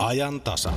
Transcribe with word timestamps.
ajan 0.00 0.40
tasa. 0.40 0.72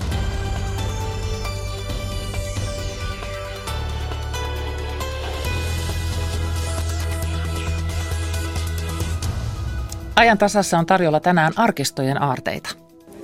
Ajan 10.16 10.38
tasassa 10.38 10.80
on 10.80 10.86
tarjolla 10.86 11.20
tänään 11.20 11.54
arkistojen 11.56 12.22
aarteita. 12.22 12.70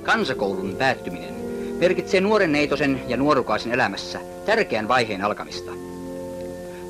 Kansakoulun 0.02 0.76
päättyminen 0.78 1.34
merkitsee 1.80 2.20
nuoren 2.20 2.52
neitosen 2.52 3.00
ja 3.08 3.16
nuorukaisen 3.16 3.72
elämässä 3.72 4.20
tärkeän 4.46 4.88
vaiheen 4.88 5.24
alkamista. 5.24 5.72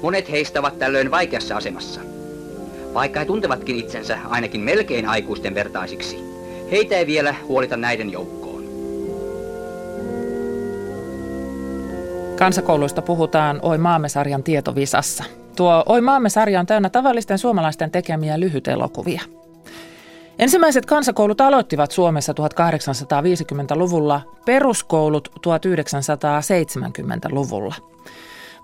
Monet 0.03 0.31
heistä 0.31 0.61
ovat 0.61 0.79
tällöin 0.79 1.11
vaikeassa 1.11 1.57
asemassa. 1.57 2.01
Vaikka 2.95 3.21
he 3.21 3.27
tuntevatkin 3.27 3.77
itsensä 3.77 4.19
ainakin 4.29 4.61
melkein 4.61 5.09
aikuisten 5.09 5.55
vertaisiksi, 5.55 6.19
heitä 6.71 6.97
ei 6.97 7.07
vielä 7.07 7.35
huolita 7.49 7.77
näiden 7.77 8.13
joukkoon. 8.13 8.39
Kansakouluista 12.40 13.03
puhutaan 13.03 13.61
Oi 13.62 13.79
maamme-sarjan 13.79 14.43
tietovisassa. 14.43 15.25
Tuo 15.57 15.82
Oi 15.86 16.00
maamme-sarja 16.00 16.61
on 16.61 16.67
täynnä 16.67 16.90
tavallisten 16.90 17.39
suomalaisten 17.39 17.90
tekemiä 17.90 18.40
lyhytelokuvia. 18.40 19.21
Ensimmäiset 20.39 20.86
kansakoulut 20.86 21.40
aloittivat 21.40 21.90
Suomessa 21.90 22.32
1850-luvulla, 22.32 24.21
peruskoulut 24.46 25.29
1970-luvulla. 25.46 27.75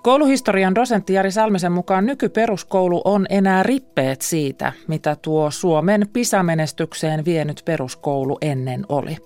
Kouluhistorian 0.02 0.74
dosentti 0.74 1.12
Jari 1.12 1.30
Salmisen 1.30 1.72
mukaan 1.72 2.06
nykyperuskoulu 2.06 3.02
on 3.04 3.26
enää 3.28 3.62
rippeet 3.62 4.22
siitä, 4.22 4.72
mitä 4.88 5.16
tuo 5.22 5.50
Suomen 5.50 6.08
pisamenestykseen 6.12 7.24
vienyt 7.24 7.62
peruskoulu 7.64 8.38
ennen 8.40 8.86
oli. 8.88 9.16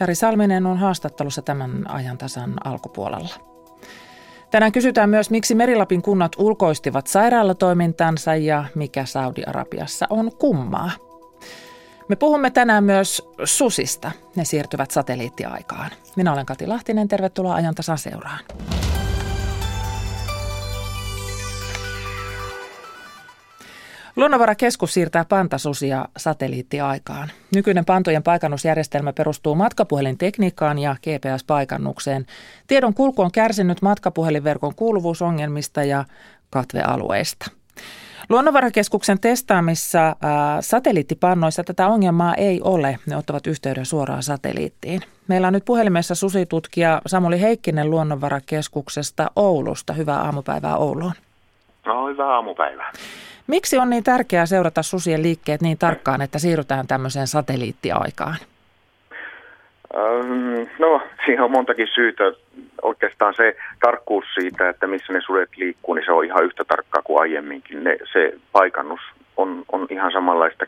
Jari 0.00 0.14
Salminen 0.14 0.66
on 0.66 0.78
haastattelussa 0.78 1.42
tämän 1.42 1.90
ajan 1.90 2.18
tasan 2.18 2.54
alkupuolella. 2.64 3.55
Tänään 4.56 4.72
kysytään 4.72 5.10
myös, 5.10 5.30
miksi 5.30 5.54
Merilapin 5.54 6.02
kunnat 6.02 6.32
ulkoistivat 6.38 7.06
sairaalatoimintansa 7.06 8.34
ja 8.34 8.64
mikä 8.74 9.04
Saudi-Arabiassa 9.04 10.06
on 10.10 10.30
kummaa. 10.38 10.90
Me 12.08 12.16
puhumme 12.16 12.50
tänään 12.50 12.84
myös 12.84 13.28
susista. 13.44 14.10
Ne 14.36 14.44
siirtyvät 14.44 14.90
satelliittiaikaan. 14.90 15.90
Minä 16.16 16.32
olen 16.32 16.46
Kati 16.46 16.66
Lahtinen, 16.66 17.08
tervetuloa 17.08 17.54
ajantasan 17.54 17.98
seuraan. 17.98 18.38
Luonnonvarakeskus 24.16 24.94
siirtää 24.94 25.24
pantasusia 25.24 26.04
satelliittiaikaan. 26.16 27.30
Nykyinen 27.54 27.84
pantojen 27.84 28.22
paikannusjärjestelmä 28.22 29.12
perustuu 29.12 29.54
matkapuhelintekniikkaan 29.54 30.78
ja 30.78 30.96
GPS-paikannukseen. 31.02 32.26
Tiedon 32.66 32.94
kulku 32.94 33.22
on 33.22 33.32
kärsinyt 33.32 33.82
matkapuhelinverkon 33.82 34.74
kuuluvuusongelmista 34.74 35.84
ja 35.84 36.04
katvealueista. 36.50 37.50
Luonnonvarakeskuksen 38.28 39.20
testaamissa 39.20 40.08
äh, 40.08 40.16
satelliittipannoissa 40.60 41.64
tätä 41.64 41.88
ongelmaa 41.88 42.34
ei 42.34 42.60
ole. 42.64 42.98
Ne 43.06 43.16
ottavat 43.16 43.46
yhteyden 43.46 43.86
suoraan 43.86 44.22
satelliittiin. 44.22 45.00
Meillä 45.28 45.46
on 45.46 45.52
nyt 45.52 45.64
puhelimessa 45.64 46.14
susitutkija 46.14 47.02
Samuli 47.06 47.40
Heikkinen 47.40 47.90
Luonnonvarakeskuksesta 47.90 49.30
Oulusta. 49.36 49.92
Hyvää 49.92 50.20
aamupäivää 50.20 50.76
Ouluun. 50.76 51.12
No, 51.86 52.08
hyvää 52.08 52.26
aamupäivää. 52.26 52.92
Miksi 53.46 53.78
on 53.78 53.90
niin 53.90 54.04
tärkeää 54.04 54.46
seurata 54.46 54.82
susien 54.82 55.22
liikkeet 55.22 55.60
niin 55.60 55.78
tarkkaan, 55.78 56.22
että 56.22 56.38
siirrytään 56.38 56.86
tämmöiseen 56.86 57.26
satelliittiaikaan? 57.26 58.36
No, 60.78 61.02
siihen 61.24 61.44
on 61.44 61.50
montakin 61.50 61.88
syytä. 61.94 62.24
Oikeastaan 62.82 63.34
se 63.34 63.56
tarkkuus 63.80 64.24
siitä, 64.34 64.68
että 64.68 64.86
missä 64.86 65.12
ne 65.12 65.20
sudet 65.20 65.56
liikkuu, 65.56 65.94
niin 65.94 66.04
se 66.04 66.12
on 66.12 66.24
ihan 66.24 66.44
yhtä 66.44 66.64
tarkkaa 66.64 67.02
kuin 67.02 67.20
aiemminkin. 67.20 67.84
Ne, 67.84 67.96
se 68.12 68.32
paikannus 68.52 69.00
on, 69.36 69.64
on 69.72 69.86
ihan 69.90 70.12
samanlaista 70.12 70.66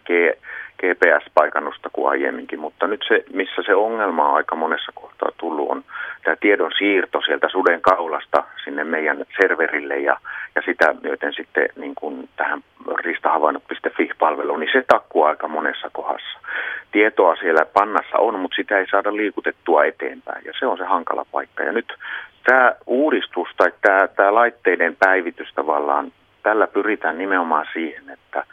GPS-paikannusta 0.82 1.90
kuin 1.92 2.10
aiemminkin, 2.10 2.60
mutta 2.60 2.86
nyt 2.86 3.04
se, 3.08 3.24
missä 3.32 3.62
se 3.66 3.74
ongelma 3.74 4.28
on 4.28 4.34
aika 4.34 4.56
monessa 4.56 4.92
kohtaa 4.94 5.28
tullut, 5.36 5.70
on 5.70 5.84
tämä 6.24 6.36
tiedon 6.36 6.70
siirto 6.78 7.20
sieltä 7.20 7.48
suden 7.48 7.80
kaulasta 7.80 8.44
sinne 8.64 8.84
meidän 8.84 9.24
serverille 9.40 9.98
ja, 9.98 10.16
ja 10.54 10.62
sitä 10.62 10.94
myöten 11.02 11.34
sitten 11.34 11.68
niin 11.76 11.94
kuin 11.94 12.28
tähän 12.36 12.64
ristahavainnot.fi-palveluun, 12.98 14.60
niin 14.60 14.72
se 14.72 14.84
takkuu 14.86 15.22
aika 15.22 15.48
monessa 15.48 15.90
kohdassa. 15.92 16.38
Tietoa 16.92 17.36
siellä 17.36 17.64
pannassa 17.64 18.18
on, 18.18 18.38
mutta 18.38 18.56
sitä 18.56 18.78
ei 18.78 18.86
saada 18.90 19.16
liikutettua 19.16 19.84
eteenpäin 19.84 20.44
ja 20.44 20.52
se 20.58 20.66
on 20.66 20.78
se 20.78 20.84
hankala 20.84 21.26
paikka. 21.32 21.62
Ja 21.62 21.72
nyt 21.72 21.92
tämä 22.44 22.72
uudistus 22.86 23.48
tai 23.56 23.72
tämä, 23.82 24.08
tämä 24.08 24.34
laitteiden 24.34 24.96
päivitys 24.96 25.52
tavallaan, 25.54 26.12
tällä 26.42 26.66
pyritään 26.66 27.18
nimenomaan 27.18 27.66
siihen, 27.72 28.10
että 28.10 28.44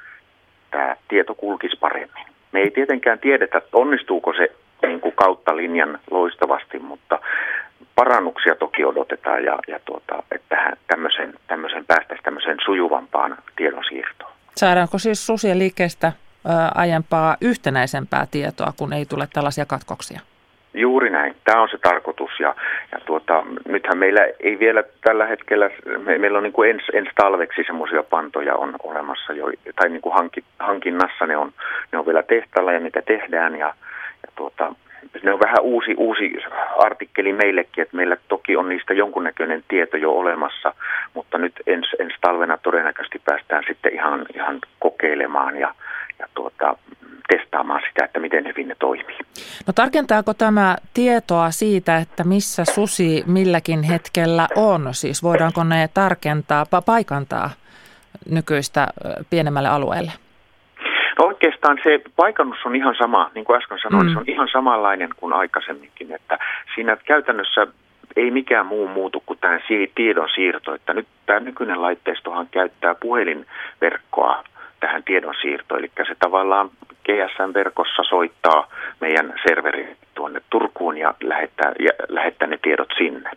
tämä 0.76 0.96
tieto 1.08 1.36
kulkisi 1.36 1.78
paremmin. 1.80 2.26
Me 2.52 2.60
ei 2.60 2.72
tietenkään 2.72 3.20
tiedetä, 3.20 3.62
onnistuuko 3.74 4.34
se 4.34 4.52
niin 4.88 5.02
kuin 5.02 5.16
kautta 5.16 5.56
linjan 5.56 6.00
loistavasti, 6.12 6.80
mutta 6.80 7.20
parannuksia 7.96 8.56
toki 8.56 8.86
odotetaan 8.86 9.44
ja, 9.44 9.60
ja 9.68 9.80
tuota, 9.86 10.24
että 10.32 10.78
tämmöisen, 10.88 11.34
tämmöisen 11.48 11.86
päästäisiin 11.86 12.24
tämmöiseen 12.24 12.58
sujuvampaan 12.66 13.38
tiedonsiirtoon. 13.56 14.32
Saadaanko 14.56 14.98
siis 14.98 15.26
susien 15.26 15.60
liikkeestä 15.60 16.12
aiempaa 16.76 17.38
yhtenäisempää 17.42 18.28
tietoa, 18.32 18.74
kun 18.78 18.94
ei 18.94 19.06
tule 19.06 19.28
tällaisia 19.34 19.66
katkoksia? 19.66 20.20
Juuri 20.76 21.10
näin. 21.10 21.36
Tämä 21.44 21.62
on 21.62 21.70
se 21.70 21.78
tarkoitus. 21.78 22.40
Ja, 22.40 22.56
ja 22.92 23.00
tuota, 23.06 23.44
nythän 23.68 23.98
meillä 23.98 24.22
ei 24.40 24.60
vielä 24.60 24.84
tällä 25.02 25.26
hetkellä, 25.26 25.70
me, 26.06 26.18
meillä 26.18 26.38
on 26.38 26.44
niin 26.44 26.54
kuin 26.54 26.70
ens, 26.70 26.84
ens 26.94 27.10
talveksi 27.16 27.64
semmoisia 27.66 28.04
pantoja 28.04 28.56
on 28.56 28.76
olemassa 28.84 29.34
jo, 29.34 29.46
tai 29.76 29.90
niin 29.90 30.02
kuin 30.02 30.16
hanki, 30.16 30.44
hankinnassa 30.60 31.26
ne 31.26 31.38
on, 31.38 31.52
ne 31.92 31.98
on 31.98 32.06
vielä 32.06 32.24
tehtaalla 32.24 32.72
ja 32.72 32.80
niitä 32.80 33.02
tehdään. 33.02 33.56
Ja, 33.56 33.68
ja 34.24 34.30
tuota, 34.36 34.76
ne 35.24 35.34
on 35.34 35.40
vähän 35.40 35.62
uusi, 35.62 35.94
uusi 35.98 36.34
artikkeli 36.78 37.34
meillekin, 37.34 37.82
että 37.82 37.98
meillä 37.98 38.18
toki 38.28 38.58
on 38.58 38.70
niistä 38.70 38.94
jonkunnäköinen 38.94 39.64
tieto 39.68 39.98
jo 39.98 40.12
olemassa, 40.12 40.74
mutta 41.14 41.38
nyt 41.38 41.54
ens, 41.68 41.96
ens 42.00 42.14
talvena 42.22 42.58
todennäköisesti 42.58 43.22
päästään 43.26 43.64
sitten 43.68 43.94
ihan, 43.94 44.26
ihan 44.36 44.60
kokeilemaan. 44.80 45.58
Ja, 45.58 45.74
ja 46.20 46.28
tuota, 46.34 46.78
testaamaan 47.30 47.82
sitä, 47.88 48.06
että 48.06 48.20
miten 48.20 48.48
hyvin 48.48 48.68
ne 48.68 48.76
toimii. 48.80 49.18
No 49.68 49.74
tarkentaako 49.74 50.34
tämä 50.34 50.76
tietoa 50.94 51.52
siitä, 51.52 51.98
että 51.98 52.24
missä 52.24 52.66
susi 52.66 53.24
milläkin 53.28 53.84
hetkellä 53.84 54.48
on? 54.56 54.88
Siis 54.92 55.24
voidaanko 55.24 55.64
ne 55.64 55.90
tarkentaa, 55.94 56.66
paikantaa 56.86 57.50
nykyistä 58.30 58.88
pienemmälle 59.30 59.70
alueelle? 59.70 60.12
No 61.20 61.26
oikeastaan 61.26 61.78
se 61.84 62.02
paikannus 62.16 62.66
on 62.66 62.76
ihan 62.76 62.96
sama, 62.98 63.32
niin 63.36 63.46
kuin 63.46 63.58
äsken 63.58 63.80
sanoin, 63.84 64.08
mm. 64.08 64.14
se 64.14 64.20
on 64.20 64.26
ihan 64.28 64.48
samanlainen 64.52 65.10
kuin 65.18 65.34
aikaisemminkin, 65.34 66.12
että 66.12 66.40
siinä 66.76 66.98
käytännössä 67.06 67.68
ei 68.16 68.32
mikään 68.32 68.66
muu 68.66 68.88
muutu 68.88 69.24
kuin 69.26 69.40
tämä 69.40 69.60
tiedon 69.96 70.30
siirto, 70.36 70.76
että 70.76 70.94
nyt 70.94 71.08
tämä 71.26 71.40
nykyinen 71.40 71.82
laitteistohan 71.82 72.48
käyttää 72.52 72.96
puhelinverkkoa 72.96 74.44
tähän 74.80 75.04
tiedonsiirtoon, 75.04 75.80
eli 75.80 75.92
se 76.08 76.16
tavallaan 76.20 76.70
GSM-verkossa 77.06 78.04
soittaa 78.04 78.68
meidän 79.02 79.34
serveri 79.48 79.96
tuonne 80.16 80.42
Turkuun 80.50 80.98
ja 80.98 81.14
lähettää, 81.24 81.72
ja 81.80 81.92
lähettää 82.08 82.48
ne 82.48 82.60
tiedot 82.62 82.90
sinne. 82.98 83.32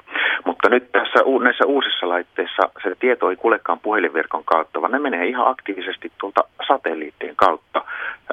Mutta 0.45 0.69
nyt 0.69 0.93
tässä 0.93 1.19
näissä 1.43 1.67
uusissa 1.67 2.09
laitteissa 2.09 2.63
se 2.83 2.95
tieto 3.01 3.31
ei 3.31 3.37
kulekaan 3.37 3.81
puhelinverkon 3.81 4.45
kautta, 4.45 4.81
vaan 4.81 4.93
ne 4.93 4.99
menee 4.99 5.27
ihan 5.27 5.49
aktiivisesti 5.49 6.13
tuolta 6.21 6.45
satelliittien 6.69 7.37
kautta 7.37 7.85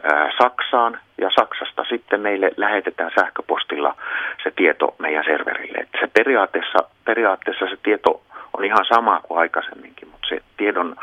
ää, 0.04 0.32
Saksaan 0.38 1.00
ja 1.18 1.30
Saksasta 1.40 1.84
sitten 1.90 2.22
meille 2.22 2.52
lähetetään 2.58 3.12
sähköpostilla 3.20 3.96
se 4.44 4.52
tieto 4.52 4.96
meidän 5.00 5.24
serverille. 5.24 5.78
Et 5.78 5.90
se 6.00 6.08
periaatteessa, 6.14 6.80
periaatteessa 7.06 7.66
se 7.70 7.78
tieto 7.84 8.22
on 8.58 8.66
ihan 8.66 8.86
sama 8.94 9.22
kuin 9.24 9.40
aikaisemminkin, 9.40 10.08
mutta 10.08 10.28
se 10.28 10.42
tiedon 10.58 10.96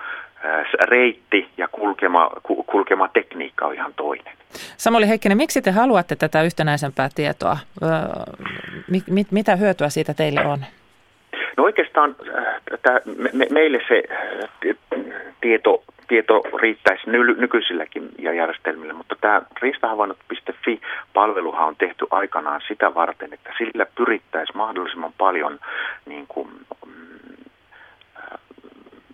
reitti 0.84 1.48
ja 1.56 1.68
kulkema, 1.68 2.30
kulkema 2.66 3.08
tekniikka 3.08 3.66
on 3.66 3.74
ihan 3.74 3.94
toinen. 3.94 4.34
Samuli 4.76 5.08
Heikkinen, 5.08 5.36
miksi 5.36 5.62
te 5.62 5.70
haluatte 5.70 6.16
tätä 6.16 6.42
yhtenäisempää 6.42 7.08
tietoa? 7.14 7.56
Mit, 9.10 9.32
mitä 9.32 9.56
hyötyä 9.56 9.88
siitä 9.88 10.14
teille 10.14 10.46
on? 10.46 10.58
No 11.56 11.64
oikeastaan 11.64 12.16
tämä, 12.82 13.00
me, 13.32 13.46
meille 13.50 13.80
se 13.88 14.02
tieto, 15.40 15.82
tieto 16.08 16.42
riittäisi 16.62 17.10
ny, 17.10 17.34
nykyisilläkin 17.34 18.08
ja 18.18 18.32
järjestelmillä, 18.32 18.92
mutta 18.92 19.16
tämä 19.20 19.42
riistahavainnot.fi-palveluhan 19.62 21.68
on 21.68 21.76
tehty 21.76 22.06
aikanaan 22.10 22.60
sitä 22.68 22.94
varten, 22.94 23.32
että 23.32 23.50
sillä 23.58 23.86
pyrittäisiin 23.94 24.56
mahdollisimman 24.56 25.12
paljon 25.18 25.58
niin 26.06 26.24
kuin, 26.28 26.48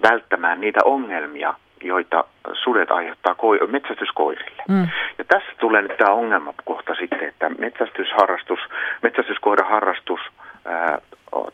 välttämään 0.03 0.61
niitä 0.61 0.81
ongelmia, 0.85 1.55
joita 1.83 2.25
sudet 2.53 2.91
aiheuttaa 2.91 3.33
ko- 3.33 3.67
metsästyskoirille. 3.67 4.63
Mm. 4.69 4.89
Ja 5.19 5.25
tässä 5.25 5.49
tulee 5.61 5.83
nyt 5.83 5.97
tämä 5.97 6.11
ongelmakohta 6.11 6.95
sitten, 6.95 7.29
että 7.29 7.49
metsästysharrastus, 7.49 8.61
metsästyskoiran 9.03 9.69
harrastus 9.69 10.21
ää, 10.65 10.99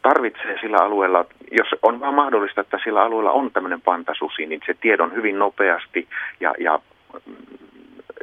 tarvitsee 0.02 0.58
sillä 0.60 0.76
alueella, 0.76 1.24
jos 1.50 1.68
on 1.82 2.00
vaan 2.00 2.14
mahdollista, 2.14 2.60
että 2.60 2.78
sillä 2.84 3.02
alueella 3.02 3.32
on 3.32 3.50
tämmöinen 3.50 3.80
pantasusi, 3.80 4.46
niin 4.46 4.60
se 4.66 4.74
tiedon 4.74 5.14
hyvin 5.14 5.38
nopeasti 5.38 6.08
ja, 6.40 6.54
ja 6.58 6.78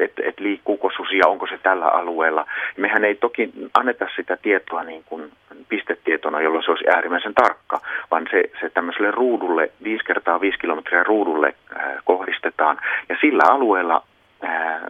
että 0.03 0.21
et 0.25 0.39
liikkuuko 0.39 0.91
susia, 0.95 1.27
onko 1.27 1.47
se 1.47 1.57
tällä 1.57 1.87
alueella. 1.87 2.45
Mehän 2.77 3.03
ei 3.03 3.15
toki 3.15 3.53
anneta 3.73 4.07
sitä 4.15 4.37
tietoa 4.37 4.83
niin 4.83 5.03
kuin 5.05 5.31
pistetietona, 5.69 6.41
jolloin 6.41 6.63
se 6.63 6.71
olisi 6.71 6.89
äärimmäisen 6.89 7.33
tarkka, 7.33 7.81
vaan 8.11 8.27
se, 8.31 8.43
se 8.61 8.69
tämmöiselle 8.69 9.11
ruudulle, 9.11 9.71
5 9.83 10.05
kertaa 10.05 10.41
5 10.41 10.59
kilometriä 10.59 11.03
ruudulle 11.03 11.53
äh, 11.75 11.83
kohdistetaan. 12.03 12.77
Ja 13.09 13.17
sillä 13.21 13.43
alueella 13.49 14.03
äh, 14.43 14.81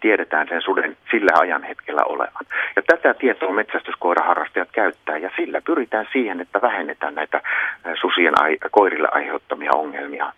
tiedetään 0.00 0.48
sen 0.48 0.62
suden 0.62 0.96
sillä 1.10 1.32
ajan 1.40 1.62
hetkellä 1.62 2.02
olevan. 2.04 2.44
Ja 2.76 2.82
tätä 2.82 3.14
tietoa 3.14 3.52
metsästyskoiraharrastajat 3.52 4.68
käyttää 4.72 5.16
ja 5.18 5.30
sillä 5.36 5.60
pyritään 5.60 6.06
siihen, 6.12 6.40
että 6.40 6.62
vähennetään 6.62 7.14
näitä 7.14 7.36
äh, 7.36 7.92
susien 8.00 8.42
ai- 8.42 8.58
koirille 8.70 9.08
aiheuttamia 9.12 9.70
ongelmia. 9.74 10.32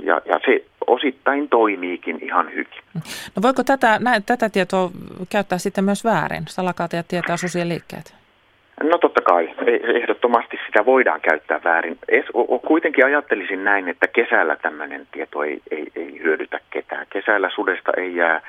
Ja, 0.00 0.20
ja 0.24 0.40
se 0.46 0.64
osittain 0.86 1.48
toimiikin 1.48 2.18
ihan 2.22 2.50
hyvin. 2.50 2.82
No 3.36 3.42
voiko 3.42 3.64
tätä, 3.64 3.98
nä, 3.98 4.20
tätä 4.26 4.48
tietoa 4.48 4.90
käyttää 5.30 5.58
sitten 5.58 5.84
myös 5.84 6.04
väärin? 6.04 6.42
Salakaatajat 6.48 7.08
tietää 7.08 7.36
susien 7.36 7.68
liikkeet. 7.68 8.14
No 8.82 8.98
totta 8.98 9.20
kai, 9.20 9.54
e- 9.66 9.98
ehdottomasti 9.98 10.58
sitä 10.66 10.86
voidaan 10.86 11.20
käyttää 11.20 11.60
väärin. 11.64 11.98
Es, 12.08 12.24
o, 12.34 12.58
kuitenkin 12.58 13.04
ajattelisin 13.04 13.64
näin, 13.64 13.88
että 13.88 14.08
kesällä 14.08 14.56
tämmöinen 14.56 15.08
tieto 15.12 15.42
ei, 15.42 15.62
ei, 15.70 15.86
ei 15.96 16.20
hyödytä 16.22 16.60
ketään. 16.70 17.06
Kesällä 17.10 17.50
sudesta 17.54 17.92
ei 17.96 18.16
jää, 18.16 18.42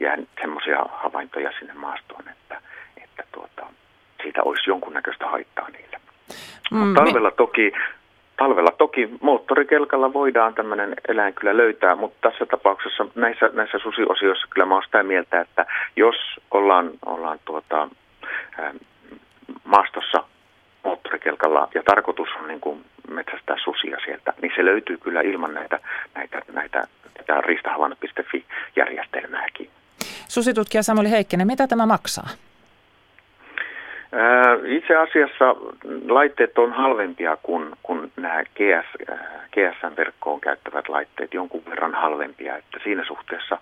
jää 0.00 0.16
semmoisia 0.40 0.86
havaintoja 0.90 1.52
sinne 1.58 1.74
maastoon, 1.74 2.24
että, 2.28 2.60
että 3.02 3.24
tuota, 3.32 3.66
siitä 4.22 4.42
olisi 4.42 4.70
jonkunnäköistä 4.70 5.26
haittaa 5.26 5.68
niille. 5.70 6.00
Mm, 6.70 6.94
talvella 6.94 7.30
toki 7.30 7.72
Talvella 8.36 8.70
toki 8.78 9.08
moottorikelkalla 9.20 10.12
voidaan 10.12 10.54
tämmöinen 10.54 10.94
eläin 11.08 11.34
kyllä 11.34 11.56
löytää, 11.56 11.96
mutta 11.96 12.30
tässä 12.30 12.46
tapauksessa 12.46 13.06
näissä, 13.14 13.50
näissä 13.52 13.78
susiosioissa 13.78 14.46
kyllä 14.50 14.66
mä 14.66 14.74
olen 14.74 14.84
sitä 14.84 15.02
mieltä, 15.02 15.40
että 15.40 15.66
jos 15.96 16.16
ollaan, 16.50 16.90
ollaan 17.06 17.38
tuota, 17.44 17.88
ää, 18.58 18.74
maastossa 19.64 20.24
moottorikelkalla 20.84 21.68
ja 21.74 21.82
tarkoitus 21.82 22.28
on 22.40 22.48
niin 22.48 22.60
kuin 22.60 22.84
metsästää 23.10 23.56
susia 23.64 23.98
sieltä, 24.04 24.32
niin 24.42 24.52
se 24.56 24.64
löytyy 24.64 24.98
kyllä 24.98 25.20
ilman 25.20 25.54
näitä, 25.54 25.80
näitä, 26.14 26.42
näitä 26.52 26.86
tätä 27.14 27.40
riistahavainnot.fi-järjestelmääkin. 27.40 29.70
Susitutkija 30.28 30.82
Samuli 30.82 31.10
Heikkinen, 31.10 31.46
mitä 31.46 31.66
tämä 31.66 31.86
maksaa? 31.86 32.28
Itse 34.64 34.96
asiassa 34.96 35.44
laitteet 36.08 36.58
on 36.58 36.72
halvempia 36.72 37.36
kuin, 37.42 37.70
kuin 37.82 38.12
nämä 38.16 38.44
GS, 38.44 38.86
GSM-verkkoon 39.52 40.40
käyttävät 40.40 40.88
laitteet, 40.88 41.34
jonkun 41.34 41.62
verran 41.70 41.94
halvempia, 41.94 42.56
että 42.56 42.78
siinä 42.84 43.04
suhteessa, 43.06 43.58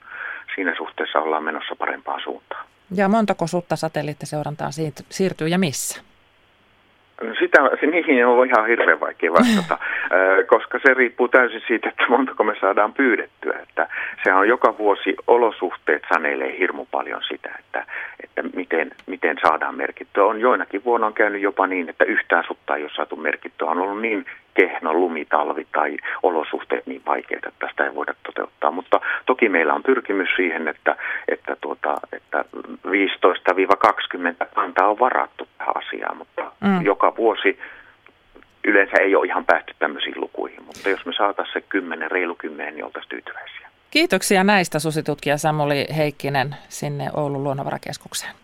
siinä 0.54 0.74
suhteessa 0.76 1.18
ollaan 1.18 1.44
menossa 1.44 1.76
parempaan 1.76 2.20
suuntaan. 2.24 2.66
Ja 2.94 3.08
montako 3.08 3.46
sutta 3.46 3.76
satelliittiseurantaan 3.76 4.72
siirtyy 5.10 5.48
ja 5.48 5.58
missä? 5.58 6.02
Sitä, 7.38 7.58
niihin 7.90 8.26
on 8.26 8.46
ihan 8.46 8.66
hirveän 8.66 9.00
vaikea 9.00 9.32
vastata, 9.32 9.78
koska 10.52 10.78
se 10.82 10.94
riippuu 10.94 11.28
täysin 11.28 11.62
siitä, 11.66 11.88
että 11.88 12.04
montako 12.08 12.44
me 12.44 12.54
saadaan 12.60 12.92
pyydettyä. 12.92 13.58
Että 13.62 13.88
sehän 14.24 14.38
on 14.38 14.48
joka 14.48 14.78
vuosi 14.78 15.16
olosuhteet 15.26 16.02
sanelee 16.12 16.58
hirmu 16.58 16.86
paljon 16.90 17.22
sitä, 17.28 17.50
että, 17.58 17.86
että 18.24 18.42
miten, 18.56 18.90
miten 19.06 19.36
saadaan 19.42 19.74
merkittyä. 19.74 20.24
On 20.24 20.40
joinakin 20.40 20.84
vuonna 20.84 21.06
on 21.06 21.14
käynyt 21.14 21.42
jopa 21.42 21.66
niin, 21.66 21.88
että 21.88 22.04
yhtään 22.04 22.44
sutta 22.46 22.76
ei 22.76 22.82
ole 22.82 22.90
saatu 22.96 23.16
merkittyä. 23.16 23.68
On 23.68 23.78
ollut 23.78 24.02
niin 24.02 24.26
kehno 24.60 24.94
lumitalvi 24.94 25.66
tai 25.72 25.96
olosuhteet 26.22 26.86
niin 26.86 27.02
vaikeita, 27.06 27.48
että 27.48 27.66
tästä 27.66 27.84
ei 27.84 27.94
voida 27.94 28.14
toteuttaa. 28.22 28.70
Mutta 28.70 29.00
toki 29.26 29.48
meillä 29.48 29.74
on 29.74 29.82
pyrkimys 29.82 30.28
siihen, 30.36 30.68
että, 30.68 30.96
että, 31.28 31.56
tuota, 31.60 31.94
että 32.12 32.44
15-20 32.86 34.46
kantaa 34.54 34.88
on 34.88 34.98
varattu 34.98 35.48
tähän 35.58 35.76
asiaan, 35.76 36.16
mutta 36.16 36.52
mm. 36.60 36.82
joka 36.82 37.16
vuosi 37.16 37.58
yleensä 38.64 38.96
ei 39.00 39.14
ole 39.14 39.26
ihan 39.26 39.44
päästy 39.44 39.74
tämmöisiin 39.78 40.20
lukuihin, 40.20 40.62
mutta 40.64 40.88
jos 40.88 41.06
me 41.06 41.12
saataisiin 41.12 41.52
se 41.52 41.60
10, 41.68 42.10
reilu 42.10 42.34
10, 42.34 42.74
niin 42.74 42.84
oltaisiin 42.84 43.10
tyytyväisiä. 43.10 43.68
Kiitoksia 43.90 44.44
näistä 44.44 44.78
susitutkija 44.78 45.38
Samuli 45.38 45.86
Heikkinen 45.96 46.56
sinne 46.68 47.10
Oulun 47.16 47.44
luonnonvarakeskukseen. 47.44 48.34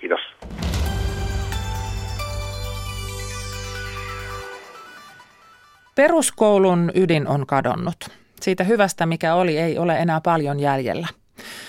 Kiitos. 0.00 0.20
Peruskoulun 6.02 6.92
ydin 6.94 7.28
on 7.28 7.46
kadonnut. 7.46 7.96
Siitä 8.40 8.64
hyvästä, 8.64 9.06
mikä 9.06 9.34
oli, 9.34 9.58
ei 9.58 9.78
ole 9.78 9.98
enää 9.98 10.20
paljon 10.20 10.60
jäljellä. 10.60 11.08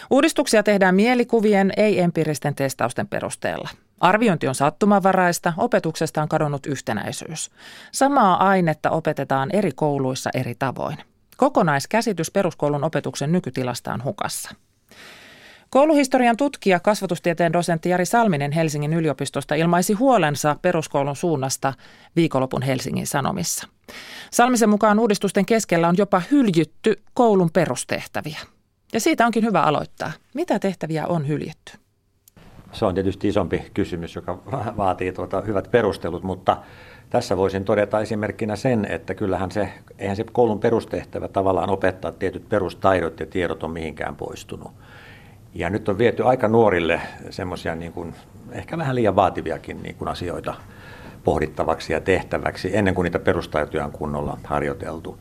Uudistuksia 0.10 0.64
tehdään 0.64 0.96
mielikuvien, 0.96 1.72
ei 1.78 2.00
empiiristen 2.00 2.56
testausten 2.56 3.08
perusteella. 3.08 3.70
Arviointi 4.00 4.48
on 4.48 4.56
sattumanvaraista, 4.56 5.54
opetuksesta 5.58 6.22
on 6.22 6.30
kadonnut 6.30 6.66
yhtenäisyys. 6.66 7.52
Samaa 7.92 8.48
ainetta 8.48 8.90
opetetaan 8.90 9.50
eri 9.56 9.72
kouluissa 9.76 10.30
eri 10.34 10.56
tavoin. 10.60 10.98
Kokonaiskäsitys 11.38 12.32
peruskoulun 12.32 12.84
opetuksen 12.84 13.32
nykytilasta 13.32 13.94
on 13.94 14.04
hukassa. 14.04 14.50
Kouluhistorian 15.74 16.38
tutkija, 16.38 16.80
kasvatustieteen 16.80 17.54
dosentti 17.54 17.90
Jari 17.90 18.06
Salminen 18.06 18.52
Helsingin 18.52 18.94
yliopistosta 18.94 19.56
ilmaisi 19.56 19.94
huolensa 19.94 20.56
peruskoulun 20.62 21.16
suunnasta 21.16 21.74
viikonlopun 22.16 22.62
Helsingin 22.62 23.08
Sanomissa. 23.08 23.68
Salmisen 24.32 24.70
mukaan 24.70 25.00
uudistusten 25.00 25.46
keskellä 25.46 25.88
on 25.88 25.96
jopa 25.98 26.22
hyljytty 26.32 27.02
koulun 27.14 27.50
perustehtäviä. 27.54 28.40
Ja 28.94 29.00
siitä 29.00 29.26
onkin 29.26 29.44
hyvä 29.44 29.62
aloittaa. 29.62 30.12
Mitä 30.34 30.60
tehtäviä 30.60 31.08
on 31.08 31.28
hyljytty? 31.28 31.78
Se 32.72 32.86
on 32.86 32.94
tietysti 32.94 33.28
isompi 33.28 33.64
kysymys, 33.74 34.16
joka 34.16 34.44
vaatii 34.78 35.12
tuota 35.12 35.42
hyvät 35.42 35.72
perustelut, 35.72 36.24
mutta 36.24 36.58
tässä 37.10 37.38
voisin 37.38 37.66
todeta 37.66 38.02
esimerkkinä 38.02 38.56
sen, 38.56 38.86
että 38.90 39.16
kyllähän 39.16 39.52
se, 39.52 39.70
eihän 40.00 40.16
se 40.16 40.26
koulun 40.32 40.60
perustehtävä 40.60 41.28
tavallaan 41.28 41.70
opettaa 41.70 42.12
tietyt 42.12 42.50
perustaidot 42.50 43.20
ja 43.20 43.26
tiedot 43.26 43.64
on 43.64 43.72
mihinkään 43.72 44.16
poistunut. 44.16 44.72
Ja 45.56 45.70
nyt 45.70 45.90
on 45.90 45.98
viety 45.98 46.24
aika 46.24 46.48
nuorille 46.48 47.02
semmoisia 47.30 47.76
niin 47.76 48.16
ehkä 48.52 48.78
vähän 48.78 48.96
liian 48.96 49.16
vaativiakin 49.16 49.84
niin 49.84 49.96
kuin 49.96 50.08
asioita 50.08 50.54
pohdittavaksi 51.24 51.94
ja 51.94 52.02
tehtäväksi 52.02 52.78
ennen 52.78 52.96
kuin 52.96 53.04
niitä 53.04 53.20
perustaitoja 53.20 53.86
on 53.86 53.92
kunnolla 53.92 54.38
harjoiteltu. 54.44 55.18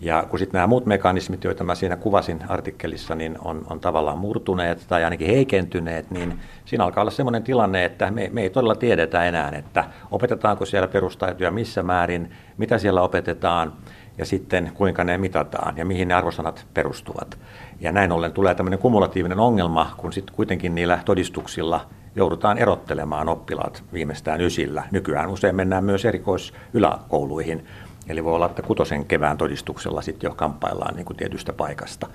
Ja 0.00 0.24
kun 0.30 0.38
sitten 0.38 0.58
nämä 0.58 0.66
muut 0.66 0.86
mekanismit, 0.86 1.44
joita 1.44 1.64
mä 1.64 1.74
siinä 1.74 1.96
kuvasin 1.96 2.44
artikkelissa, 2.48 3.14
niin 3.14 3.38
on, 3.44 3.66
on 3.70 3.80
tavallaan 3.80 4.18
murtuneet 4.18 4.84
tai 4.88 5.04
ainakin 5.04 5.26
heikentyneet, 5.26 6.10
niin 6.10 6.38
siinä 6.64 6.84
alkaa 6.84 7.02
olla 7.02 7.10
sellainen 7.10 7.42
tilanne, 7.42 7.84
että 7.84 8.10
me, 8.10 8.30
me 8.32 8.42
ei 8.42 8.50
todella 8.50 8.74
tiedetä 8.74 9.24
enää, 9.24 9.50
että 9.50 9.84
opetetaanko 10.10 10.64
siellä 10.64 10.88
perustaitoja 10.88 11.50
missä 11.50 11.82
määrin, 11.82 12.30
mitä 12.56 12.78
siellä 12.78 13.02
opetetaan 13.02 13.72
ja 14.18 14.24
sitten 14.24 14.70
kuinka 14.74 15.04
ne 15.04 15.18
mitataan 15.18 15.76
ja 15.76 15.84
mihin 15.84 16.08
ne 16.08 16.14
arvosanat 16.14 16.66
perustuvat. 16.74 17.38
Ja 17.80 17.92
näin 17.92 18.12
ollen 18.12 18.32
tulee 18.32 18.54
tämmöinen 18.54 18.78
kumulatiivinen 18.78 19.40
ongelma, 19.40 19.90
kun 19.96 20.12
sitten 20.12 20.34
kuitenkin 20.34 20.74
niillä 20.74 20.98
todistuksilla 21.04 21.80
joudutaan 22.16 22.58
erottelemaan 22.58 23.28
oppilaat 23.28 23.82
viimeistään 23.92 24.40
ysillä. 24.40 24.82
Nykyään 24.90 25.30
usein 25.30 25.56
mennään 25.56 25.84
myös 25.84 26.04
erikoisyläkouluihin, 26.04 27.66
eli 28.08 28.24
voi 28.24 28.34
olla, 28.34 28.46
että 28.46 28.62
kutosen 28.62 29.04
kevään 29.04 29.38
todistuksella 29.38 30.02
sitten 30.02 30.28
jo 30.28 30.34
kamppaillaan 30.34 30.94
niin 30.96 31.06
kuin 31.06 31.16
tietystä 31.16 31.52
paikasta. 31.52 32.06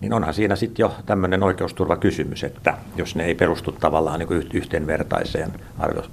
Niin 0.00 0.12
onhan 0.12 0.34
siinä 0.34 0.56
sitten 0.56 0.82
jo 0.82 0.94
tämmöinen 1.06 1.42
oikeusturvakysymys, 1.42 2.44
että 2.44 2.74
jos 2.96 3.16
ne 3.16 3.24
ei 3.24 3.34
perustu 3.34 3.72
tavallaan 3.72 4.18
niin 4.18 4.26
kuin 4.26 4.48
yhteenvertaiseen 4.52 5.52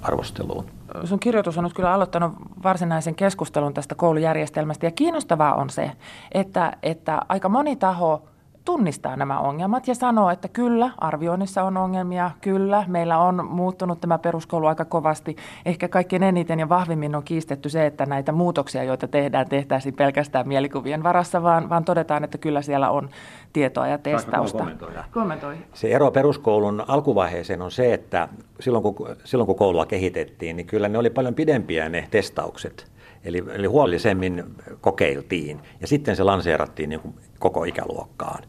arvosteluun. 0.02 0.64
Sun 1.04 1.20
kirjoitus 1.20 1.58
on 1.58 1.64
nyt 1.64 1.72
kyllä 1.72 1.92
aloittanut 1.92 2.32
varsinaisen 2.62 3.14
keskustelun 3.14 3.74
tästä 3.74 3.94
koulujärjestelmästä 3.94 4.86
ja 4.86 4.90
kiinnostavaa 4.90 5.54
on 5.54 5.70
se, 5.70 5.90
että, 6.32 6.72
että 6.82 7.20
aika 7.28 7.48
moni 7.48 7.76
taho 7.76 8.22
tunnistaa 8.64 9.16
nämä 9.16 9.40
ongelmat 9.40 9.88
ja 9.88 9.94
sanoo, 9.94 10.30
että 10.30 10.48
kyllä, 10.48 10.90
arvioinnissa 10.98 11.62
on 11.62 11.76
ongelmia, 11.76 12.30
kyllä, 12.40 12.84
meillä 12.88 13.18
on 13.18 13.46
muuttunut 13.46 14.00
tämä 14.00 14.18
peruskoulu 14.18 14.66
aika 14.66 14.84
kovasti. 14.84 15.36
Ehkä 15.64 15.88
kaikkein 15.88 16.22
eniten 16.22 16.60
ja 16.60 16.68
vahvimmin 16.68 17.14
on 17.14 17.22
kiistetty 17.22 17.68
se, 17.68 17.86
että 17.86 18.06
näitä 18.06 18.32
muutoksia, 18.32 18.84
joita 18.84 19.08
tehdään, 19.08 19.48
tehtäisiin 19.48 19.94
pelkästään 19.94 20.48
mielikuvien 20.48 21.02
varassa, 21.02 21.42
vaan, 21.42 21.68
vaan 21.68 21.84
todetaan, 21.84 22.24
että 22.24 22.38
kyllä 22.38 22.62
siellä 22.62 22.90
on 22.90 23.10
tietoa 23.52 23.86
ja 23.86 23.98
testausta. 23.98 24.66
Kommentoi. 25.10 25.56
Se 25.74 25.88
ero 25.88 26.10
peruskoulun 26.10 26.84
alkuvaiheeseen 26.88 27.62
on 27.62 27.70
se, 27.70 27.94
että 27.94 28.28
silloin 28.60 28.82
kun, 28.82 29.16
silloin 29.24 29.46
kun 29.46 29.56
koulua 29.56 29.86
kehitettiin, 29.86 30.56
niin 30.56 30.66
kyllä 30.66 30.88
ne 30.88 30.98
oli 30.98 31.10
paljon 31.10 31.34
pidempiä 31.34 31.88
ne 31.88 32.08
testaukset 32.10 32.90
Eli, 33.24 33.44
eli 33.52 33.66
huolellisemmin 33.66 34.44
kokeiltiin 34.80 35.60
ja 35.80 35.86
sitten 35.86 36.16
se 36.16 36.22
lanseerattiin 36.22 36.88
niin 36.88 37.00
kuin 37.00 37.14
koko 37.38 37.64
ikäluokkaan. 37.64 38.42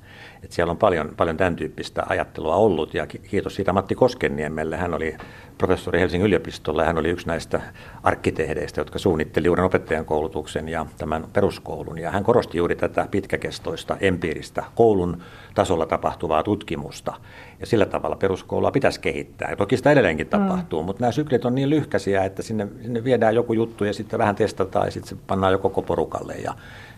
Et 0.43 0.51
siellä 0.51 0.71
on 0.71 0.77
paljon, 0.77 1.13
paljon 1.17 1.38
tämän 1.38 1.55
tyyppistä 1.55 2.03
ajattelua 2.10 2.55
ollut 2.55 2.93
ja 2.93 3.07
kiitos 3.07 3.55
siitä 3.55 3.74
Matti 3.74 3.95
Koskenniemelle. 3.95 4.77
Hän 4.77 4.93
oli 4.93 5.17
professori 5.57 6.00
Helsingin 6.00 6.27
yliopistolla 6.27 6.81
ja 6.81 6.88
hän 6.88 6.98
oli 6.98 7.10
yksi 7.10 7.27
näistä 7.27 7.62
arkkitehdeistä, 8.03 8.81
jotka 8.81 9.00
suunnitteli 9.00 9.50
uuden 9.50 9.65
opettajan 9.65 10.05
koulutuksen 10.05 10.69
ja 10.69 10.86
tämän 10.98 11.25
peruskoulun. 11.33 12.00
Ja 12.00 12.12
hän 12.12 12.24
korosti 12.24 12.57
juuri 12.57 12.75
tätä 12.75 13.07
pitkäkestoista 13.12 13.98
empiiristä 14.00 14.63
koulun 14.75 15.21
tasolla 15.55 15.86
tapahtuvaa 15.86 16.43
tutkimusta. 16.43 17.13
Ja 17.60 17.65
sillä 17.65 17.86
tavalla 17.86 18.15
peruskoulua 18.15 18.71
pitäisi 18.71 19.00
kehittää. 19.00 19.50
Ja 19.50 19.55
toki 19.55 19.77
sitä 19.77 19.91
edelleenkin 19.91 20.27
mm. 20.27 20.29
tapahtuu, 20.29 20.81
mm. 20.81 20.86
mutta 20.86 21.01
nämä 21.01 21.12
syklit 21.12 21.45
on 21.45 21.55
niin 21.55 21.69
lyhkäisiä, 21.69 22.24
että 22.24 22.41
sinne, 22.41 22.67
sinne 22.81 23.03
viedään 23.03 23.36
joku 23.36 23.53
juttu 23.53 23.86
ja 23.86 23.93
sitten 23.93 24.19
vähän 24.19 24.36
testataan 24.36 24.88
ja 24.88 24.91
sitten 24.91 25.10
se 25.10 25.24
pannaan 25.27 25.53
jo 25.53 25.60
koko 25.60 25.81
porukalle. 25.81 26.33
Ja 26.33 26.53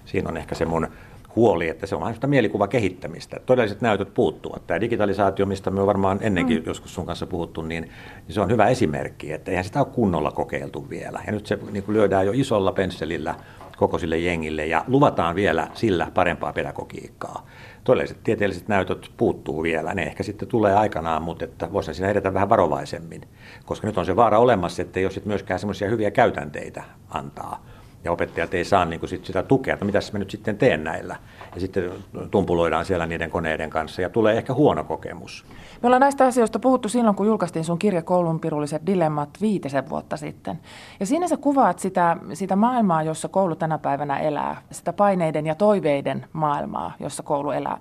siinä 0.05 0.29
on 0.29 0.38
ehkä 0.38 0.55
se 0.55 0.65
mun 0.65 0.88
huoli, 1.35 1.69
että 1.69 1.87
se 1.87 1.95
on 1.95 2.01
vähän 2.01 2.15
mielikuva 2.25 2.67
kehittämistä. 2.67 3.39
Todelliset 3.45 3.81
näytöt 3.81 4.13
puuttuvat. 4.13 4.67
Tämä 4.67 4.81
digitalisaatio, 4.81 5.45
mistä 5.45 5.71
me 5.71 5.81
on 5.81 5.87
varmaan 5.87 6.19
ennenkin 6.21 6.57
mm. 6.57 6.63
joskus 6.65 6.93
sun 6.93 7.05
kanssa 7.05 7.27
puhuttu, 7.27 7.61
niin, 7.61 7.83
niin 8.27 8.33
se 8.33 8.41
on 8.41 8.51
hyvä 8.51 8.67
esimerkki, 8.67 9.31
että 9.31 9.51
eihän 9.51 9.65
sitä 9.65 9.79
ole 9.79 9.87
kunnolla 9.93 10.31
kokeiltu 10.31 10.89
vielä. 10.89 11.19
Ja 11.25 11.31
nyt 11.31 11.45
se 11.45 11.59
niin 11.71 11.83
kuin 11.83 11.95
lyödään 11.95 12.25
jo 12.25 12.31
isolla 12.35 12.71
pensselillä 12.71 13.35
koko 13.77 13.99
sille 13.99 14.17
jengille 14.17 14.65
ja 14.65 14.83
luvataan 14.87 15.35
vielä 15.35 15.67
sillä 15.73 16.11
parempaa 16.13 16.53
pedagogiikkaa. 16.53 17.47
Todelliset 17.83 18.23
tieteelliset 18.23 18.67
näytöt 18.67 19.11
puuttuu 19.17 19.63
vielä. 19.63 19.93
Ne 19.93 20.03
ehkä 20.03 20.23
sitten 20.23 20.47
tulee 20.47 20.73
aikanaan, 20.75 21.21
mutta 21.21 21.45
että 21.45 21.73
voisi 21.73 21.93
siinä 21.93 22.09
edetä 22.09 22.33
vähän 22.33 22.49
varovaisemmin. 22.49 23.21
Koska 23.65 23.87
nyt 23.87 23.97
on 23.97 24.05
se 24.05 24.15
vaara 24.15 24.39
olemassa, 24.39 24.81
että 24.81 24.99
ei 24.99 25.05
ole 25.05 25.13
myöskään 25.25 25.59
semmoisia 25.59 25.89
hyviä 25.89 26.11
käytänteitä 26.11 26.83
antaa 27.09 27.65
ja 28.03 28.12
opettajat 28.12 28.53
ei 28.53 28.65
saa 28.65 28.86
niin 28.86 29.00
kuin 29.00 29.10
sit 29.10 29.25
sitä 29.25 29.43
tukea, 29.43 29.74
että 29.74 29.86
mitä 29.86 30.00
mä 30.13 30.19
nyt 30.19 30.31
sitten 30.31 30.57
teen 30.57 30.83
näillä. 30.83 31.15
Ja 31.55 31.62
sitten 31.62 31.91
tumpuloidaan 32.31 32.86
siellä 32.86 33.05
niiden 33.05 33.29
koneiden 33.29 33.69
kanssa 33.69 34.01
ja 34.01 34.10
tulee 34.10 34.38
ehkä 34.38 34.53
huono 34.53 34.83
kokemus. 34.83 35.45
Me 35.81 35.88
ollaan 35.88 36.00
näistä 36.00 36.25
asioista 36.25 36.60
puhuttu 36.60 36.89
silloin, 36.89 37.15
kun 37.15 37.27
julkaistiin 37.27 37.65
sun 37.65 37.79
kirja 37.79 38.01
Koulun 38.01 38.39
pirulliset 38.39 38.86
dilemmat 38.86 39.29
viitisen 39.41 39.89
vuotta 39.89 40.17
sitten. 40.17 40.60
Ja 41.00 41.05
siinä 41.05 41.27
sä 41.27 41.38
kuvaat 41.38 41.79
sitä, 41.79 42.17
sitä 42.33 42.55
maailmaa, 42.55 43.03
jossa 43.03 43.27
koulu 43.27 43.55
tänä 43.55 43.77
päivänä 43.77 44.19
elää, 44.19 44.62
sitä 44.72 44.93
paineiden 44.93 45.45
ja 45.45 45.55
toiveiden 45.55 46.25
maailmaa, 46.33 46.93
jossa 47.00 47.24
koulu 47.24 47.51
elää. 47.51 47.77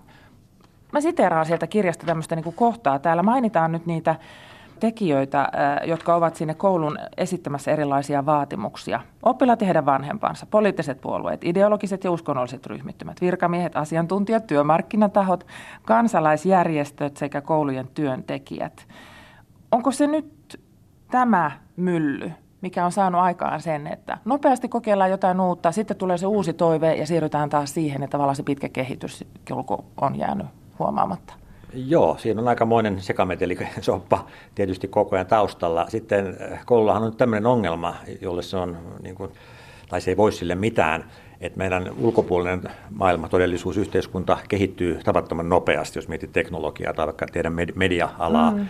Mä 0.93 1.01
siteeraan 1.01 1.47
sieltä 1.47 1.67
kirjasta 1.67 2.07
tämmöistä 2.07 2.37
niin 2.37 2.55
kohtaa. 2.55 2.99
Täällä 2.99 3.23
mainitaan 3.23 3.73
nyt 3.73 3.87
niitä 3.87 4.17
tekijöitä, 4.83 5.49
jotka 5.85 6.15
ovat 6.15 6.37
sinne 6.37 6.55
koulun 6.55 6.99
esittämässä 7.17 7.71
erilaisia 7.71 8.27
vaatimuksia. 8.27 9.01
Oppilaat 9.23 9.61
ja 9.61 9.65
heidän 9.65 9.87
vanhempansa, 9.87 10.47
poliittiset 10.47 11.01
puolueet, 11.01 11.45
ideologiset 11.45 12.05
ja 12.05 12.11
uskonnolliset 12.11 12.67
ryhmittymät, 12.67 13.21
virkamiehet, 13.21 13.77
asiantuntijat, 13.77 14.47
työmarkkinatahot, 14.47 15.47
kansalaisjärjestöt 15.83 17.17
sekä 17.17 17.41
koulujen 17.41 17.89
työntekijät. 17.95 18.87
Onko 19.73 19.93
se 19.93 20.07
nyt 20.07 20.61
tämä 21.11 21.51
mylly, 21.77 22.33
mikä 22.61 22.85
on 22.85 22.93
saanut 22.93 23.21
aikaan 23.21 23.61
sen, 23.61 23.87
että 23.87 24.19
nopeasti 24.25 24.69
kokeillaan 24.69 25.11
jotain 25.11 25.41
uutta, 25.41 25.73
sitten 25.73 25.97
tulee 25.97 26.19
se 26.19 26.27
uusi 26.27 26.53
toive 26.53 26.95
ja 26.95 27.07
siirrytään 27.07 27.51
taas 27.51 27.75
siihen, 27.75 28.03
että 28.03 28.13
tavallaan 28.13 28.37
se 28.37 28.43
pitkä 28.43 28.69
kehitys 28.69 29.25
on 30.01 30.19
jäänyt 30.19 30.47
huomaamatta? 30.79 31.42
Joo, 31.75 32.17
siinä 32.19 32.41
on 32.41 32.49
aikamoinen 32.49 32.99
soppa 33.81 34.27
tietysti 34.55 34.89
koko 34.89 35.17
ajan 35.17 35.27
taustalla. 35.27 35.87
Sitten 35.89 36.27
eh, 36.41 36.61
koulullahan 36.67 37.03
on 37.03 37.17
tämmöinen 37.17 37.47
ongelma, 37.47 37.95
jolle 38.21 38.43
se 38.43 38.57
on, 38.57 38.79
niin 39.03 39.15
kuin, 39.15 39.31
tai 39.89 40.01
se 40.01 40.11
ei 40.11 40.17
voi 40.17 40.33
sille 40.33 40.55
mitään, 40.55 41.05
että 41.41 41.59
meidän 41.59 41.91
ulkopuolinen 42.01 42.63
maailma, 42.91 43.29
todellisuus, 43.29 43.77
yhteiskunta 43.77 44.39
kehittyy 44.49 45.01
tavattoman 45.05 45.49
nopeasti, 45.49 45.99
jos 45.99 46.09
mietit 46.09 46.33
teknologiaa 46.33 46.95
tai 46.95 47.07
vaikka 47.07 47.27
teidän 47.27 47.53
media-alaa. 47.75 48.51
Mm. 48.51 48.67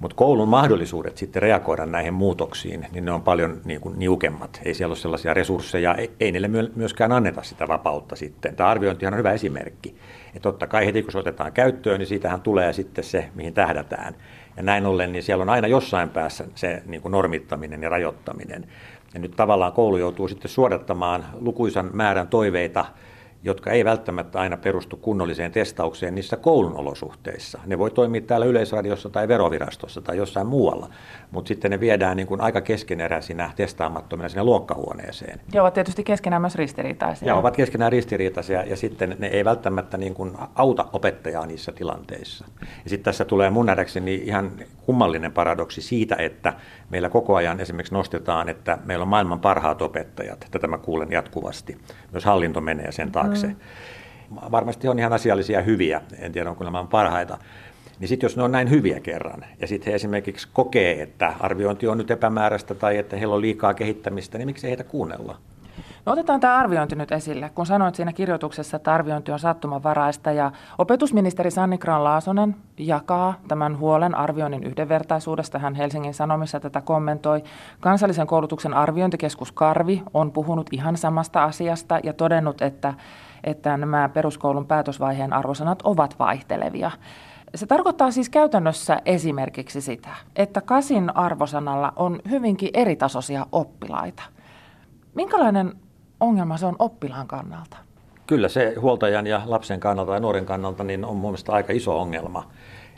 Mutta 0.00 0.14
koulun 0.16 0.48
mahdollisuudet 0.48 1.16
sitten 1.16 1.42
reagoida 1.42 1.86
näihin 1.86 2.14
muutoksiin, 2.14 2.86
niin 2.92 3.04
ne 3.04 3.12
on 3.12 3.22
paljon 3.22 3.60
niin 3.64 3.80
kuin 3.80 3.98
niukemmat. 3.98 4.60
Ei 4.64 4.74
siellä 4.74 4.92
ole 4.92 4.98
sellaisia 4.98 5.34
resursseja, 5.34 5.96
ei, 6.20 6.32
niille 6.32 6.48
myöskään 6.74 7.12
anneta 7.12 7.42
sitä 7.42 7.68
vapautta 7.68 8.16
sitten. 8.16 8.56
Tämä 8.56 8.70
arviointihan 8.70 9.14
on 9.14 9.18
hyvä 9.18 9.32
esimerkki. 9.32 9.96
Ja 10.34 10.40
totta 10.40 10.66
kai 10.66 10.86
heti 10.86 11.02
kun 11.02 11.12
se 11.12 11.18
otetaan 11.18 11.52
käyttöön, 11.52 11.98
niin 11.98 12.06
siitähän 12.06 12.40
tulee 12.40 12.72
sitten 12.72 13.04
se, 13.04 13.28
mihin 13.34 13.54
tähdätään. 13.54 14.14
Ja 14.56 14.62
näin 14.62 14.86
ollen, 14.86 15.12
niin 15.12 15.22
siellä 15.22 15.42
on 15.42 15.50
aina 15.50 15.68
jossain 15.68 16.08
päässä 16.08 16.44
se 16.54 16.82
niin 16.86 17.02
kuin 17.02 17.12
normittaminen 17.12 17.82
ja 17.82 17.88
rajoittaminen. 17.88 18.66
Ja 19.14 19.20
nyt 19.20 19.36
tavallaan 19.36 19.72
koulu 19.72 19.96
joutuu 19.96 20.28
sitten 20.28 20.50
suodattamaan 20.50 21.24
lukuisan 21.40 21.90
määrän 21.92 22.28
toiveita 22.28 22.84
jotka 23.42 23.70
ei 23.70 23.84
välttämättä 23.84 24.40
aina 24.40 24.56
perustu 24.56 24.96
kunnolliseen 24.96 25.52
testaukseen 25.52 26.14
niissä 26.14 26.36
koulun 26.36 26.76
olosuhteissa. 26.76 27.60
Ne 27.66 27.78
voi 27.78 27.90
toimia 27.90 28.20
täällä 28.20 28.46
Yleisradiossa 28.46 29.08
tai 29.08 29.28
verovirastossa 29.28 30.00
tai 30.00 30.16
jossain 30.16 30.46
muualla, 30.46 30.88
mutta 31.30 31.48
sitten 31.48 31.70
ne 31.70 31.80
viedään 31.80 32.16
niin 32.16 32.26
kuin 32.26 32.40
aika 32.40 32.60
keskeneräisinä 32.60 33.50
testaamattomina 33.56 34.28
sinne 34.28 34.42
luokkahuoneeseen. 34.42 35.40
Ja 35.52 35.62
ovat 35.62 35.74
tietysti 35.74 36.04
keskenään 36.04 36.42
myös 36.42 36.54
ristiriitaisia. 36.54 37.28
Ja 37.28 37.36
ovat 37.36 37.56
keskenään 37.56 37.92
ristiriitaisia 37.92 38.62
ja 38.62 38.76
sitten 38.76 39.16
ne 39.18 39.26
ei 39.26 39.44
välttämättä 39.44 39.96
niin 39.96 40.14
kuin 40.14 40.32
auta 40.54 40.86
opettajaa 40.92 41.46
niissä 41.46 41.72
tilanteissa. 41.72 42.44
Ja 42.60 42.90
sitten 42.90 43.04
tässä 43.04 43.24
tulee 43.24 43.50
mun 43.50 43.66
nähdäkseni 43.66 44.14
ihan 44.14 44.52
kummallinen 44.86 45.32
paradoksi 45.32 45.80
siitä, 45.82 46.16
että 46.16 46.52
meillä 46.90 47.08
koko 47.08 47.36
ajan 47.36 47.60
esimerkiksi 47.60 47.94
nostetaan, 47.94 48.48
että 48.48 48.78
meillä 48.84 49.02
on 49.02 49.08
maailman 49.08 49.40
parhaat 49.40 49.82
opettajat. 49.82 50.46
Tätä 50.50 50.66
mä 50.66 50.78
kuulen 50.78 51.10
jatkuvasti. 51.10 51.78
Myös 52.12 52.24
hallinto 52.24 52.60
menee 52.60 52.92
sen 52.92 53.12
taakse. 53.12 53.27
Mm. 53.28 53.56
Varmasti 54.50 54.88
on 54.88 54.98
ihan 54.98 55.12
asiallisia 55.12 55.62
hyviä, 55.62 56.00
en 56.18 56.32
tiedä 56.32 56.50
onko 56.50 56.64
nämä 56.64 56.86
parhaita. 56.90 57.38
Niin 58.00 58.08
sitten 58.08 58.24
jos 58.24 58.36
ne 58.36 58.42
on 58.42 58.52
näin 58.52 58.70
hyviä 58.70 59.00
kerran, 59.00 59.44
ja 59.60 59.66
sitten 59.66 59.90
he 59.90 59.94
esimerkiksi 59.94 60.48
kokee, 60.52 61.02
että 61.02 61.34
arviointi 61.40 61.88
on 61.88 61.98
nyt 61.98 62.10
epämääräistä 62.10 62.74
tai 62.74 62.98
että 62.98 63.16
heillä 63.16 63.34
on 63.34 63.40
liikaa 63.40 63.74
kehittämistä, 63.74 64.38
niin 64.38 64.48
miksi 64.48 64.66
ei 64.66 64.70
heitä 64.70 64.84
kuunnella? 64.84 65.38
No 66.06 66.12
otetaan 66.12 66.40
tämä 66.40 66.56
arviointi 66.56 66.96
nyt 66.96 67.12
esille. 67.12 67.50
Kun 67.54 67.66
sanoit 67.66 67.94
siinä 67.94 68.12
kirjoituksessa, 68.12 68.76
että 68.76 68.94
arviointi 68.94 69.32
on 69.32 69.38
sattumanvaraista 69.38 70.32
ja 70.32 70.52
opetusministeri 70.78 71.50
Sanni 71.50 71.78
Kran 71.78 72.04
Laasonen 72.04 72.56
jakaa 72.78 73.34
tämän 73.48 73.78
huolen 73.78 74.14
arvioinnin 74.14 74.64
yhdenvertaisuudesta. 74.64 75.58
Hän 75.58 75.74
Helsingin 75.74 76.14
Sanomissa 76.14 76.60
tätä 76.60 76.80
kommentoi. 76.80 77.42
Kansallisen 77.80 78.26
koulutuksen 78.26 78.74
arviointikeskus 78.74 79.52
Karvi 79.52 80.02
on 80.14 80.32
puhunut 80.32 80.68
ihan 80.72 80.96
samasta 80.96 81.44
asiasta 81.44 82.00
ja 82.02 82.12
todennut, 82.12 82.62
että, 82.62 82.94
että 83.44 83.76
nämä 83.76 84.08
peruskoulun 84.08 84.66
päätösvaiheen 84.66 85.32
arvosanat 85.32 85.82
ovat 85.82 86.18
vaihtelevia. 86.18 86.90
Se 87.54 87.66
tarkoittaa 87.66 88.10
siis 88.10 88.28
käytännössä 88.28 89.00
esimerkiksi 89.04 89.80
sitä, 89.80 90.10
että 90.36 90.60
kasin 90.60 91.16
arvosanalla 91.16 91.92
on 91.96 92.20
hyvinkin 92.30 92.70
eritasoisia 92.74 93.46
oppilaita. 93.52 94.22
Minkälainen 95.14 95.72
ongelma 96.20 96.56
se 96.56 96.66
on 96.66 96.76
oppilaan 96.78 97.26
kannalta? 97.26 97.76
Kyllä 98.26 98.48
se 98.48 98.74
huoltajan 98.80 99.26
ja 99.26 99.42
lapsen 99.46 99.80
kannalta 99.80 100.14
ja 100.14 100.20
nuoren 100.20 100.46
kannalta 100.46 100.84
niin 100.84 101.04
on 101.04 101.16
mielestäni 101.16 101.56
aika 101.56 101.72
iso 101.72 102.00
ongelma. 102.00 102.50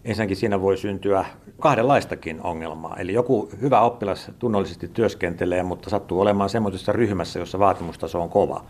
Ensinnäkin 0.04 0.36
siinä 0.36 0.60
voi 0.60 0.76
syntyä 0.76 1.24
kahdenlaistakin 1.60 2.40
ongelmaa. 2.42 2.96
Eli 2.96 3.12
joku 3.12 3.50
hyvä 3.60 3.80
oppilas 3.80 4.30
tunnollisesti 4.38 4.88
työskentelee, 4.88 5.62
mutta 5.62 5.90
sattuu 5.90 6.20
olemaan 6.20 6.50
semmoisessa 6.50 6.92
ryhmässä, 6.92 7.38
jossa 7.38 7.58
vaatimustaso 7.58 8.22
on 8.22 8.30
kova. 8.30 8.64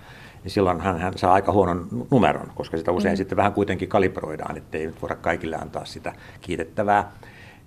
Niin 0.44 0.50
silloin 0.50 0.80
hän, 0.80 0.98
hän 0.98 1.18
saa 1.18 1.32
aika 1.32 1.52
huonon 1.52 1.88
numeron, 2.10 2.52
koska 2.54 2.76
sitä 2.76 2.92
usein 2.92 3.14
mm. 3.14 3.16
sitten 3.16 3.36
vähän 3.36 3.52
kuitenkin 3.52 3.88
kalibroidaan, 3.88 4.56
ettei 4.56 4.86
nyt 4.86 5.02
voida 5.02 5.16
kaikille 5.16 5.56
antaa 5.56 5.84
sitä 5.84 6.12
kiitettävää 6.40 7.12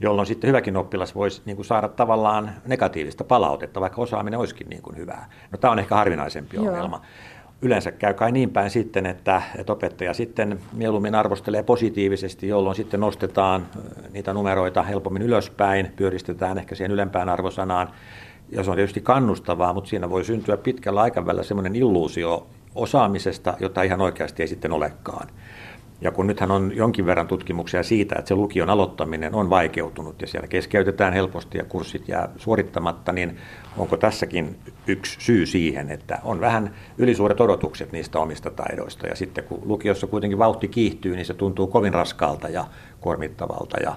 jolloin 0.03 0.25
sitten 0.25 0.47
hyväkin 0.47 0.77
oppilas 0.77 1.15
voisi 1.15 1.41
niin 1.45 1.55
kuin 1.55 1.65
saada 1.65 1.87
tavallaan 1.87 2.51
negatiivista 2.65 3.23
palautetta, 3.23 3.81
vaikka 3.81 4.01
osaaminen 4.01 4.39
olisikin 4.39 4.69
niin 4.69 4.81
kuin 4.81 4.97
hyvää. 4.97 5.29
No 5.51 5.57
tämä 5.57 5.71
on 5.71 5.79
ehkä 5.79 5.95
harvinaisempi 5.95 6.55
Joo. 6.57 6.67
ongelma. 6.67 7.01
Yleensä 7.61 7.91
käy 7.91 8.13
kai 8.13 8.31
niin 8.31 8.49
päin 8.49 8.69
sitten, 8.69 9.05
että, 9.05 9.41
että 9.57 9.73
opettaja 9.73 10.13
sitten 10.13 10.59
mieluummin 10.73 11.15
arvostelee 11.15 11.63
positiivisesti, 11.63 12.47
jolloin 12.47 12.75
sitten 12.75 12.99
nostetaan 12.99 13.67
niitä 14.11 14.33
numeroita 14.33 14.83
helpommin 14.83 15.21
ylöspäin, 15.21 15.93
pyöristetään 15.95 16.57
ehkä 16.57 16.75
siihen 16.75 16.91
ylempään 16.91 17.29
arvosanaan. 17.29 17.89
Ja 18.49 18.63
se 18.63 18.69
on 18.71 18.75
tietysti 18.75 19.01
kannustavaa, 19.01 19.73
mutta 19.73 19.89
siinä 19.89 20.09
voi 20.09 20.23
syntyä 20.23 20.57
pitkällä 20.57 21.01
aikavälillä 21.01 21.43
semmoinen 21.43 21.75
illuusio 21.75 22.47
osaamisesta, 22.75 23.53
jota 23.59 23.83
ihan 23.83 24.01
oikeasti 24.01 24.43
ei 24.43 24.47
sitten 24.47 24.71
olekaan. 24.71 25.27
Ja 26.01 26.11
kun 26.11 26.27
nythän 26.27 26.51
on 26.51 26.71
jonkin 26.75 27.05
verran 27.05 27.27
tutkimuksia 27.27 27.83
siitä, 27.83 28.15
että 28.19 28.29
se 28.29 28.35
lukion 28.35 28.69
aloittaminen 28.69 29.35
on 29.35 29.49
vaikeutunut 29.49 30.21
ja 30.21 30.27
siellä 30.27 30.47
keskeytetään 30.47 31.13
helposti 31.13 31.57
ja 31.57 31.63
kurssit 31.63 32.07
jää 32.07 32.29
suorittamatta, 32.37 33.11
niin 33.11 33.37
onko 33.77 33.97
tässäkin 33.97 34.55
yksi 34.87 35.17
syy 35.19 35.45
siihen, 35.45 35.91
että 35.91 36.19
on 36.23 36.39
vähän 36.39 36.73
ylisuuret 36.97 37.41
odotukset 37.41 37.91
niistä 37.91 38.19
omista 38.19 38.51
taidoista. 38.51 39.07
Ja 39.07 39.15
sitten 39.15 39.43
kun 39.43 39.61
lukiossa 39.65 40.07
kuitenkin 40.07 40.39
vauhti 40.39 40.67
kiihtyy, 40.67 41.15
niin 41.15 41.25
se 41.25 41.33
tuntuu 41.33 41.67
kovin 41.67 41.93
raskaalta 41.93 42.49
ja 42.49 42.65
kuormittavalta 43.01 43.77
ja, 43.83 43.95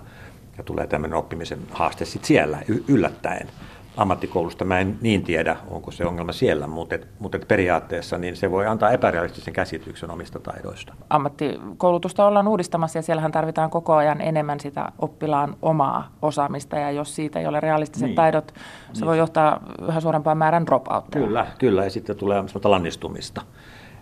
ja 0.58 0.64
tulee 0.64 0.86
tämmöinen 0.86 1.18
oppimisen 1.18 1.58
haaste 1.70 2.04
sitten 2.04 2.26
siellä 2.28 2.58
yllättäen. 2.88 3.48
Ammattikoulusta 3.96 4.64
mä 4.64 4.80
en 4.80 4.98
niin 5.00 5.22
tiedä, 5.22 5.56
onko 5.70 5.90
se 5.90 6.06
ongelma 6.06 6.32
siellä, 6.32 6.66
mutta, 6.66 6.94
et, 6.94 7.08
mutta 7.18 7.36
et 7.36 7.48
periaatteessa 7.48 8.18
niin 8.18 8.36
se 8.36 8.50
voi 8.50 8.66
antaa 8.66 8.90
epärealistisen 8.90 9.54
käsityksen 9.54 10.10
omista 10.10 10.40
taidoista. 10.40 10.94
Ammattikoulutusta 11.10 12.26
ollaan 12.26 12.48
uudistamassa 12.48 12.98
ja 12.98 13.02
siellähän 13.02 13.32
tarvitaan 13.32 13.70
koko 13.70 13.94
ajan 13.94 14.20
enemmän 14.20 14.60
sitä 14.60 14.92
oppilaan 14.98 15.56
omaa 15.62 16.10
osaamista 16.22 16.78
ja 16.78 16.90
jos 16.90 17.14
siitä 17.14 17.40
ei 17.40 17.46
ole 17.46 17.60
realistiset 17.60 18.06
niin. 18.06 18.16
taidot, 18.16 18.54
se 18.92 19.00
niin. 19.00 19.06
voi 19.06 19.18
johtaa 19.18 19.60
yhä 19.88 20.00
suurempaan 20.00 20.38
määrän 20.38 20.66
dropoutteja. 20.66 21.26
Kyllä, 21.26 21.46
kyllä 21.58 21.84
ja 21.84 21.90
sitten 21.90 22.16
tulee 22.16 22.44
lannistumista, 22.64 23.42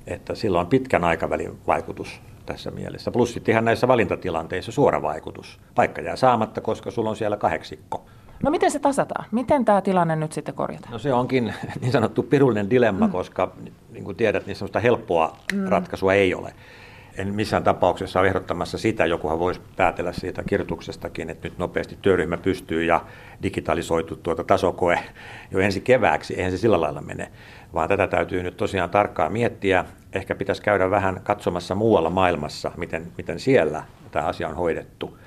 että 0.06 0.34
sillä 0.34 0.60
on 0.60 0.66
pitkän 0.66 1.04
aikavälin 1.04 1.58
vaikutus 1.66 2.20
tässä 2.46 2.70
mielessä. 2.70 3.10
Plus 3.10 3.32
sitten 3.32 3.52
ihan 3.52 3.64
näissä 3.64 3.88
valintatilanteissa 3.88 4.72
suora 4.72 5.02
vaikutus. 5.02 5.60
Paikka 5.74 6.00
jää 6.00 6.16
saamatta, 6.16 6.60
koska 6.60 6.90
sulla 6.90 7.10
on 7.10 7.16
siellä 7.16 7.36
kahdeksikko 7.36 8.04
No 8.42 8.50
miten 8.50 8.70
se 8.70 8.78
tasataan? 8.78 9.24
Miten 9.32 9.64
tämä 9.64 9.82
tilanne 9.82 10.16
nyt 10.16 10.32
sitten 10.32 10.54
korjataan? 10.54 10.92
No 10.92 10.98
se 10.98 11.12
onkin 11.12 11.54
niin 11.80 11.92
sanottu 11.92 12.22
pirullinen 12.22 12.70
dilemma, 12.70 13.06
mm. 13.06 13.12
koska 13.12 13.52
niin 13.92 14.04
kuin 14.04 14.16
tiedät, 14.16 14.46
niin 14.46 14.56
sellaista 14.56 14.80
helppoa 14.80 15.36
mm. 15.52 15.64
ratkaisua 15.64 16.14
ei 16.14 16.34
ole. 16.34 16.54
En 17.16 17.34
missään 17.34 17.64
tapauksessa 17.64 18.20
ole 18.20 18.28
ehdottamassa 18.28 18.78
sitä, 18.78 19.06
jokuhan 19.06 19.38
voisi 19.38 19.60
päätellä 19.76 20.12
siitä 20.12 20.42
kirjoituksestakin, 20.42 21.30
että 21.30 21.48
nyt 21.48 21.58
nopeasti 21.58 21.98
työryhmä 22.02 22.36
pystyy 22.36 22.84
ja 22.84 23.00
digitalisoitu 23.42 24.16
tuota 24.16 24.44
tasokoe 24.44 24.98
jo 25.50 25.58
ensi 25.58 25.80
kevääksi. 25.80 26.34
Eihän 26.34 26.52
se 26.52 26.58
sillä 26.58 26.80
lailla 26.80 27.00
mene, 27.00 27.32
vaan 27.74 27.88
tätä 27.88 28.06
täytyy 28.06 28.42
nyt 28.42 28.56
tosiaan 28.56 28.90
tarkkaan 28.90 29.32
miettiä. 29.32 29.84
Ehkä 30.12 30.34
pitäisi 30.34 30.62
käydä 30.62 30.90
vähän 30.90 31.20
katsomassa 31.22 31.74
muualla 31.74 32.10
maailmassa, 32.10 32.72
miten, 32.76 33.12
miten 33.16 33.40
siellä 33.40 33.84
tämä 34.10 34.26
asia 34.26 34.48
on 34.48 34.56
hoidettu 34.56 35.18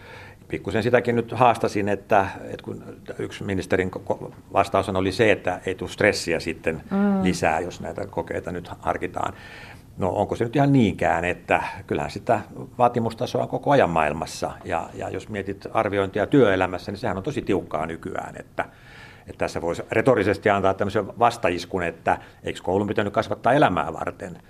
pikkusen 0.48 0.84
sitäkin 0.84 1.16
nyt 1.16 1.32
haastasin, 1.32 1.90
että, 1.90 2.28
että 2.44 2.64
kun 2.64 2.84
yksi 3.20 3.44
ministerin 3.44 3.92
vastaus 4.54 4.90
oli 4.90 5.12
se, 5.12 5.32
että 5.32 5.62
ei 5.66 5.76
tule 5.76 5.90
stressiä 5.90 6.40
sitten 6.40 6.84
mm. 6.92 7.24
lisää, 7.24 7.60
jos 7.60 7.82
näitä 7.82 8.08
kokeita 8.08 8.52
nyt 8.52 8.72
harkitaan. 8.80 9.34
No 9.98 10.10
onko 10.10 10.36
se 10.36 10.44
nyt 10.44 10.56
ihan 10.56 10.74
niinkään, 10.74 11.26
että 11.26 11.64
kyllähän 11.88 12.12
sitä 12.12 12.40
vaatimustasoa 12.78 13.42
on 13.42 13.50
koko 13.50 13.72
ajan 13.72 13.90
maailmassa. 13.90 14.52
Ja, 14.66 14.90
ja 14.94 15.10
jos 15.10 15.30
mietit 15.30 15.68
arviointia 15.74 16.28
työelämässä, 16.28 16.92
niin 16.92 17.00
sehän 17.00 17.18
on 17.18 17.24
tosi 17.24 17.42
tiukkaa 17.42 17.86
nykyään, 17.86 18.36
että, 18.40 18.66
että 19.20 19.38
tässä 19.38 19.62
voisi 19.62 19.84
retorisesti 19.92 20.50
antaa 20.50 20.74
tämmöisen 20.74 21.20
vastaiskun, 21.20 21.84
että 21.84 22.18
eikö 22.44 22.60
koulun 22.64 22.88
pitänyt 22.88 23.14
kasvattaa 23.14 23.54
elämää 23.54 23.94
varten– 23.94 24.38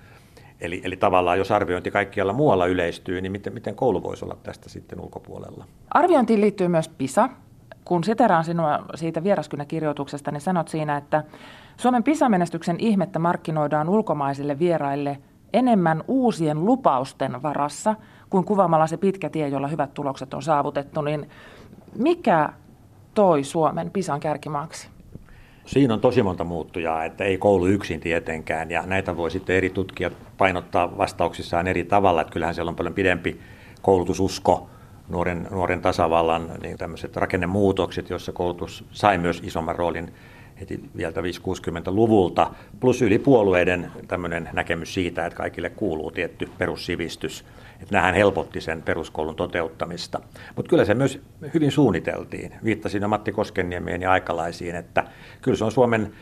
Eli, 0.61 0.81
eli 0.83 0.97
tavallaan 0.97 1.37
jos 1.37 1.51
arviointi 1.51 1.91
kaikkialla 1.91 2.33
muualla 2.33 2.65
yleistyy, 2.65 3.21
niin 3.21 3.31
miten, 3.31 3.53
miten 3.53 3.75
koulu 3.75 4.03
voisi 4.03 4.25
olla 4.25 4.37
tästä 4.43 4.69
sitten 4.69 4.99
ulkopuolella? 4.99 5.65
Arviointiin 5.89 6.41
liittyy 6.41 6.67
myös 6.67 6.89
PISA. 6.89 7.29
Kun 7.85 8.03
siteraan 8.03 8.43
sinua 8.43 8.79
siitä 8.95 9.23
vieraskynäkirjoituksesta, 9.23 10.31
niin 10.31 10.41
sanot 10.41 10.67
siinä, 10.67 10.97
että 10.97 11.23
Suomen 11.77 12.03
PISA-menestyksen 12.03 12.75
ihmettä 12.79 13.19
markkinoidaan 13.19 13.89
ulkomaisille 13.89 14.59
vieraille 14.59 15.17
enemmän 15.53 16.03
uusien 16.07 16.65
lupausten 16.65 17.43
varassa 17.43 17.95
kuin 18.29 18.45
kuvaamalla 18.45 18.87
se 18.87 18.97
pitkä 18.97 19.29
tie, 19.29 19.47
jolla 19.47 19.67
hyvät 19.67 19.93
tulokset 19.93 20.33
on 20.33 20.41
saavutettu. 20.41 21.01
Niin 21.01 21.29
mikä 21.95 22.49
toi 23.13 23.43
Suomen 23.43 23.91
PISAn 23.91 24.19
kärkimaaksi? 24.19 24.89
Siinä 25.67 25.93
on 25.93 25.99
tosi 25.99 26.23
monta 26.23 26.43
muuttujaa, 26.43 27.05
että 27.05 27.23
ei 27.23 27.37
koulu 27.37 27.67
yksin 27.67 27.99
tietenkään, 27.99 28.71
ja 28.71 28.83
näitä 28.85 29.17
voi 29.17 29.31
sitten 29.31 29.55
eri 29.55 29.69
tutkijat 29.69 30.13
painottaa 30.37 30.97
vastauksissaan 30.97 31.67
eri 31.67 31.83
tavalla, 31.83 32.21
että 32.21 32.33
kyllähän 32.33 32.55
siellä 32.55 32.69
on 32.69 32.75
paljon 32.75 32.93
pidempi 32.93 33.39
koulutususko, 33.81 34.69
nuoren, 35.09 35.47
nuoren 35.51 35.81
tasavallan 35.81 36.51
niin 36.61 36.77
tämmöiset 36.77 37.15
rakennemuutokset, 37.15 38.09
joissa 38.09 38.31
koulutus 38.31 38.85
sai 38.91 39.17
myös 39.17 39.41
isomman 39.43 39.75
roolin 39.75 40.13
heti 40.59 40.79
vielä 40.97 41.11
5-60-luvulta, 41.11 42.51
plus 42.79 43.01
yli 43.01 43.19
puolueiden 43.19 43.91
tämmöinen 44.07 44.49
näkemys 44.53 44.93
siitä, 44.93 45.25
että 45.25 45.37
kaikille 45.37 45.69
kuuluu 45.69 46.11
tietty 46.11 46.49
perussivistys– 46.57 47.43
että 47.81 47.95
nämähän 47.95 48.15
helpotti 48.15 48.61
sen 48.61 48.81
peruskoulun 48.81 49.35
toteuttamista. 49.35 50.19
Mutta 50.55 50.69
kyllä 50.69 50.85
se 50.85 50.93
myös 50.93 51.21
hyvin 51.53 51.71
suunniteltiin. 51.71 52.53
Viittasin 52.63 53.01
jo 53.01 53.07
Matti 53.07 53.31
Koskenniemeen 53.31 54.01
ja 54.01 54.11
aikalaisiin, 54.11 54.75
että 54.75 55.03
kyllä 55.41 55.57
se 55.57 55.65
on 55.65 55.71
Suomen 55.71 56.13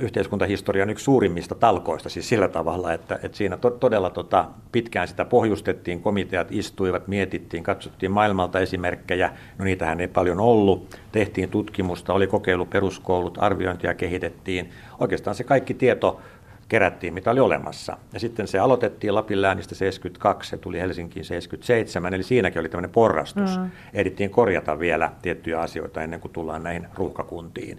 yhteiskuntahistorian 0.00 0.90
yksi 0.90 1.04
suurimmista 1.04 1.54
talkoista, 1.54 2.08
siis 2.08 2.28
sillä 2.28 2.48
tavalla, 2.48 2.92
että, 2.92 3.18
että 3.22 3.36
siinä 3.38 3.56
to, 3.56 3.70
todella 3.70 4.10
tota, 4.10 4.48
pitkään 4.72 5.08
sitä 5.08 5.24
pohjustettiin, 5.24 6.00
komiteat 6.00 6.48
istuivat, 6.50 7.08
mietittiin, 7.08 7.62
katsottiin 7.62 8.12
maailmalta 8.12 8.60
esimerkkejä, 8.60 9.30
no 9.58 9.64
niitähän 9.64 10.00
ei 10.00 10.08
paljon 10.08 10.40
ollut, 10.40 10.98
tehtiin 11.12 11.48
tutkimusta, 11.48 12.12
oli 12.12 12.26
kokeilu 12.26 12.66
peruskoulut, 12.66 13.38
arviointia 13.40 13.94
kehitettiin, 13.94 14.70
oikeastaan 15.00 15.34
se 15.34 15.44
kaikki 15.44 15.74
tieto 15.74 16.20
kerättiin, 16.68 17.14
mitä 17.14 17.30
oli 17.30 17.40
olemassa. 17.40 17.96
Ja 18.12 18.20
sitten 18.20 18.48
se 18.48 18.58
aloitettiin 18.58 19.14
Lapin 19.14 19.42
läänistä 19.42 19.74
72, 19.74 20.50
se 20.50 20.56
tuli 20.56 20.80
Helsinkiin 20.80 21.24
77, 21.24 22.14
eli 22.14 22.22
siinäkin 22.22 22.60
oli 22.60 22.68
tämmöinen 22.68 22.90
porrastus. 22.90 23.58
Mm. 23.58 23.70
Ehdittiin 23.94 24.30
korjata 24.30 24.78
vielä 24.78 25.12
tiettyjä 25.22 25.60
asioita 25.60 26.02
ennen 26.02 26.20
kuin 26.20 26.32
tullaan 26.32 26.62
näihin 26.62 26.86
ruuhkakuntiin. 26.94 27.78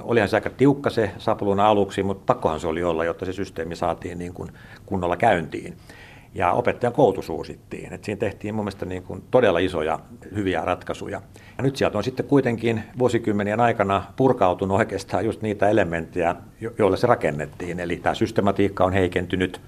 Olihan 0.00 0.28
se 0.28 0.36
aika 0.36 0.50
tiukka 0.50 0.90
se 0.90 1.10
sapluuna 1.18 1.68
aluksi, 1.68 2.02
mutta 2.02 2.34
pakkohan 2.34 2.60
se 2.60 2.66
oli 2.66 2.82
olla, 2.82 3.04
jotta 3.04 3.24
se 3.24 3.32
systeemi 3.32 3.76
saatiin 3.76 4.18
niin 4.18 4.34
kuin 4.34 4.50
kunnolla 4.86 5.16
käyntiin 5.16 5.76
ja 6.38 6.52
opettajan 6.52 6.92
koulutus 6.92 7.30
uusittiin. 7.30 7.92
Et 7.92 8.04
siinä 8.04 8.18
tehtiin 8.18 8.54
mun 8.54 8.64
mielestä 8.64 8.86
niin 8.86 9.02
kuin 9.02 9.22
todella 9.30 9.58
isoja 9.58 9.98
hyviä 10.34 10.64
ratkaisuja. 10.64 11.22
Ja 11.58 11.64
nyt 11.64 11.76
sieltä 11.76 11.98
on 11.98 12.04
sitten 12.04 12.26
kuitenkin 12.26 12.82
vuosikymmenien 12.98 13.60
aikana 13.60 14.04
purkautunut 14.16 14.78
oikeastaan 14.78 15.24
just 15.24 15.42
niitä 15.42 15.68
elementtejä, 15.68 16.36
joille 16.78 16.96
se 16.96 17.06
rakennettiin. 17.06 17.80
Eli 17.80 17.96
tämä 17.96 18.14
systematiikka 18.14 18.84
on 18.84 18.92
heikentynyt, 18.92 19.60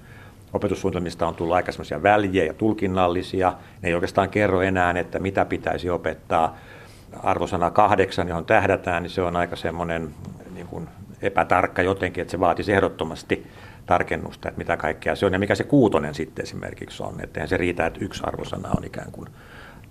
opetussuunnitelmista 0.53 1.27
on 1.27 1.35
tullut 1.35 1.55
aika 1.55 1.71
semmoisia 1.71 2.03
väljejä 2.03 2.45
ja 2.45 2.53
tulkinnallisia. 2.53 3.53
Ne 3.81 3.89
ei 3.89 3.95
oikeastaan 3.95 4.29
kerro 4.29 4.61
enää, 4.61 4.91
että 4.99 5.19
mitä 5.19 5.45
pitäisi 5.45 5.89
opettaa. 5.89 6.57
Arvosana 7.23 7.71
kahdeksan, 7.71 8.27
johon 8.27 8.45
tähdätään, 8.45 9.03
niin 9.03 9.11
se 9.11 9.21
on 9.21 9.35
aika 9.35 9.55
semmoinen 9.55 10.09
niin 10.53 10.67
kuin 10.67 10.87
epätarkka 11.21 11.81
jotenkin, 11.81 12.21
että 12.21 12.31
se 12.31 12.39
vaatisi 12.39 12.73
ehdottomasti 12.73 13.47
tarkennusta, 13.91 14.49
että 14.49 14.57
mitä 14.57 14.77
kaikkea 14.77 15.15
se 15.15 15.25
on 15.25 15.33
ja 15.33 15.39
mikä 15.39 15.55
se 15.55 15.63
kuutonen 15.63 16.15
sitten 16.15 16.43
esimerkiksi 16.43 17.03
on. 17.03 17.15
Että 17.23 17.47
se 17.47 17.57
riitä, 17.57 17.85
että 17.85 17.99
yksi 18.05 18.23
arvosana 18.25 18.69
on 18.77 18.83
ikään 18.83 19.11
kuin 19.11 19.29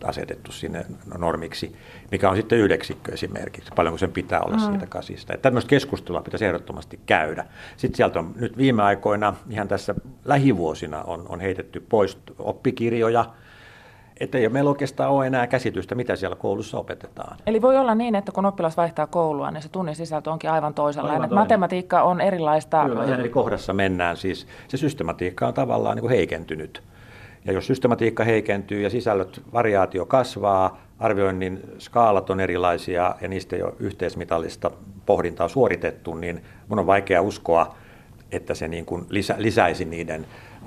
asetettu 0.05 0.53
sinne 0.53 0.87
normiksi, 1.19 1.77
mikä 2.11 2.31
on 2.31 2.37
sitten 2.37 2.59
yhdeksikkö 2.59 3.13
esimerkiksi, 3.13 3.71
paljonko 3.77 3.99
sen 3.99 4.13
pitää 4.13 4.41
olla 4.41 4.57
mm. 4.57 4.63
siitä 4.63 4.87
kasista. 4.87 5.35
Että 5.35 5.43
tämmöistä 5.43 5.69
keskustelua 5.69 6.21
pitäisi 6.21 6.45
ehdottomasti 6.45 7.01
käydä. 7.07 7.45
Sitten 7.77 7.97
sieltä 7.97 8.19
on 8.19 8.33
nyt 8.37 8.57
viime 8.57 8.83
aikoina, 8.83 9.35
ihan 9.51 9.69
tässä 9.69 9.95
lähivuosina 10.25 11.03
on, 11.03 11.27
on 11.29 11.41
heitetty 11.41 11.81
pois 11.81 12.19
oppikirjoja, 12.39 13.25
että 14.21 14.39
ei 14.39 14.49
meillä 14.49 14.71
oikeastaan 14.71 15.11
ole 15.11 15.27
enää 15.27 15.47
käsitystä, 15.47 15.95
mitä 15.95 16.17
siellä 16.17 16.37
koulussa 16.37 16.79
opetetaan. 16.79 17.37
Eli 17.47 17.63
voi 17.63 17.77
olla 17.77 17.95
niin, 17.95 18.15
että 18.15 18.33
kun 18.33 18.47
oppilas 18.47 18.77
vaihtaa 18.77 19.07
koulua, 19.07 19.51
niin 19.51 19.63
se 19.63 19.69
tunnin 19.69 19.97
sisältö 19.97 20.31
onkin 20.31 20.51
aivan 20.51 20.75
toisenlainen. 20.75 21.23
Aivan 21.23 21.35
matematiikka 21.35 22.03
on 22.03 22.21
erilaista. 22.21 22.85
Kyllä, 22.85 23.17
eri 23.17 23.29
kohdassa 23.29 23.73
mennään. 23.73 24.17
Siis 24.17 24.47
se 24.69 24.77
systematiikka 24.77 25.47
on 25.47 25.55
tavallaan 25.55 25.97
niin 25.97 26.01
kuin 26.01 26.11
heikentynyt. 26.11 26.83
Ja 27.45 27.53
jos 27.53 27.67
systematiikka 27.67 28.25
heikentyy 28.25 28.83
ja 28.83 28.91
sisällöt, 28.91 29.43
variaatio 29.53 30.07
kasvaa, 30.07 30.81
arvioinnin 30.99 31.61
skaalat 31.79 32.31
on 32.31 32.41
erilaisia 32.41 33.15
ja 33.21 33.29
niistä 33.29 33.57
ei 33.57 33.63
ole 33.63 33.73
yhteismitallista 33.79 34.71
pohdintaa 35.07 35.49
suoritettu, 35.49 36.15
niin 36.15 36.43
mun 36.69 36.79
on 36.79 36.87
vaikea 36.87 37.23
uskoa, 37.23 37.75
että 38.33 38.55
se 38.55 38.69
niin 38.69 38.85
kuin 38.85 39.07
lisä, 39.09 39.35
lisäisi 39.39 39.85
niiden 39.85 40.27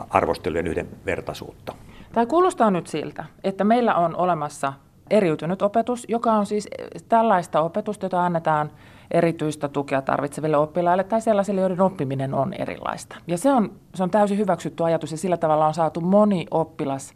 arvostelujen 0.09 0.67
yhdenvertaisuutta. 0.67 1.73
Tämä 2.13 2.25
kuulostaa 2.25 2.71
nyt 2.71 2.87
siltä, 2.87 3.25
että 3.43 3.63
meillä 3.63 3.95
on 3.95 4.15
olemassa 4.15 4.73
eriytynyt 5.09 5.61
opetus, 5.61 6.05
joka 6.09 6.31
on 6.31 6.45
siis 6.45 6.67
tällaista 7.09 7.61
opetusta, 7.61 8.05
jota 8.05 8.25
annetaan 8.25 8.71
erityistä 9.11 9.67
tukea 9.67 10.01
tarvitseville 10.01 10.57
oppilaille 10.57 11.03
tai 11.03 11.21
sellaisille, 11.21 11.61
joiden 11.61 11.81
oppiminen 11.81 12.33
on 12.33 12.53
erilaista. 12.53 13.15
Ja 13.27 13.37
se 13.37 13.51
on, 13.51 13.71
se 13.95 14.03
on 14.03 14.09
täysin 14.09 14.37
hyväksytty 14.37 14.83
ajatus 14.83 15.11
ja 15.11 15.17
sillä 15.17 15.37
tavalla 15.37 15.67
on 15.67 15.73
saatu 15.73 16.01
moni 16.01 16.45
oppilas 16.51 17.13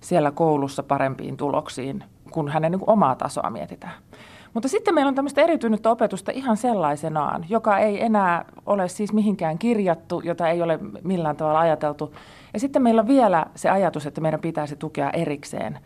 siellä 0.00 0.30
koulussa 0.30 0.82
parempiin 0.82 1.36
tuloksiin, 1.36 2.04
kun 2.30 2.48
hänen 2.48 2.72
niin 2.72 2.80
omaa 2.86 3.14
tasoa 3.14 3.50
mietitään. 3.50 3.94
Mutta 4.54 4.68
sitten 4.68 4.94
meillä 4.94 5.08
on 5.08 5.14
tämmöistä 5.14 5.40
eritynyttä 5.40 5.90
opetusta 5.90 6.32
ihan 6.34 6.56
sellaisenaan, 6.56 7.44
joka 7.48 7.78
ei 7.78 8.02
enää 8.04 8.44
ole 8.66 8.88
siis 8.88 9.12
mihinkään 9.12 9.58
kirjattu, 9.58 10.20
jota 10.24 10.48
ei 10.48 10.62
ole 10.62 10.78
millään 11.02 11.36
tavalla 11.36 11.60
ajateltu. 11.60 12.14
Ja 12.54 12.60
sitten 12.60 12.82
meillä 12.82 13.00
on 13.00 13.08
vielä 13.08 13.46
se 13.54 13.70
ajatus, 13.70 14.06
että 14.06 14.20
meidän 14.20 14.40
pitäisi 14.40 14.76
tukea 14.76 15.10
erikseen 15.10 15.78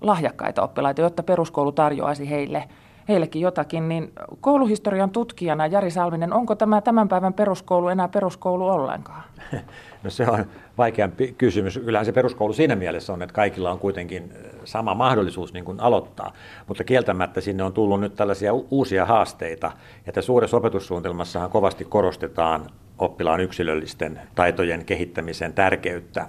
lahjakkaita 0.00 0.62
oppilaita, 0.62 1.00
jotta 1.00 1.22
peruskoulu 1.22 1.72
tarjoaisi 1.72 2.30
heille 2.30 2.68
heillekin 3.08 3.42
jotakin, 3.42 3.88
niin 3.88 4.12
kouluhistorian 4.40 5.10
tutkijana 5.10 5.66
Jari 5.66 5.90
Salminen, 5.90 6.32
onko 6.32 6.54
tämä 6.54 6.80
tämän 6.80 7.08
päivän 7.08 7.34
peruskoulu 7.34 7.88
enää 7.88 8.08
peruskoulu 8.08 8.68
ollenkaan? 8.68 9.22
No 10.02 10.10
se 10.10 10.26
on 10.26 10.44
vaikeampi 10.78 11.34
kysymys. 11.38 11.80
Kyllähän 11.84 12.06
se 12.06 12.12
peruskoulu 12.12 12.52
siinä 12.52 12.76
mielessä 12.76 13.12
on, 13.12 13.22
että 13.22 13.34
kaikilla 13.34 13.70
on 13.70 13.78
kuitenkin 13.78 14.32
sama 14.64 14.94
mahdollisuus 14.94 15.52
niin 15.52 15.64
kuin 15.64 15.80
aloittaa, 15.80 16.32
mutta 16.68 16.84
kieltämättä 16.84 17.40
sinne 17.40 17.62
on 17.62 17.72
tullut 17.72 18.00
nyt 18.00 18.14
tällaisia 18.14 18.52
uusia 18.52 19.06
haasteita. 19.06 19.72
Ja 20.06 20.12
tässä 20.12 20.32
uudessa 20.32 20.56
opetussuunnitelmassahan 20.56 21.50
kovasti 21.50 21.84
korostetaan 21.84 22.66
oppilaan 23.02 23.40
yksilöllisten 23.40 24.20
taitojen 24.34 24.84
kehittämisen 24.84 25.52
tärkeyttä. 25.52 26.26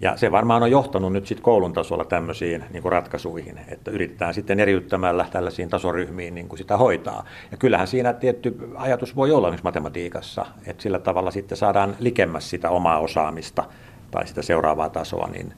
Ja 0.00 0.16
se 0.16 0.32
varmaan 0.32 0.62
on 0.62 0.70
johtanut 0.70 1.12
nyt 1.12 1.26
sitten 1.26 1.44
koulun 1.44 1.72
tasolla 1.72 2.04
tämmöisiin 2.04 2.64
niin 2.70 2.82
kuin 2.82 2.92
ratkaisuihin, 2.92 3.60
että 3.68 3.90
yritetään 3.90 4.34
sitten 4.34 4.60
eriyttämällä 4.60 5.26
tällaisiin 5.32 5.68
tasoryhmiin 5.68 6.34
niin 6.34 6.48
kuin 6.48 6.58
sitä 6.58 6.76
hoitaa. 6.76 7.24
Ja 7.50 7.56
kyllähän 7.56 7.86
siinä 7.86 8.12
tietty 8.12 8.56
ajatus 8.76 9.16
voi 9.16 9.30
olla 9.32 9.48
myös 9.48 9.62
matematiikassa, 9.62 10.46
että 10.66 10.82
sillä 10.82 10.98
tavalla 10.98 11.30
sitten 11.30 11.58
saadaan 11.58 11.96
likemmäs 11.98 12.50
sitä 12.50 12.70
omaa 12.70 12.98
osaamista 12.98 13.64
tai 14.10 14.26
sitä 14.26 14.42
seuraavaa 14.42 14.88
tasoa, 14.88 15.28
niin 15.28 15.52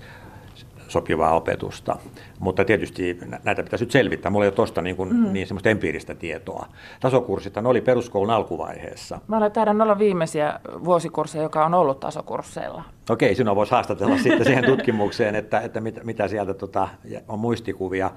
sopivaa 0.94 1.36
opetusta. 1.36 1.96
Mutta 2.38 2.64
tietysti 2.64 3.18
näitä 3.44 3.62
pitäisi 3.62 3.84
nyt 3.84 3.92
selvittää. 3.92 4.30
Mulla 4.30 4.44
ei 4.44 4.48
ole 4.48 4.54
tuosta 4.54 4.82
niin, 4.82 4.96
mm. 4.98 5.32
niin 5.32 5.46
semmoista 5.46 5.70
empiiristä 5.70 6.14
tietoa. 6.14 6.66
Tasokurssit 7.00 7.56
oli 7.56 7.80
peruskoulun 7.80 8.30
alkuvaiheessa. 8.30 9.20
Mä 9.28 9.36
olen 9.36 9.52
taidan 9.52 9.82
olla 9.82 9.98
viimeisiä 9.98 10.60
vuosikursseja, 10.84 11.42
joka 11.42 11.64
on 11.66 11.74
ollut 11.74 12.00
tasokursseilla. 12.00 12.82
Okei, 13.10 13.34
sinua 13.34 13.56
voisi 13.56 13.72
haastatella 13.72 14.18
sitten 14.18 14.44
siihen 14.44 14.64
tutkimukseen, 14.64 15.34
että, 15.34 15.60
että 15.60 15.80
mit, 15.80 16.04
mitä 16.04 16.28
sieltä 16.28 16.54
tota, 16.54 16.88
on 17.28 17.38
muistikuvia. 17.38 18.10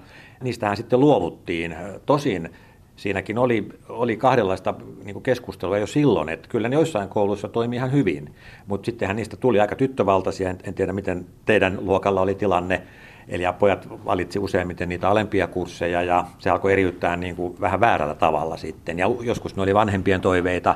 Niistähän 0.44 0.78
sitten 0.78 1.00
luovuttiin. 1.00 1.76
Tosin 2.06 2.50
siinäkin 2.98 3.38
oli, 3.38 3.70
oli 3.90 4.18
kahdenlaista 4.18 4.74
niin 5.04 5.24
keskustelua 5.24 5.78
jo 5.78 5.88
silloin, 5.88 6.30
että 6.30 6.50
kyllä 6.50 6.70
ne 6.70 6.76
joissain 6.76 7.10
kouluissa 7.10 7.48
toimi 7.48 7.76
ihan 7.76 7.92
hyvin, 7.92 8.36
mutta 8.68 8.86
sittenhän 8.86 9.16
niistä 9.16 9.38
tuli 9.38 9.60
aika 9.60 9.76
tyttövaltaisia, 9.76 10.50
en, 10.50 10.58
en 10.64 10.74
tiedä 10.74 10.94
miten 10.94 11.26
teidän 11.46 11.78
luokalla 11.82 12.22
oli 12.22 12.36
tilanne, 12.36 12.82
eli 13.28 13.44
pojat 13.60 13.88
valitsi 14.06 14.40
useimmiten 14.40 14.90
niitä 14.90 15.10
alempia 15.10 15.48
kursseja 15.48 16.02
ja 16.02 16.26
se 16.40 16.50
alkoi 16.50 16.74
eriyttää 16.74 17.16
niin 17.16 17.36
kuin 17.36 17.62
vähän 17.62 17.80
väärällä 17.80 18.16
tavalla 18.16 18.58
sitten, 18.58 19.00
ja 19.00 19.08
joskus 19.22 19.56
ne 19.56 19.62
oli 19.62 19.74
vanhempien 19.74 20.22
toiveita, 20.22 20.76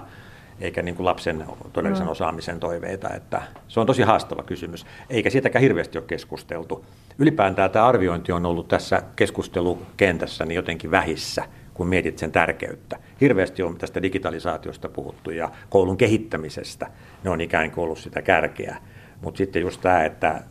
eikä 0.62 0.82
niin 0.82 0.96
kuin 0.96 1.06
lapsen 1.06 1.46
todellisen 1.74 2.06
mm. 2.06 2.12
osaamisen 2.12 2.60
toiveita. 2.60 3.10
Että 3.10 3.42
se 3.68 3.80
on 3.80 3.88
tosi 3.88 4.02
haastava 4.02 4.44
kysymys, 4.44 4.86
eikä 5.10 5.30
siitäkään 5.30 5.62
hirveästi 5.62 5.98
ole 5.98 6.06
keskusteltu. 6.08 6.86
Ylipäätään 7.20 7.72
tämä 7.72 7.86
arviointi 7.86 8.32
on 8.32 8.46
ollut 8.46 8.68
tässä 8.68 9.02
keskustelukentässä 9.16 10.46
niin 10.46 10.56
jotenkin 10.56 10.92
vähissä– 10.92 11.46
kun 11.74 11.88
mietit 11.88 12.18
sen 12.18 12.32
tärkeyttä. 12.32 13.00
Hirveästi 13.22 13.64
on 13.64 13.78
tästä 13.78 14.02
digitalisaatiosta 14.02 14.90
puhuttu 14.90 15.32
ja 15.32 15.52
koulun 15.70 15.98
kehittämisestä. 15.98 16.88
Ne 17.24 17.30
on 17.30 17.42
ikään 17.42 17.72
kuin 17.72 17.84
ollut 17.84 17.98
sitä 17.98 18.22
kärkeä. 18.22 18.78
Mutta 19.22 19.38
sitten 19.38 19.62
just 19.62 19.82
tämä, 19.82 20.04
että 20.04 20.44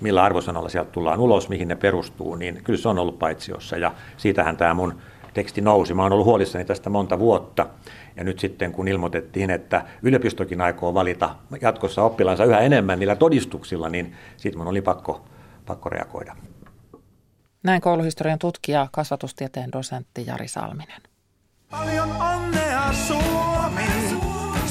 millä 0.00 0.22
arvosanalla 0.22 0.68
sieltä 0.68 0.90
tullaan 0.90 1.20
ulos, 1.20 1.48
mihin 1.48 1.68
ne 1.68 1.76
perustuu, 1.76 2.34
niin 2.34 2.60
kyllä 2.64 2.78
se 2.78 2.88
on 2.88 2.98
ollut 2.98 3.18
paitsiossa. 3.18 3.76
Ja 3.76 3.92
siitähän 4.16 4.56
tämä 4.56 4.74
mun 4.74 4.94
teksti 5.34 5.60
nousi. 5.60 5.94
Mä 5.94 6.02
oon 6.02 6.12
ollut 6.12 6.26
huolissani 6.26 6.64
tästä 6.64 6.90
monta 6.90 7.18
vuotta. 7.18 7.66
Ja 8.16 8.24
nyt 8.24 8.38
sitten 8.38 8.72
kun 8.72 8.88
ilmoitettiin, 8.88 9.50
että 9.50 9.84
yliopistokin 10.02 10.60
aikoo 10.60 10.94
valita 10.94 11.34
jatkossa 11.60 12.02
oppilaansa 12.02 12.44
yhä 12.44 12.58
enemmän 12.58 12.98
niillä 12.98 13.16
todistuksilla, 13.16 13.88
niin 13.88 14.14
siitä 14.36 14.58
mun 14.58 14.66
oli 14.66 14.82
pakko, 14.82 15.24
pakko 15.66 15.88
reagoida. 15.88 16.36
Näin 17.66 17.80
kouluhistorian 17.80 18.38
tutkija, 18.38 18.88
kasvatustieteen 18.92 19.72
dosentti 19.72 20.26
Jari 20.26 20.48
Salminen. 20.48 21.02
Paljon 21.70 22.10
onnea 22.22 22.92
Suomi, 22.92 23.82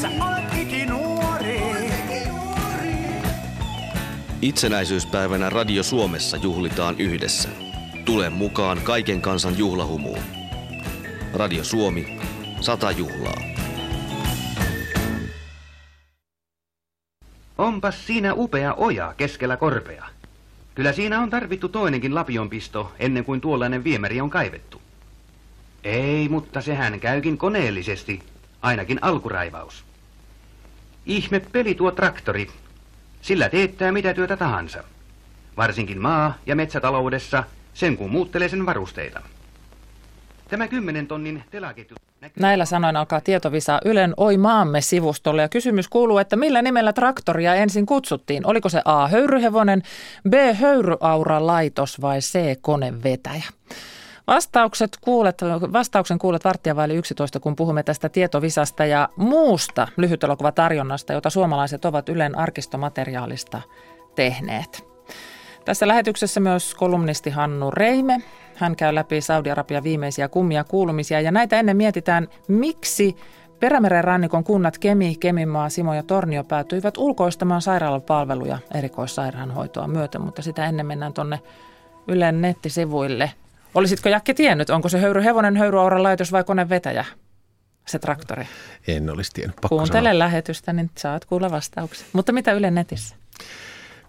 sä 0.01 0.07
olet 0.07 0.87
nuori. 0.89 1.61
Itsenäisyyspäivänä 4.41 5.49
Radio 5.49 5.83
Suomessa 5.83 6.37
juhlitaan 6.37 6.95
yhdessä. 6.99 7.49
Tule 8.05 8.29
mukaan 8.29 8.81
kaiken 8.83 9.21
kansan 9.21 9.57
juhlahumuun. 9.57 10.23
Radio 11.33 11.63
Suomi, 11.63 12.19
sata 12.61 12.91
juhlaa. 12.91 13.41
Onpas 17.57 18.07
siinä 18.07 18.33
upea 18.33 18.73
oja 18.73 19.13
keskellä 19.17 19.57
korpea. 19.57 20.14
Kyllä 20.75 20.93
siinä 20.93 21.19
on 21.19 21.29
tarvittu 21.29 21.69
toinenkin 21.69 22.15
lapionpisto 22.15 22.91
ennen 22.99 23.25
kuin 23.25 23.41
tuollainen 23.41 23.83
viemäri 23.83 24.21
on 24.21 24.29
kaivettu. 24.29 24.81
Ei, 25.83 26.29
mutta 26.29 26.61
sehän 26.61 26.99
käykin 26.99 27.37
koneellisesti, 27.37 28.23
ainakin 28.61 28.99
alkuraivaus. 29.01 29.85
Ihme 31.05 31.39
peli 31.39 31.75
tuo 31.75 31.91
traktori. 31.91 32.47
Sillä 33.21 33.49
teettää 33.49 33.91
mitä 33.91 34.13
työtä 34.13 34.37
tahansa. 34.37 34.83
Varsinkin 35.57 36.01
maa- 36.01 36.37
ja 36.45 36.55
metsätaloudessa, 36.55 37.43
sen 37.73 37.97
kun 37.97 38.11
muuttelee 38.11 38.49
sen 38.49 38.65
varusteita. 38.65 39.21
Tämä 40.47 40.67
kymmenen 40.67 41.07
tonnin 41.07 41.43
telaketju... 41.51 41.95
Näillä 42.39 42.65
sanoin 42.65 42.95
alkaa 42.95 43.21
tietovisa 43.21 43.79
Ylen 43.85 44.13
Oi 44.17 44.37
maamme 44.37 44.81
sivustolle 44.81 45.41
ja 45.41 45.49
kysymys 45.49 45.87
kuuluu, 45.87 46.17
että 46.17 46.35
millä 46.35 46.61
nimellä 46.61 46.93
traktoria 46.93 47.55
ensin 47.55 47.85
kutsuttiin? 47.85 48.47
Oliko 48.47 48.69
se 48.69 48.81
A. 48.85 49.07
höyryhevonen, 49.07 49.81
B. 50.29 50.33
höyryauralaitos 50.53 52.01
vai 52.01 52.19
C. 52.19 52.61
konevetäjä? 52.61 53.43
Vastaukset 54.27 54.97
kuulet, 55.01 55.41
vastauksen 55.73 56.19
kuulet 56.19 56.45
varttia 56.45 56.75
vaille 56.75 56.93
11, 56.95 57.39
kun 57.39 57.55
puhumme 57.55 57.83
tästä 57.83 58.09
tietovisasta 58.09 58.85
ja 58.85 59.09
muusta 59.15 59.87
lyhytelokuvatarjonnasta, 59.97 61.13
jota 61.13 61.29
suomalaiset 61.29 61.85
ovat 61.85 62.09
Ylen 62.09 62.37
arkistomateriaalista 62.37 63.61
tehneet. 64.15 64.85
Tässä 65.65 65.87
lähetyksessä 65.87 66.39
myös 66.39 66.75
kolumnisti 66.75 67.29
Hannu 67.29 67.71
Reime, 67.71 68.21
hän 68.55 68.75
käy 68.75 68.95
läpi 68.95 69.21
Saudi-Arabian 69.21 69.83
viimeisiä 69.83 70.27
kummia 70.27 70.63
kuulumisia 70.63 71.21
ja 71.21 71.31
näitä 71.31 71.59
ennen 71.59 71.77
mietitään, 71.77 72.27
miksi 72.47 73.15
Perämeren 73.59 74.03
rannikon 74.03 74.43
kunnat 74.43 74.77
Kemi, 74.77 75.15
Kemimaa, 75.19 75.69
Simo 75.69 75.93
ja 75.93 76.03
Tornio 76.03 76.43
päätyivät 76.43 76.97
ulkoistamaan 76.97 77.61
sairaalapalveluja 77.61 78.57
erikoissairaanhoitoa 78.73 79.87
myöten, 79.87 80.21
mutta 80.21 80.41
sitä 80.41 80.65
ennen 80.65 80.85
mennään 80.85 81.13
tuonne 81.13 81.39
Ylen 82.07 82.41
nettisivuille. 82.41 83.31
Olisitko 83.75 84.09
Jakke 84.09 84.33
tiennyt, 84.33 84.69
onko 84.69 84.89
se 84.89 84.99
höyry 84.99 85.23
hevonen, 85.23 85.57
höyryauran 85.57 86.03
laitos 86.03 86.31
vai 86.31 86.43
konevetäjä? 86.43 87.05
Se 87.87 87.99
traktori. 87.99 88.45
En 88.87 89.09
olisi 89.09 89.31
tiennyt. 89.33 89.55
Pakko 89.55 89.67
Kuuntele 89.67 90.09
sanoa. 90.09 90.19
lähetystä, 90.19 90.73
niin 90.73 90.91
saat 90.97 91.25
kuulla 91.25 91.51
vastauksia. 91.51 92.05
Mutta 92.13 92.31
mitä 92.31 92.53
Ylen 92.53 92.75
netissä? 92.75 93.15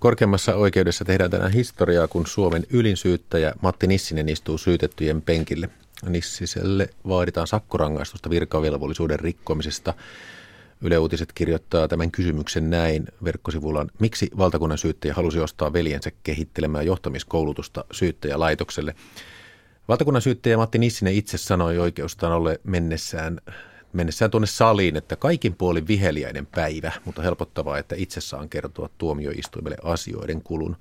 Korkeammassa 0.00 0.54
oikeudessa 0.54 1.04
tehdään 1.04 1.30
tänään 1.30 1.52
historiaa, 1.52 2.09
kun 2.09 2.26
Suomen 2.26 2.66
ylinsyyttäjä 2.70 3.52
Matti 3.61 3.87
Nissinen 3.87 4.28
istuu 4.28 4.59
syytettyjen 4.59 5.22
penkille. 5.22 5.68
Nissiselle 6.09 6.88
vaaditaan 7.09 7.46
sakkorangaistusta 7.46 8.30
virkavelvollisuuden 8.30 9.20
rikkomisesta. 9.20 9.94
Yle 10.80 10.98
Uutiset 10.98 11.32
kirjoittaa 11.32 11.88
tämän 11.88 12.11
kysymyksen 12.11 12.70
näin 12.70 13.06
verkkosivullaan. 13.24 13.90
Miksi 13.98 14.30
valtakunnan 14.38 14.78
syyttäjä 14.78 15.14
halusi 15.14 15.40
ostaa 15.40 15.72
veljensä 15.72 16.11
kehittelemään 16.22 16.87
johtamiskoulutusta 16.87 17.85
syyttäjälaitokselle? 17.92 18.94
Valtakunnan 19.88 20.22
syyttäjä 20.22 20.56
Matti 20.56 20.78
Nissinen 20.78 21.14
itse 21.14 21.38
sanoi 21.38 21.78
oikeustanolle 21.78 22.61
mennessään 22.64 23.40
mennessään 23.96 24.30
tuonne 24.30 24.46
saliin, 24.46 24.96
että 24.96 25.16
kaikin 25.16 25.54
puolin 25.54 25.87
viheliäinen 25.87 26.46
päivä, 26.46 26.92
mutta 27.04 27.22
helpottavaa, 27.22 27.78
että 27.78 27.94
itse 27.98 28.20
saan 28.20 28.48
kertoa 28.48 28.88
tuomioistuimelle 28.98 29.76
asioiden 29.82 30.42
kulun. 30.42 30.76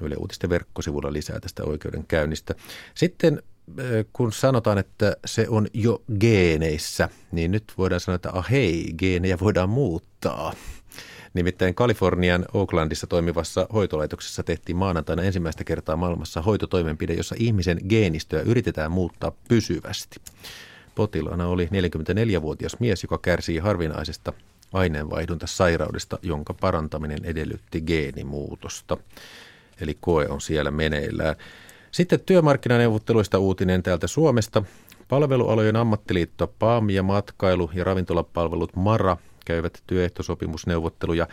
Yle 0.00 0.16
Uutisten 0.18 0.50
verkkosivulla 0.50 1.12
lisää 1.12 1.40
tästä 1.40 1.64
oikeudenkäynnistä. 1.64 2.54
Sitten 2.94 3.42
kun 4.12 4.32
sanotaan, 4.32 4.78
että 4.78 5.16
se 5.26 5.46
on 5.48 5.66
jo 5.74 6.02
geeneissä, 6.20 7.08
niin 7.32 7.50
nyt 7.50 7.72
voidaan 7.78 8.00
sanoa, 8.00 8.16
että 8.16 8.30
ahei, 8.32 8.94
geenejä 8.98 9.38
voidaan 9.40 9.68
muuttaa. 9.68 10.52
Nimittäin 11.34 11.74
Kalifornian 11.74 12.44
Oaklandissa 12.54 13.06
toimivassa 13.06 13.66
hoitolaitoksessa 13.72 14.42
tehtiin 14.42 14.76
maanantaina 14.76 15.22
ensimmäistä 15.22 15.64
kertaa 15.64 15.96
maailmassa 15.96 16.42
hoitotoimenpide, 16.42 17.14
jossa 17.14 17.34
ihmisen 17.38 17.80
geenistöä 17.88 18.40
yritetään 18.40 18.92
muuttaa 18.92 19.32
pysyvästi. 19.48 20.20
Potilaana 20.94 21.46
oli 21.46 21.66
44-vuotias 21.66 22.76
mies, 22.80 23.02
joka 23.02 23.18
kärsii 23.18 23.58
harvinaisesta 23.58 24.32
aineenvaihduntasairaudesta, 24.72 26.18
jonka 26.22 26.54
parantaminen 26.54 27.24
edellytti 27.24 27.80
geenimuutosta. 27.80 28.96
Eli 29.80 29.96
koe 30.00 30.26
on 30.28 30.40
siellä 30.40 30.70
meneillään. 30.70 31.36
Sitten 31.90 32.20
työmarkkinaneuvotteluista 32.20 33.38
uutinen 33.38 33.82
täältä 33.82 34.06
Suomesta. 34.06 34.62
Palvelualojen 35.08 35.76
ammattiliitto 35.76 36.54
PAM 36.58 36.90
ja 36.90 37.02
matkailu- 37.02 37.70
ja 37.74 37.84
ravintolapalvelut 37.84 38.76
MARA 38.76 39.16
käyvät 39.44 39.82
työehtosopimusneuvotteluja. 39.86 41.28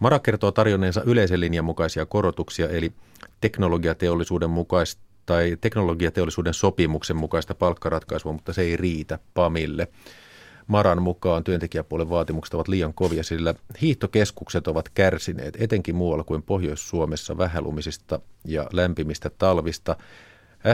MARA 0.00 0.18
kertoo 0.18 0.52
tarjonneensa 0.52 1.02
yleisen 1.06 1.40
linjan 1.40 1.64
mukaisia 1.64 2.06
korotuksia, 2.06 2.68
eli 2.68 2.92
teknologiateollisuuden 3.40 4.50
mukaista 4.50 5.02
tai 5.30 5.56
teknologiateollisuuden 5.60 6.54
sopimuksen 6.54 7.16
mukaista 7.16 7.54
palkkaratkaisua, 7.54 8.32
mutta 8.32 8.52
se 8.52 8.62
ei 8.62 8.76
riitä 8.76 9.18
PAMille. 9.34 9.88
Maran 10.66 11.02
mukaan 11.02 11.44
työntekijäpuolen 11.44 12.10
vaatimukset 12.10 12.54
ovat 12.54 12.68
liian 12.68 12.94
kovia, 12.94 13.22
sillä 13.22 13.54
hiihtokeskukset 13.80 14.68
ovat 14.68 14.88
kärsineet 14.88 15.56
etenkin 15.60 15.94
muualla 15.94 16.24
kuin 16.24 16.42
Pohjois-Suomessa 16.42 17.38
vähälumisista 17.38 18.20
ja 18.44 18.66
lämpimistä 18.72 19.30
talvista. 19.38 19.96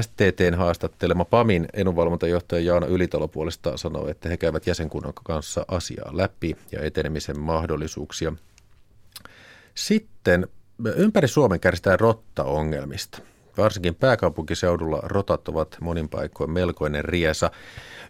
STTn 0.00 0.54
haastattelema 0.56 1.24
PAMin 1.24 1.68
edunvalvontajohtaja 1.72 2.60
Jaana 2.60 2.86
Ylitalo 2.86 3.28
puolesta 3.28 3.76
sanoo, 3.76 4.08
että 4.08 4.28
he 4.28 4.36
käyvät 4.36 4.66
jäsenkunnan 4.66 5.12
kanssa 5.24 5.64
asiaa 5.68 6.16
läpi 6.16 6.56
ja 6.72 6.82
etenemisen 6.82 7.38
mahdollisuuksia. 7.38 8.32
Sitten 9.74 10.48
ympäri 10.96 11.28
Suomen 11.28 11.60
kärsitään 11.60 12.00
rotta-ongelmista. 12.00 13.18
Varsinkin 13.56 13.94
pääkaupunkiseudulla 13.94 15.00
rotat 15.02 15.48
ovat 15.48 15.76
monin 15.80 16.08
paikoin 16.08 16.50
melkoinen 16.50 17.04
riesa. 17.04 17.50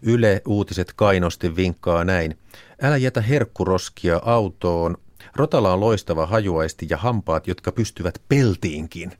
Yle 0.01 0.41
Uutiset 0.47 0.93
kainosti 0.95 1.55
vinkkaa 1.55 2.03
näin. 2.03 2.37
Älä 2.81 2.97
jätä 2.97 3.21
herkkuroskia 3.21 4.21
autoon. 4.25 4.97
Rotalla 5.35 5.73
on 5.73 5.79
loistava 5.79 6.25
hajuaisti 6.25 6.87
ja 6.89 6.97
hampaat, 6.97 7.47
jotka 7.47 7.71
pystyvät 7.71 8.21
peltiinkin. 8.29 9.11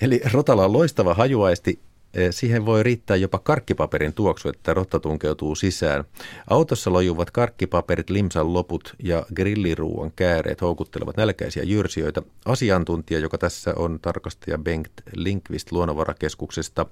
Eli 0.00 0.20
rotalla 0.32 0.64
on 0.64 0.72
loistava 0.72 1.14
hajuaisti 1.14 1.80
siihen 2.30 2.66
voi 2.66 2.82
riittää 2.82 3.16
jopa 3.16 3.38
karkkipaperin 3.38 4.12
tuoksu, 4.12 4.48
että 4.48 4.74
rotta 4.74 5.00
tunkeutuu 5.00 5.54
sisään. 5.54 6.04
Autossa 6.50 6.92
lojuvat 6.92 7.30
karkkipaperit, 7.30 8.10
limsan 8.10 8.52
loput 8.54 8.94
ja 9.02 9.26
grilliruuan 9.34 10.12
kääreet 10.16 10.60
houkuttelevat 10.60 11.16
nälkäisiä 11.16 11.62
jyrsijöitä. 11.62 12.22
Asiantuntija, 12.44 13.20
joka 13.20 13.38
tässä 13.38 13.72
on 13.76 13.98
tarkastaja 14.02 14.58
Bengt 14.58 14.92
Linkvist 15.16 15.72
luonnonvarakeskuksesta, 15.72 16.86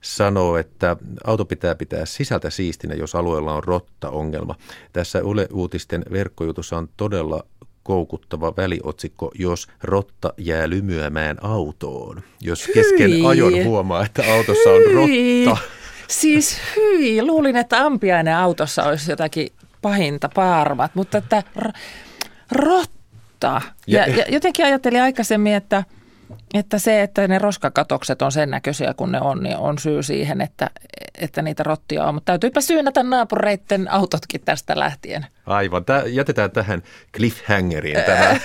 sanoo, 0.00 0.56
että 0.56 0.96
auto 1.24 1.44
pitää 1.44 1.74
pitää 1.74 2.06
sisältä 2.06 2.50
siistinä, 2.50 2.94
jos 2.94 3.14
alueella 3.14 3.54
on 3.54 3.64
rotta-ongelma. 3.64 4.54
Tässä 4.92 5.18
Yle 5.18 5.48
Uutisten 5.52 6.04
verkkojutussa 6.12 6.78
on 6.78 6.88
todella 6.96 7.44
koukuttava 7.82 8.52
väliotsikko, 8.56 9.30
jos 9.34 9.68
rotta 9.82 10.32
jää 10.38 10.68
lymyämään 10.68 11.36
autoon. 11.44 12.22
Jos 12.40 12.66
kesken 12.74 13.10
hyi. 13.10 13.26
ajon 13.26 13.64
huomaa, 13.64 14.04
että 14.04 14.22
autossa 14.32 14.70
on 14.70 14.82
rotta. 14.92 15.56
Siis 16.08 16.60
hyi, 16.76 17.22
luulin, 17.22 17.56
että 17.56 17.84
ampiainen 17.86 18.36
autossa 18.36 18.84
olisi 18.84 19.12
jotakin 19.12 19.48
pahinta 19.82 20.28
paarmat, 20.34 20.94
mutta 20.94 21.18
että 21.18 21.42
r- 21.58 21.72
rotta. 22.52 23.60
Ja, 23.86 24.06
ja, 24.06 24.16
ja 24.16 24.24
jotenkin 24.28 24.64
ajattelin 24.64 25.02
aikaisemmin, 25.02 25.54
että– 25.54 25.84
että 26.54 26.78
se, 26.78 27.02
että 27.02 27.28
ne 27.28 27.38
roskakatokset 27.38 28.22
on 28.22 28.32
sen 28.32 28.50
näköisiä 28.50 28.94
kuin 28.94 29.12
ne 29.12 29.20
on, 29.20 29.42
niin 29.42 29.56
on 29.56 29.78
syy 29.78 30.02
siihen, 30.02 30.40
että, 30.40 30.70
että 31.18 31.42
niitä 31.42 31.62
rottia 31.62 32.04
on. 32.04 32.14
Mutta 32.14 32.32
täytyypä 32.32 32.60
syynätä 32.60 33.02
naapureiden 33.02 33.90
autotkin 33.90 34.40
tästä 34.40 34.78
lähtien. 34.78 35.26
Aivan. 35.46 35.84
Tää, 35.84 36.02
jätetään 36.06 36.50
tähän 36.50 36.82
cliffhangeriin 37.16 38.04
tämä. 38.06 38.36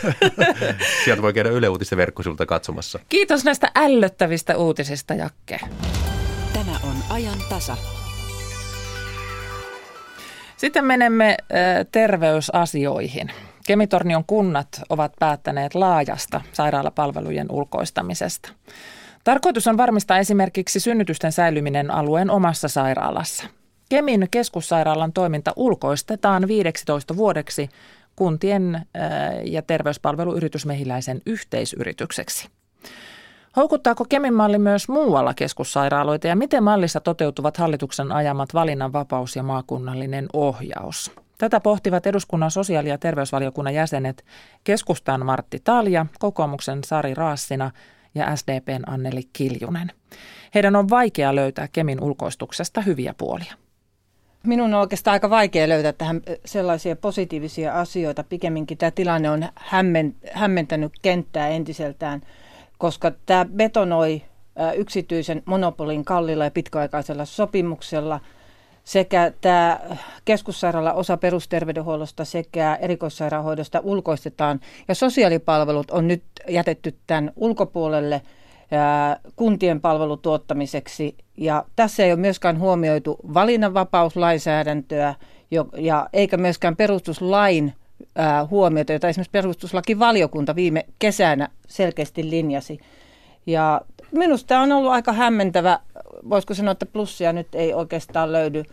Sieltä 1.06 1.22
voi 1.22 1.34
käydä 1.34 1.50
Yle 1.50 1.70
Uutisten 1.70 1.98
verkkosilta 1.98 2.46
katsomassa. 2.46 3.00
Kiitos 3.10 3.46
näistä 3.46 3.72
ällöttävistä 3.76 4.58
uutisista, 4.58 5.14
Jakke. 5.14 5.60
Tämä 6.54 6.72
on 6.84 6.96
ajan 7.10 7.40
tasa. 7.50 7.78
Sitten 10.58 10.86
menemme 10.86 11.38
terveysasioihin. 11.92 13.32
Kemitornion 13.68 14.24
kunnat 14.28 14.68
ovat 14.90 15.14
päättäneet 15.20 15.76
laajasta 15.76 16.42
sairaalapalvelujen 16.52 17.52
ulkoistamisesta. 17.52 18.50
Tarkoitus 19.24 19.68
on 19.68 19.78
varmistaa 19.78 20.18
esimerkiksi 20.18 20.80
synnytysten 20.80 21.32
säilyminen 21.32 21.92
alueen 21.92 22.30
omassa 22.30 22.68
sairaalassa. 22.68 23.44
Kemin 23.90 24.28
keskussairaalan 24.32 25.14
toiminta 25.14 25.54
ulkoistetaan 25.56 26.48
15 26.48 27.16
vuodeksi 27.16 27.70
kuntien 28.16 28.86
ja 29.44 29.62
terveyspalveluyritys 29.62 30.66
Mehiläisen 30.66 31.22
yhteisyritykseksi. 31.26 32.50
Houkuttaako 33.56 34.06
Kemin 34.10 34.34
malli 34.34 34.58
myös 34.58 34.90
muualla 34.90 35.34
keskussairaaloita 35.34 36.28
ja 36.28 36.36
miten 36.36 36.64
mallissa 36.64 37.00
toteutuvat 37.00 37.58
hallituksen 37.58 38.12
ajamat 38.12 38.54
valinnanvapaus 38.54 39.36
ja 39.36 39.44
maakunnallinen 39.44 40.28
ohjaus? 40.34 41.12
Tätä 41.38 41.60
pohtivat 41.60 42.08
eduskunnan 42.08 42.52
sosiaali- 42.52 42.90
ja 42.90 42.98
terveysvaliokunnan 42.98 43.74
jäsenet 43.74 44.26
keskustan 44.64 45.26
Martti 45.26 45.62
Talja, 45.64 46.06
kokoomuksen 46.20 46.84
Sari 46.84 47.14
Raassina 47.14 47.72
ja 48.16 48.36
SDPn 48.36 48.84
Anneli 48.88 49.22
Kiljunen. 49.34 49.92
Heidän 50.56 50.76
on 50.76 50.90
vaikea 50.90 51.36
löytää 51.36 51.68
Kemin 51.68 52.04
ulkoistuksesta 52.04 52.82
hyviä 52.82 53.14
puolia. 53.18 53.54
Minun 54.44 54.74
on 54.74 54.80
oikeastaan 54.80 55.14
aika 55.14 55.30
vaikea 55.30 55.70
löytää 55.70 55.94
tähän 55.94 56.22
sellaisia 56.46 56.96
positiivisia 56.96 57.80
asioita. 57.80 58.24
Pikemminkin 58.24 58.78
tämä 58.78 58.92
tilanne 58.92 59.30
on 59.30 59.46
hämmentänyt 60.34 60.94
kenttää 61.02 61.48
entiseltään, 61.48 62.22
koska 62.78 63.12
tämä 63.26 63.46
betonoi 63.46 64.22
yksityisen 64.76 65.44
monopolin 65.46 66.06
kallilla 66.06 66.44
ja 66.44 66.52
pitkäaikaisella 66.52 67.26
sopimuksella– 67.26 68.20
sekä 68.84 69.32
tämä 69.42 69.80
keskussairaala 70.26 70.94
osa 70.94 71.18
perusterveydenhuollosta 71.18 72.26
sekä 72.26 72.78
erikoissairaanhoidosta 72.82 73.80
ulkoistetaan. 73.84 74.60
Ja 74.88 74.96
sosiaalipalvelut 74.96 75.92
on 75.92 76.08
nyt 76.08 76.24
jätetty 76.50 76.96
tämän 77.08 77.32
ulkopuolelle 77.36 78.22
kuntien 79.36 79.82
palvelutuottamiseksi. 79.82 81.16
Ja 81.38 81.66
tässä 81.76 82.04
ei 82.04 82.12
ole 82.12 82.20
myöskään 82.20 82.60
huomioitu 82.60 83.18
valinnanvapauslainsäädäntöä 83.34 85.16
ja 85.78 86.10
eikä 86.14 86.38
myöskään 86.38 86.76
perustuslain 86.76 87.74
huomiota, 88.50 88.94
jota 88.94 89.08
esimerkiksi 89.08 89.32
perustuslakivaliokunta 89.32 90.56
viime 90.56 90.86
kesänä 91.00 91.50
selkeästi 91.68 92.30
linjasi. 92.30 92.80
Ja 93.46 93.82
minusta 94.12 94.60
on 94.60 94.72
ollut 94.72 94.92
aika 94.92 95.14
hämmentävä, 95.14 95.80
voisiko 96.30 96.54
sanoa, 96.54 96.72
että 96.72 96.86
plussia 96.86 97.34
nyt 97.34 97.56
ei 97.56 97.74
oikeastaan 97.74 98.32
löydy 98.32 98.64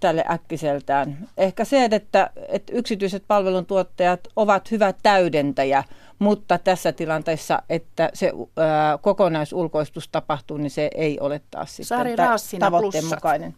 tälle 0.00 0.24
äkkiseltään. 0.30 1.28
Ehkä 1.36 1.64
se, 1.64 1.88
että, 1.92 2.30
että 2.48 2.72
yksityiset 2.72 3.24
palveluntuottajat 3.28 4.20
ovat 4.36 4.70
hyvä 4.70 4.94
täydentäjä, 5.02 5.84
mutta 6.18 6.58
tässä 6.58 6.92
tilanteessa, 6.92 7.62
että 7.68 8.10
se 8.14 8.32
ää, 8.56 8.98
kokonaisulkoistus 8.98 10.08
tapahtuu, 10.08 10.56
niin 10.56 10.70
se 10.70 10.90
ei 10.94 11.20
ole 11.20 11.40
taas 11.50 11.76
sitten 11.76 11.98
Sari 11.98 12.16
Raassina, 12.16 12.66
tavoitteen 12.66 13.02
plussat. 13.02 13.18
mukainen. 13.18 13.54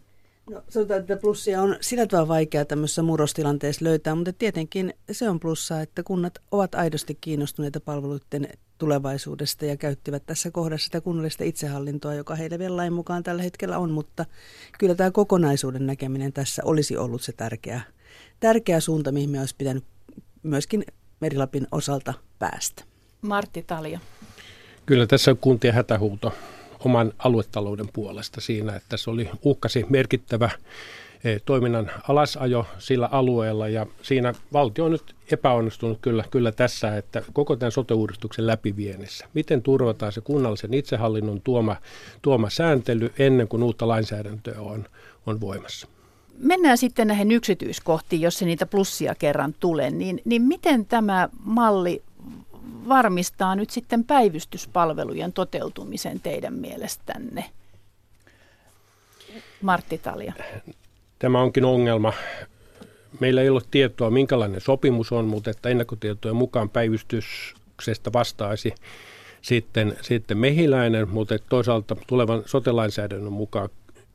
No, 0.49 0.63
sanotaan, 0.69 0.99
että 0.99 1.17
plussia 1.17 1.61
on 1.61 1.77
sillä 1.81 2.07
tavalla 2.07 2.27
vaikea 2.27 2.65
tämmöisessä 2.65 3.01
murrostilanteessa 3.01 3.85
löytää, 3.85 4.15
mutta 4.15 4.33
tietenkin 4.33 4.93
se 5.11 5.29
on 5.29 5.39
plussa, 5.39 5.81
että 5.81 6.03
kunnat 6.03 6.39
ovat 6.51 6.75
aidosti 6.75 7.17
kiinnostuneita 7.21 7.79
palveluiden 7.79 8.49
tulevaisuudesta 8.77 9.65
ja 9.65 9.77
käyttivät 9.77 10.25
tässä 10.25 10.51
kohdassa 10.51 10.85
sitä 10.85 11.01
kunnallista 11.01 11.43
itsehallintoa, 11.43 12.13
joka 12.13 12.35
heille 12.35 12.59
vielä 12.59 12.77
lain 12.77 12.93
mukaan 12.93 13.23
tällä 13.23 13.41
hetkellä 13.43 13.77
on, 13.77 13.91
mutta 13.91 14.25
kyllä 14.79 14.95
tämä 14.95 15.11
kokonaisuuden 15.11 15.85
näkeminen 15.85 16.33
tässä 16.33 16.61
olisi 16.65 16.97
ollut 16.97 17.21
se 17.21 17.33
tärkeä, 17.33 17.81
tärkeä 18.39 18.79
suunta, 18.79 19.11
mihin 19.11 19.29
me 19.29 19.39
olisi 19.39 19.55
pitänyt 19.57 19.83
myöskin 20.43 20.85
Merilapin 21.19 21.67
osalta 21.71 22.13
päästä. 22.39 22.83
Martti 23.21 23.63
Talja. 23.63 23.99
Kyllä 24.85 25.07
tässä 25.07 25.31
on 25.31 25.37
kuntien 25.37 25.73
hätähuuto 25.73 26.33
oman 26.85 27.13
aluetalouden 27.19 27.89
puolesta 27.93 28.41
siinä, 28.41 28.75
että 28.75 28.97
se 28.97 29.09
oli 29.09 29.29
uhkasi 29.43 29.85
merkittävä 29.89 30.49
eh, 31.23 31.41
toiminnan 31.45 31.91
alasajo 32.09 32.65
sillä 32.79 33.09
alueella 33.11 33.67
ja 33.67 33.85
siinä 34.01 34.33
valtio 34.53 34.85
on 34.85 34.91
nyt 34.91 35.15
epäonnistunut 35.31 35.97
kyllä, 36.01 36.23
kyllä 36.31 36.51
tässä, 36.51 36.97
että 36.97 37.23
koko 37.33 37.55
tämän 37.55 37.71
sote-uudistuksen 37.71 38.47
läpiviennissä. 38.47 39.25
Miten 39.33 39.61
turvataan 39.61 40.11
se 40.11 40.21
kunnallisen 40.21 40.73
itsehallinnon 40.73 41.41
tuoma, 41.41 41.75
tuoma 42.21 42.49
sääntely 42.49 43.13
ennen 43.19 43.47
kuin 43.47 43.63
uutta 43.63 43.87
lainsäädäntöä 43.87 44.61
on, 44.61 44.85
on 45.25 45.41
voimassa? 45.41 45.87
Mennään 46.37 46.77
sitten 46.77 47.07
näihin 47.07 47.31
yksityiskohtiin, 47.31 48.21
jos 48.21 48.39
se 48.39 48.45
niitä 48.45 48.65
plussia 48.65 49.15
kerran 49.15 49.55
tulee. 49.59 49.91
Niin, 49.91 50.21
niin 50.25 50.41
miten 50.41 50.85
tämä 50.85 51.29
malli 51.43 52.01
varmistaa 52.89 53.55
nyt 53.55 53.69
sitten 53.69 54.03
päivystyspalvelujen 54.03 55.33
toteutumisen 55.33 56.19
teidän 56.19 56.53
mielestänne? 56.53 57.45
Martti 59.61 59.97
Talja. 59.97 60.33
Tämä 61.19 61.41
onkin 61.41 61.65
ongelma. 61.65 62.13
Meillä 63.19 63.41
ei 63.41 63.49
ole 63.49 63.61
tietoa, 63.71 64.09
minkälainen 64.09 64.61
sopimus 64.61 65.11
on, 65.11 65.25
mutta 65.25 65.49
että 65.49 65.69
ennakkotietojen 65.69 66.35
mukaan 66.35 66.69
päivystyksestä 66.69 68.13
vastaisi 68.13 68.75
sitten, 69.41 69.97
sitten 70.01 70.37
mehiläinen, 70.37 71.09
mutta 71.09 71.39
toisaalta 71.49 71.95
tulevan 72.07 72.43
sotelainsäädännön 72.45 73.33
mukaan 73.33 73.69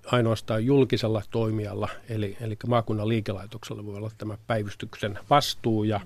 ainoastaan 0.07 0.65
julkisella 0.65 1.23
toimijalla, 1.31 1.89
eli, 2.09 2.37
eli 2.41 2.57
maakunnan 2.67 3.09
liikelaitoksella 3.09 3.87
voi 3.87 3.97
olla 3.97 4.11
tämä 4.19 4.39
päivystyksen 4.47 5.19
vastuu 5.31 5.85
ja 5.85 6.01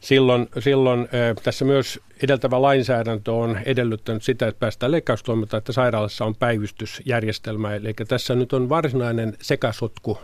silloin, 0.00 0.48
silloin 0.58 1.08
tässä 1.42 1.64
myös 1.64 2.00
edeltävä 2.22 2.62
lainsäädäntö 2.62 3.32
on 3.32 3.58
edellyttänyt 3.64 4.22
sitä, 4.22 4.46
että 4.48 4.60
päästään 4.60 4.92
leikkaustoimintaan, 4.92 5.58
että 5.58 5.72
sairaalassa 5.72 6.24
on 6.24 6.34
päivystysjärjestelmä. 6.34 7.74
Eli 7.74 7.94
tässä 8.08 8.34
nyt 8.34 8.52
on 8.52 8.68
varsinainen 8.68 9.36
sekasotku 9.42 10.18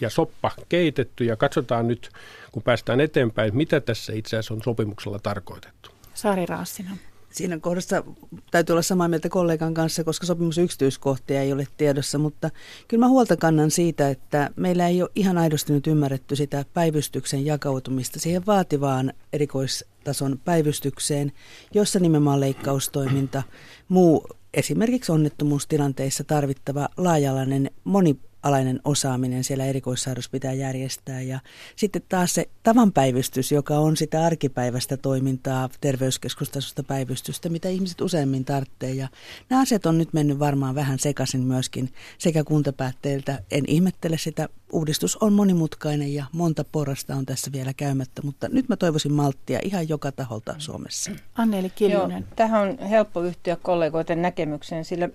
ja 0.00 0.10
soppa 0.10 0.50
keitetty 0.68 1.24
ja 1.24 1.36
katsotaan 1.36 1.88
nyt, 1.88 2.10
kun 2.52 2.62
päästään 2.62 3.00
eteenpäin, 3.00 3.56
mitä 3.56 3.80
tässä 3.80 4.12
itse 4.12 4.36
asiassa 4.36 4.54
on 4.54 4.62
sopimuksella 4.64 5.18
tarkoitettu. 5.18 5.90
Sari 6.14 6.46
Raassina. 6.46 6.90
Siinä 7.34 7.58
kohdassa 7.58 8.04
täytyy 8.50 8.72
olla 8.72 8.82
samaa 8.82 9.08
mieltä 9.08 9.28
kollegan 9.28 9.74
kanssa, 9.74 10.04
koska 10.04 10.26
sopimus 10.26 10.58
yksityiskohtia 10.58 11.42
ei 11.42 11.52
ole 11.52 11.66
tiedossa, 11.76 12.18
mutta 12.18 12.50
kyllä 12.88 13.00
mä 13.00 13.08
huolta 13.08 13.36
kannan 13.36 13.70
siitä, 13.70 14.08
että 14.08 14.50
meillä 14.56 14.88
ei 14.88 15.02
ole 15.02 15.10
ihan 15.14 15.38
aidosti 15.38 15.72
nyt 15.72 15.86
ymmärretty 15.86 16.36
sitä 16.36 16.64
päivystyksen 16.74 17.46
jakautumista 17.46 18.20
siihen 18.20 18.46
vaativaan 18.46 19.12
erikoistason 19.32 20.38
päivystykseen, 20.44 21.32
jossa 21.74 21.98
nimenomaan 22.00 22.40
leikkaustoiminta, 22.40 23.42
muu 23.88 24.26
esimerkiksi 24.54 25.12
onnettomuustilanteissa 25.12 26.24
tarvittava 26.24 26.88
laajalainen 26.96 27.70
moni 27.84 28.16
alainen 28.44 28.80
osaaminen 28.84 29.44
siellä 29.44 29.64
erikoissairaus 29.64 30.28
pitää 30.28 30.52
järjestää. 30.52 31.20
Ja 31.20 31.40
sitten 31.76 32.02
taas 32.08 32.34
se 32.34 32.48
tavanpäivystys, 32.62 33.52
joka 33.52 33.78
on 33.78 33.96
sitä 33.96 34.24
arkipäiväistä 34.24 34.96
toimintaa, 34.96 35.68
terveyskeskustasosta 35.80 36.82
päivystystä, 36.82 37.48
mitä 37.48 37.68
ihmiset 37.68 38.00
useimmin 38.00 38.44
tarvitsee. 38.44 38.90
Ja 38.90 39.08
nämä 39.50 39.62
asiat 39.62 39.86
on 39.86 39.98
nyt 39.98 40.12
mennyt 40.12 40.38
varmaan 40.38 40.74
vähän 40.74 40.98
sekaisin 40.98 41.40
myöskin 41.40 41.92
sekä 42.18 42.44
kuntapäätteiltä. 42.44 43.38
En 43.50 43.64
ihmettele 43.66 44.18
sitä. 44.18 44.48
Uudistus 44.72 45.16
on 45.16 45.32
monimutkainen 45.32 46.14
ja 46.14 46.24
monta 46.32 46.64
porrasta 46.72 47.14
on 47.14 47.26
tässä 47.26 47.52
vielä 47.52 47.72
käymättä, 47.76 48.22
mutta 48.22 48.48
nyt 48.48 48.68
mä 48.68 48.76
toivoisin 48.76 49.12
malttia 49.12 49.58
ihan 49.62 49.88
joka 49.88 50.12
taholta 50.12 50.54
Suomessa. 50.58 51.10
Anneli 51.34 51.70
Kiljunen. 51.70 52.20
Joo, 52.20 52.32
tähän 52.36 52.62
on 52.62 52.78
helppo 52.78 53.22
yhtyä 53.22 53.56
kollegoiden 53.56 54.22
näkemykseen, 54.22 54.84
sillä 54.84 55.08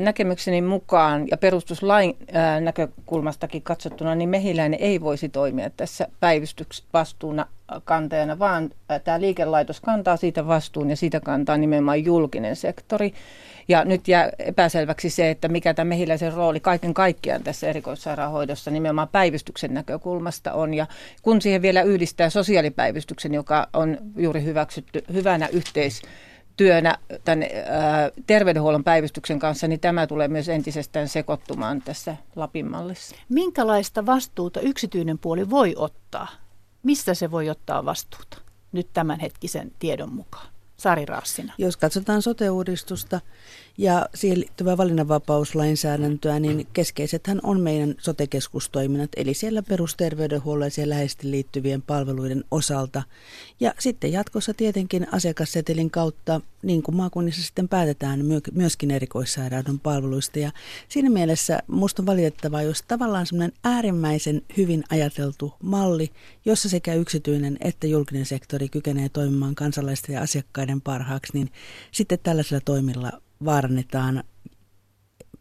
näkemykseni 0.00 0.62
mukaan 0.62 1.28
ja 1.30 1.36
perustuslain 1.36 2.16
ää, 2.60 2.64
näkökulmastakin 2.64 3.62
katsottuna, 3.62 4.14
niin 4.14 4.28
mehiläinen 4.28 4.80
ei 4.80 5.00
voisi 5.00 5.28
toimia 5.28 5.70
tässä 5.70 6.08
päivystysvastuuna 6.20 7.46
kantajana, 7.84 8.38
vaan 8.38 8.70
tämä 9.04 9.20
liikelaitos 9.20 9.80
kantaa 9.80 10.16
siitä 10.16 10.46
vastuun 10.46 10.90
ja 10.90 10.96
siitä 10.96 11.20
kantaa 11.20 11.56
nimenomaan 11.56 12.04
julkinen 12.04 12.56
sektori. 12.56 13.14
Ja 13.68 13.84
nyt 13.84 14.08
jää 14.08 14.30
epäselväksi 14.38 15.10
se, 15.10 15.30
että 15.30 15.48
mikä 15.48 15.74
tämä 15.74 15.88
mehiläisen 15.88 16.32
rooli 16.32 16.60
kaiken 16.60 16.94
kaikkiaan 16.94 17.42
tässä 17.42 17.66
erikoissairaanhoidossa 17.66 18.70
nimenomaan 18.70 19.08
päivystyksen 19.08 19.74
näkökulmasta 19.74 20.52
on. 20.52 20.74
Ja 20.74 20.86
kun 21.22 21.42
siihen 21.42 21.62
vielä 21.62 21.82
yhdistää 21.82 22.30
sosiaalipäivystyksen, 22.30 23.34
joka 23.34 23.68
on 23.72 23.98
juuri 24.16 24.44
hyväksytty 24.44 25.04
hyvänä 25.12 25.48
yhteis 25.48 26.02
työnä 26.60 26.98
tämän 27.24 27.42
ää, 27.42 28.10
terveydenhuollon 28.26 28.84
päivystyksen 28.84 29.38
kanssa, 29.38 29.68
niin 29.68 29.80
tämä 29.80 30.06
tulee 30.06 30.28
myös 30.28 30.48
entisestään 30.48 31.08
sekoittumaan 31.08 31.82
tässä 31.82 32.16
Lapin 32.36 32.70
mallissa. 32.70 33.16
Minkälaista 33.28 34.06
vastuuta 34.06 34.60
yksityinen 34.60 35.18
puoli 35.18 35.50
voi 35.50 35.74
ottaa? 35.76 36.28
Missä 36.82 37.14
se 37.14 37.30
voi 37.30 37.50
ottaa 37.50 37.84
vastuuta 37.84 38.38
nyt 38.72 38.88
tämänhetkisen 38.92 39.72
tiedon 39.78 40.12
mukaan? 40.12 40.46
Sari 40.76 41.06
Raassina. 41.06 41.52
Jos 41.58 41.76
katsotaan 41.76 42.22
sote-uudistusta, 42.22 43.20
ja 43.80 44.06
siihen 44.14 44.40
liittyvää 44.40 44.76
valinnanvapauslainsäädäntöä, 44.76 46.40
niin 46.40 46.66
keskeisethän 46.72 47.40
on 47.42 47.60
meidän 47.60 47.94
sotekeskustoiminnat, 47.98 49.10
eli 49.16 49.34
siellä 49.34 49.62
perusterveydenhuollon 49.62 50.66
ja 50.66 50.70
siellä 50.70 50.94
läheisesti 50.94 51.30
liittyvien 51.30 51.82
palveluiden 51.82 52.44
osalta. 52.50 53.02
Ja 53.60 53.74
sitten 53.78 54.12
jatkossa 54.12 54.54
tietenkin 54.54 55.06
asiakassetelin 55.12 55.90
kautta, 55.90 56.40
niin 56.62 56.82
kuin 56.82 56.96
maakunnissa 56.96 57.42
sitten 57.42 57.68
päätetään 57.68 58.20
myöskin 58.52 58.90
erikoissairaudun 58.90 59.80
palveluista. 59.80 60.38
Ja 60.38 60.50
siinä 60.88 61.10
mielessä 61.10 61.58
minusta 61.68 62.02
on 62.02 62.06
valitettavaa, 62.06 62.62
jos 62.62 62.84
tavallaan 62.88 63.26
semmoinen 63.26 63.52
äärimmäisen 63.64 64.42
hyvin 64.56 64.84
ajateltu 64.90 65.54
malli, 65.62 66.10
jossa 66.44 66.68
sekä 66.68 66.94
yksityinen 66.94 67.56
että 67.60 67.86
julkinen 67.86 68.26
sektori 68.26 68.68
kykenee 68.68 69.08
toimimaan 69.08 69.54
kansalaisten 69.54 70.14
ja 70.14 70.22
asiakkaiden 70.22 70.80
parhaaksi, 70.80 71.32
niin 71.34 71.50
sitten 71.92 72.18
tällaisilla 72.22 72.60
toimilla 72.64 73.12
vaarannetaan. 73.44 74.24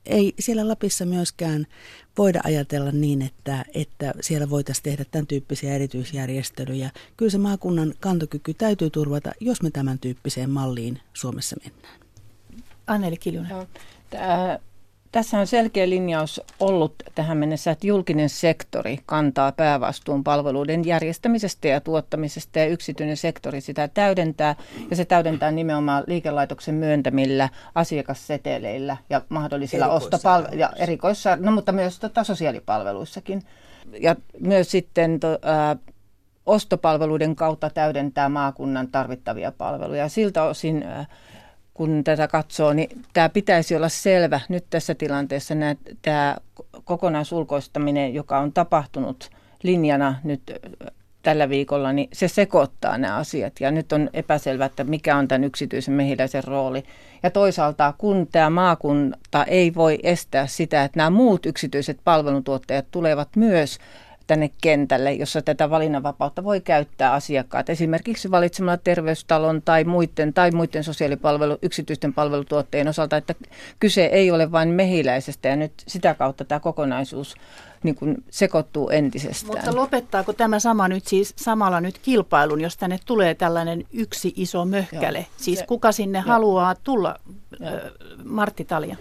Ei 0.06 0.34
siellä 0.40 0.68
Lapissa 0.68 1.06
myöskään 1.06 1.68
voida 2.18 2.40
ajatella 2.44 2.92
niin, 2.92 3.22
että, 3.22 3.66
että 3.74 4.14
siellä 4.22 4.50
voitaisiin 4.50 4.84
tehdä 4.84 5.06
tämän 5.06 5.28
tyyppisiä 5.28 5.76
erityisjärjestelyjä. 5.76 6.92
Kyllä 7.18 7.30
se 7.30 7.38
maakunnan 7.38 7.94
kantokyky 8.00 8.54
täytyy 8.54 8.90
turvata, 8.90 9.32
jos 9.40 9.62
me 9.62 9.72
tämän 9.72 10.00
tyyppiseen 10.00 10.50
malliin 10.50 11.00
Suomessa 11.14 11.56
mennään. 11.66 12.00
Anneli 12.88 13.18
Kiljunen. 13.18 13.68
Tämä 14.10 14.60
tässä 15.12 15.40
on 15.40 15.48
selkeä 15.48 15.90
linjaus 15.90 16.42
ollut 16.60 16.94
tähän 17.16 17.38
mennessä, 17.38 17.72
että 17.72 17.88
julkinen 17.88 18.30
sektori 18.30 19.00
kantaa 19.06 19.52
päävastuun 19.52 20.24
palveluiden 20.24 20.86
järjestämisestä 20.86 21.68
ja 21.68 21.82
tuottamisesta 21.82 22.60
ja 22.60 22.66
yksityinen 22.66 23.18
sektori 23.18 23.62
sitä 23.62 23.88
täydentää. 23.88 24.56
Ja 24.90 24.96
se 24.96 25.06
täydentää 25.06 25.52
nimenomaan 25.52 26.04
liikelaitoksen 26.08 26.76
myöntämillä 26.76 27.50
asiakasseteleillä 27.76 28.98
ja 29.10 29.22
mahdollisilla 29.30 29.88
ostopalveluilla 29.88 30.62
ja 30.62 30.72
erikoissa, 30.76 31.36
no 31.36 31.52
mutta 31.52 31.72
myös 31.72 32.00
tota, 32.00 32.24
sosiaalipalveluissakin. 32.24 33.44
Ja 34.00 34.16
myös 34.40 34.72
sitten 34.72 35.20
to, 35.20 35.40
ää, 35.42 35.76
ostopalveluiden 36.46 37.36
kautta 37.36 37.70
täydentää 37.70 38.30
maakunnan 38.30 38.88
tarvittavia 38.88 39.52
palveluja. 39.52 40.10
Siltä 40.10 40.44
osin 40.44 40.84
ää, 40.84 41.06
kun 41.80 42.04
tätä 42.04 42.28
katsoo, 42.28 42.74
niin 42.74 43.02
tämä 43.14 43.30
pitäisi 43.30 43.76
olla 43.76 43.90
selvä 43.90 44.40
nyt 44.50 44.66
tässä 44.70 44.96
tilanteessa. 44.96 45.56
Nämä, 45.56 45.76
tämä 46.02 46.38
kokonaisulkoistaminen, 46.84 48.14
joka 48.14 48.40
on 48.40 48.54
tapahtunut 48.54 49.30
linjana 49.64 50.16
nyt 50.24 50.42
tällä 51.22 51.50
viikolla, 51.50 51.94
niin 51.94 52.10
se 52.14 52.28
sekoittaa 52.28 52.98
nämä 52.98 53.16
asiat. 53.16 53.54
Ja 53.60 53.72
nyt 53.72 53.92
on 53.92 54.10
epäselvä, 54.14 54.66
että 54.66 54.84
mikä 54.84 55.18
on 55.18 55.28
tämän 55.28 55.44
yksityisen 55.44 55.94
mehiläisen 55.94 56.44
rooli. 56.44 56.84
Ja 57.24 57.30
toisaalta, 57.30 57.94
kun 57.98 58.28
tämä 58.32 58.50
maakunta 58.50 59.44
ei 59.48 59.76
voi 59.76 60.00
estää 60.04 60.48
sitä, 60.48 60.84
että 60.84 60.98
nämä 61.00 61.10
muut 61.10 61.46
yksityiset 61.46 62.00
palveluntuottajat 62.04 62.86
tulevat 62.92 63.30
myös 63.36 63.78
tänne 64.30 64.52
kentälle, 64.62 65.14
jossa 65.14 65.42
tätä 65.42 65.70
valinnanvapautta 65.70 66.44
voi 66.44 66.62
käyttää 66.62 67.14
asiakkaat. 67.14 67.70
Esimerkiksi 67.70 68.32
valitsemalla 68.32 68.78
terveystalon 68.78 69.62
tai 69.62 69.84
muiden, 69.84 70.34
tai 70.34 70.52
muiden 70.52 70.84
sosiaalipalvelu, 70.84 71.58
yksityisten 71.62 72.14
palvelutuottajien 72.14 72.88
osalta, 72.88 73.18
että 73.18 73.36
kyse 73.80 74.06
ei 74.06 74.32
ole 74.32 74.52
vain 74.52 74.70
mehiläisestä 74.70 75.50
ja 75.50 75.56
nyt 75.56 75.72
sitä 75.88 76.14
kautta 76.14 76.46
tämä 76.46 76.60
kokonaisuus 76.60 77.36
niin 77.84 77.96
kuin 77.96 78.24
sekoittuu 78.30 78.90
entisestään. 78.90 79.58
Mutta 79.58 79.76
lopettaako 79.76 80.34
tämä 80.34 80.60
sama 80.60 80.88
nyt 80.88 81.08
siis 81.08 81.34
samalla 81.36 81.82
nyt 81.82 82.00
kilpailun, 82.00 82.62
jos 82.62 82.78
tänne 82.78 83.00
tulee 83.06 83.36
tällainen 83.36 83.86
yksi 83.94 84.34
iso 84.36 84.66
möhkäle? 84.66 85.18
Joo. 85.18 85.28
Siis 85.38 85.64
kuka 85.68 85.92
sinne 85.92 86.20
Joo. 86.20 86.28
haluaa 86.28 86.76
tulla? 86.76 87.16
Joo. 87.60 87.72
Martti 88.24 88.66
Talja. 88.66 88.96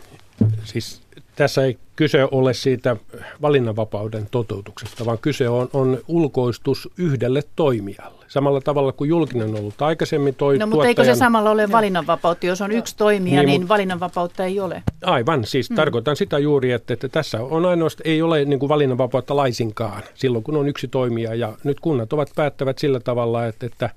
Siis 0.65 1.01
tässä 1.39 1.65
ei 1.65 1.79
kyse 1.97 2.29
ole 2.31 2.55
siitä 2.55 2.97
valinnanvapauden 3.43 4.29
toteutuksesta, 4.31 5.05
vaan 5.05 5.19
kyse 5.19 5.49
on, 5.49 5.69
on 5.73 5.99
ulkoistus 6.09 6.89
yhdelle 6.99 7.43
toimijalle. 7.57 8.25
Samalla 8.29 8.61
tavalla 8.61 8.93
kuin 8.93 9.09
julkinen 9.09 9.49
on 9.49 9.61
ollut 9.61 9.83
aikaisemmin 9.83 10.35
toi 10.35 10.59
No 10.59 10.67
mutta 10.67 10.75
tuottajan... 10.75 10.89
eikö 10.89 11.05
se 11.05 11.19
samalla 11.19 11.51
ole 11.51 11.73
valinnanvapautta? 11.73 12.47
Jos 12.47 12.61
on 12.61 12.73
yksi 12.73 12.97
toimija, 12.97 13.37
niin, 13.37 13.47
niin 13.47 13.61
mut... 13.61 13.69
valinnanvapautta 13.69 14.45
ei 14.45 14.61
ole. 14.61 14.83
Aivan, 15.05 15.45
siis 15.45 15.69
hmm. 15.69 15.77
tarkoitan 15.77 16.17
sitä 16.17 16.39
juuri, 16.39 16.73
että, 16.73 16.95
että 16.95 17.09
tässä 17.09 17.41
on 17.41 17.67
ainoastaan, 17.67 18.09
ei 18.09 18.23
ole 18.23 18.45
niin 18.45 18.59
kuin 18.59 18.69
valinnanvapautta 18.69 19.37
laisinkaan 19.37 20.03
silloin, 20.15 20.45
kun 20.45 20.57
on 20.57 20.69
yksi 20.69 20.89
toimija. 20.89 21.35
Ja 21.35 21.53
nyt 21.65 21.81
kunnat 21.81 22.13
ovat 22.13 22.31
päättävät 22.37 22.79
sillä 22.79 23.01
tavalla, 23.01 23.47
että, 23.47 23.67
että 23.67 23.91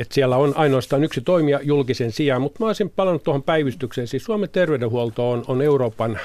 että 0.00 0.14
siellä 0.14 0.36
on 0.36 0.52
ainoastaan 0.56 1.04
yksi 1.04 1.20
toimija 1.20 1.60
julkisen 1.62 2.12
sijaan, 2.12 2.42
mutta 2.42 2.60
mä 2.60 2.66
olisin 2.66 2.90
palannut 2.90 3.22
tuohon 3.22 3.42
päivystykseen. 3.42 4.06
Siis 4.06 4.24
Suomen 4.24 4.50
terveydenhuolto 4.50 5.30
on, 5.30 5.44
on 5.48 5.62
Euroopan 5.62 6.18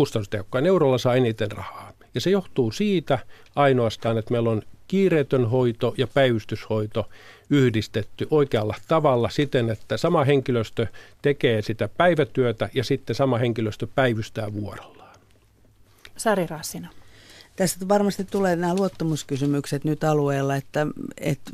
kustannustehokkain. 0.00 0.66
Eurolla 0.66 0.98
saa 0.98 1.14
eniten 1.14 1.52
rahaa. 1.52 1.92
Ja 2.14 2.20
se 2.20 2.30
johtuu 2.30 2.72
siitä 2.72 3.18
ainoastaan, 3.56 4.18
että 4.18 4.32
meillä 4.32 4.50
on 4.50 4.62
kiireetön 4.88 5.50
hoito 5.50 5.94
ja 5.98 6.06
päivystyshoito 6.06 7.08
yhdistetty 7.50 8.26
oikealla 8.30 8.74
tavalla 8.88 9.28
siten, 9.30 9.70
että 9.70 9.96
sama 9.96 10.24
henkilöstö 10.24 10.86
tekee 11.22 11.62
sitä 11.62 11.88
päivätyötä 11.88 12.68
ja 12.74 12.84
sitten 12.84 13.16
sama 13.16 13.38
henkilöstö 13.38 13.86
päivystää 13.94 14.52
vuorollaan. 14.52 15.16
Sari 16.16 16.46
Rassina. 16.46 16.88
Tästä 17.56 17.88
varmasti 17.88 18.24
tulee 18.24 18.56
nämä 18.56 18.74
luottamuskysymykset 18.74 19.84
nyt 19.84 20.04
alueella, 20.04 20.56
että, 20.56 20.86
että 21.18 21.52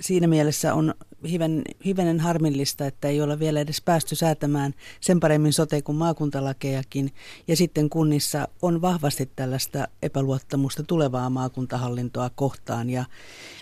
siinä 0.00 0.26
mielessä 0.26 0.74
on 0.74 0.94
hiven, 1.30 1.62
hivenen 1.84 2.20
harmillista, 2.20 2.86
että 2.86 3.08
ei 3.08 3.20
ole 3.20 3.38
vielä 3.38 3.60
edes 3.60 3.80
päästy 3.80 4.14
säätämään 4.14 4.74
sen 5.00 5.20
paremmin 5.20 5.52
sote- 5.52 5.82
kuin 5.84 5.96
maakuntalakejakin. 5.96 7.12
Ja 7.48 7.56
sitten 7.56 7.90
kunnissa 7.90 8.48
on 8.62 8.82
vahvasti 8.82 9.30
tällaista 9.36 9.88
epäluottamusta 10.02 10.82
tulevaa 10.82 11.30
maakuntahallintoa 11.30 12.30
kohtaan. 12.34 12.90
Ja 12.90 13.04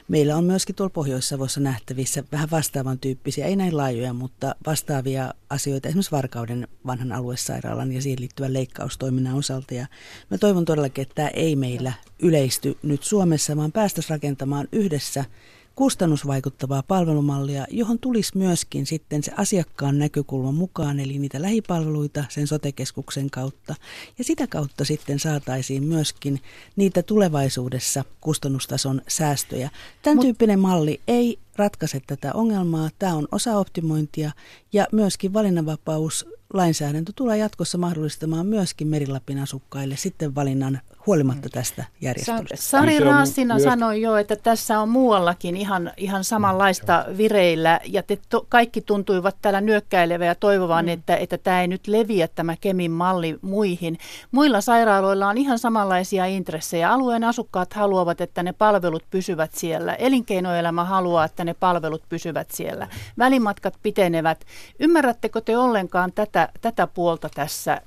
meillä 0.08 0.36
on 0.36 0.44
myöskin 0.44 0.74
tuolla 0.74 0.92
Pohjois-Savossa 0.92 1.60
nähtävissä 1.60 2.24
vähän 2.32 2.50
vastaavan 2.50 2.98
tyyppisiä, 2.98 3.46
ei 3.46 3.56
näin 3.56 3.76
laajoja, 3.76 4.12
mutta 4.12 4.54
vastaavia 4.66 5.34
asioita 5.50 5.88
esimerkiksi 5.88 6.10
Varkauden 6.10 6.68
vanhan 6.86 7.12
aluesairaalan 7.12 7.92
ja 7.92 8.02
siihen 8.02 8.20
liittyvän 8.20 8.52
leikkaustoiminnan 8.52 9.34
osalta. 9.34 9.74
Ja 9.74 9.86
mä 10.30 10.38
toivon 10.38 10.64
todellakin, 10.64 11.02
että 11.02 11.14
tämä 11.14 11.28
ei 11.28 11.56
meillä 11.56 11.92
yleisty 12.18 12.78
nyt 12.82 13.02
Suomessa, 13.02 13.56
vaan 13.56 13.72
päästäisiin 13.72 14.10
rakentamaan 14.10 14.68
yhdessä– 14.72 15.24
kustannusvaikuttavaa 15.74 16.82
palvelumallia, 16.82 17.66
johon 17.70 17.98
tulisi 17.98 18.38
myöskin 18.38 18.86
sitten 18.86 19.22
se 19.22 19.32
asiakkaan 19.36 19.98
näkökulma 19.98 20.52
mukaan, 20.52 21.00
eli 21.00 21.18
niitä 21.18 21.42
lähipalveluita 21.42 22.24
sen 22.28 22.46
sotekeskuksen 22.46 23.30
kautta. 23.30 23.74
Ja 24.18 24.24
sitä 24.24 24.46
kautta 24.46 24.84
sitten 24.84 25.18
saataisiin 25.18 25.84
myöskin 25.84 26.40
niitä 26.76 27.02
tulevaisuudessa 27.02 28.04
kustannustason 28.20 29.02
säästöjä. 29.08 29.70
Tämän 30.02 30.16
Mut, 30.16 30.22
tyyppinen 30.22 30.58
malli 30.58 31.00
ei 31.08 31.38
ratkaise 31.56 32.00
tätä 32.06 32.32
ongelmaa. 32.32 32.90
Tämä 32.98 33.14
on 33.14 33.28
osa 33.32 33.56
optimointia 33.56 34.30
ja 34.72 34.86
myöskin 34.92 35.32
valinnanvapaus 35.32 36.26
lainsäädäntö 36.52 37.12
tulee 37.16 37.38
jatkossa 37.38 37.78
mahdollistamaan 37.78 38.46
myöskin 38.46 38.88
Merilapin 38.88 39.38
asukkaille 39.38 39.96
sitten 39.96 40.34
valinnan 40.34 40.80
huolimatta 41.06 41.48
tästä 41.48 41.84
järjestelystä. 42.00 42.56
Sari 42.56 43.00
Raasina 43.00 43.54
myös... 43.54 43.64
sanoi 43.64 44.02
jo, 44.02 44.16
että 44.16 44.36
tässä 44.36 44.80
on 44.80 44.88
muuallakin 44.88 45.56
ihan, 45.56 45.92
ihan 45.96 46.24
samanlaista 46.24 47.04
vireillä 47.16 47.80
ja 47.84 48.02
te 48.02 48.18
to, 48.28 48.46
kaikki 48.48 48.80
tuntuivat 48.80 49.36
täällä 49.42 49.60
nyökkäilevä 49.60 50.24
ja 50.24 50.34
toivovan, 50.34 50.84
mm. 50.84 50.88
että, 50.88 51.16
että 51.16 51.38
tämä 51.38 51.60
ei 51.60 51.68
nyt 51.68 51.86
leviä 51.86 52.28
tämä 52.28 52.56
Kemin 52.60 52.90
malli 52.90 53.38
muihin. 53.42 53.98
Muilla 54.30 54.60
sairaaloilla 54.60 55.28
on 55.28 55.38
ihan 55.38 55.58
samanlaisia 55.58 56.26
intressejä. 56.26 56.90
Alueen 56.90 57.24
asukkaat 57.24 57.72
haluavat, 57.72 58.20
että 58.20 58.42
ne 58.42 58.52
palvelut 58.52 59.04
pysyvät 59.10 59.54
siellä. 59.54 59.94
Elinkeinoelämä 59.94 60.84
haluaa, 60.84 61.24
että 61.24 61.44
ne 61.44 61.54
palvelut 61.54 62.02
pysyvät 62.08 62.50
siellä. 62.50 62.88
Välimatkat 63.18 63.74
pitenevät. 63.82 64.44
Ymmärrättekö 64.78 65.40
te 65.40 65.56
ollenkaan 65.56 66.12
tätä, 66.12 66.48
tätä 66.60 66.86
puolta 66.86 67.28
tässä? 67.34 67.80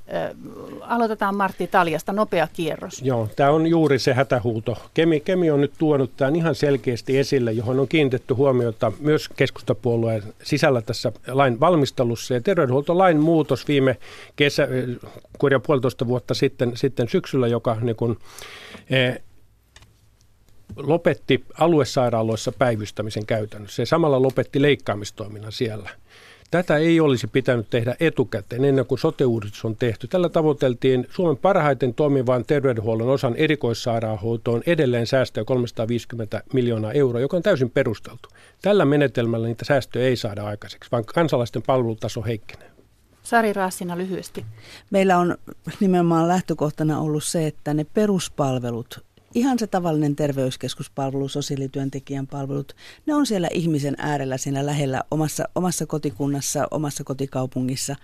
Aloitetaan 0.82 1.36
Martti 1.36 1.68
Taljasta, 1.68 2.14
nopea 2.14 2.48
kierros. 2.54 3.02
Joo, 3.06 3.30
tämä 3.36 3.52
on 3.52 3.68
juuri 3.68 4.00
se 4.00 4.14
hätähuuto. 4.14 4.78
Kemi, 4.94 5.20
Kemi 5.20 5.52
on 5.52 5.62
nyt 5.62 5.74
tuonut 5.78 6.12
tämän 6.18 6.36
ihan 6.36 6.56
selkeästi 6.56 7.18
esille, 7.18 7.52
johon 7.52 7.80
on 7.80 7.88
kiinnitetty 7.88 8.34
huomiota 8.34 8.92
myös 9.00 9.30
keskustapuolueen 9.30 10.24
sisällä 10.44 10.82
tässä 10.82 11.12
lain 11.28 11.60
valmistelussa. 11.60 12.34
Ja 12.34 12.42
terveydenhuoltolain 12.42 13.20
muutos 13.20 13.68
viime 13.68 13.98
kesä, 14.36 14.68
kurja 15.38 15.60
puolitoista 15.60 16.08
vuotta 16.08 16.34
sitten, 16.34 16.72
sitten 16.76 17.10
syksyllä, 17.10 17.48
joka 17.48 17.78
niin 17.82 17.96
kun, 17.96 18.20
eh, 18.90 19.20
lopetti 20.76 21.46
aluesairaaloissa 21.60 22.52
päivystämisen 22.52 23.26
käytännössä 23.26 23.82
ja 23.82 23.86
samalla 23.86 24.22
lopetti 24.22 24.62
leikkaamistoiminnan 24.62 25.52
siellä– 25.52 25.90
Tätä 26.52 26.78
ei 26.78 27.00
olisi 27.00 27.28
pitänyt 27.28 27.70
tehdä 27.70 27.96
etukäteen 28.00 28.66
ennen 28.66 28.86
kuin 28.86 29.00
sote 29.00 29.26
on 29.64 29.76
tehty. 29.80 30.08
Tällä 30.08 30.30
tavoiteltiin 30.30 31.08
Suomen 31.10 31.38
parhaiten 31.38 31.94
toimivan 31.94 32.46
terveydenhuollon 32.46 33.10
osan 33.10 33.36
erikoissairaanhoitoon 33.36 34.64
edelleen 34.66 35.08
säästöä 35.08 35.44
350 35.44 36.44
miljoonaa 36.54 36.92
euroa, 36.92 37.22
joka 37.22 37.38
on 37.38 37.44
täysin 37.44 37.70
perusteltu. 37.70 38.30
Tällä 38.62 38.86
menetelmällä 38.86 39.48
niitä 39.48 39.66
säästöjä 39.66 40.08
ei 40.08 40.16
saada 40.16 40.44
aikaiseksi, 40.44 40.92
vaan 40.92 41.06
kansalaisten 41.06 41.62
palvelutaso 41.62 42.24
heikkenee. 42.24 42.72
Sari 43.24 43.54
Raassina 43.54 43.98
lyhyesti. 43.98 44.46
Meillä 44.92 45.18
on 45.18 45.38
nimenomaan 45.80 46.28
lähtökohtana 46.28 47.00
ollut 47.00 47.24
se, 47.24 47.48
että 47.48 47.74
ne 47.74 47.86
peruspalvelut 47.94 49.06
ihan 49.36 49.60
se 49.60 49.68
tavallinen 49.68 50.16
terveyskeskuspalvelu, 50.16 51.28
sosiaalityöntekijän 51.28 52.28
palvelut, 52.28 52.76
ne 53.06 53.14
on 53.14 53.26
siellä 53.26 53.48
ihmisen 53.52 53.96
äärellä, 53.98 54.38
siinä 54.38 54.66
lähellä 54.66 55.04
omassa, 55.12 55.50
omassa 55.56 55.86
kotikunnassa, 55.86 56.68
omassa 56.72 57.04
kotikaupungissa. 57.04 57.96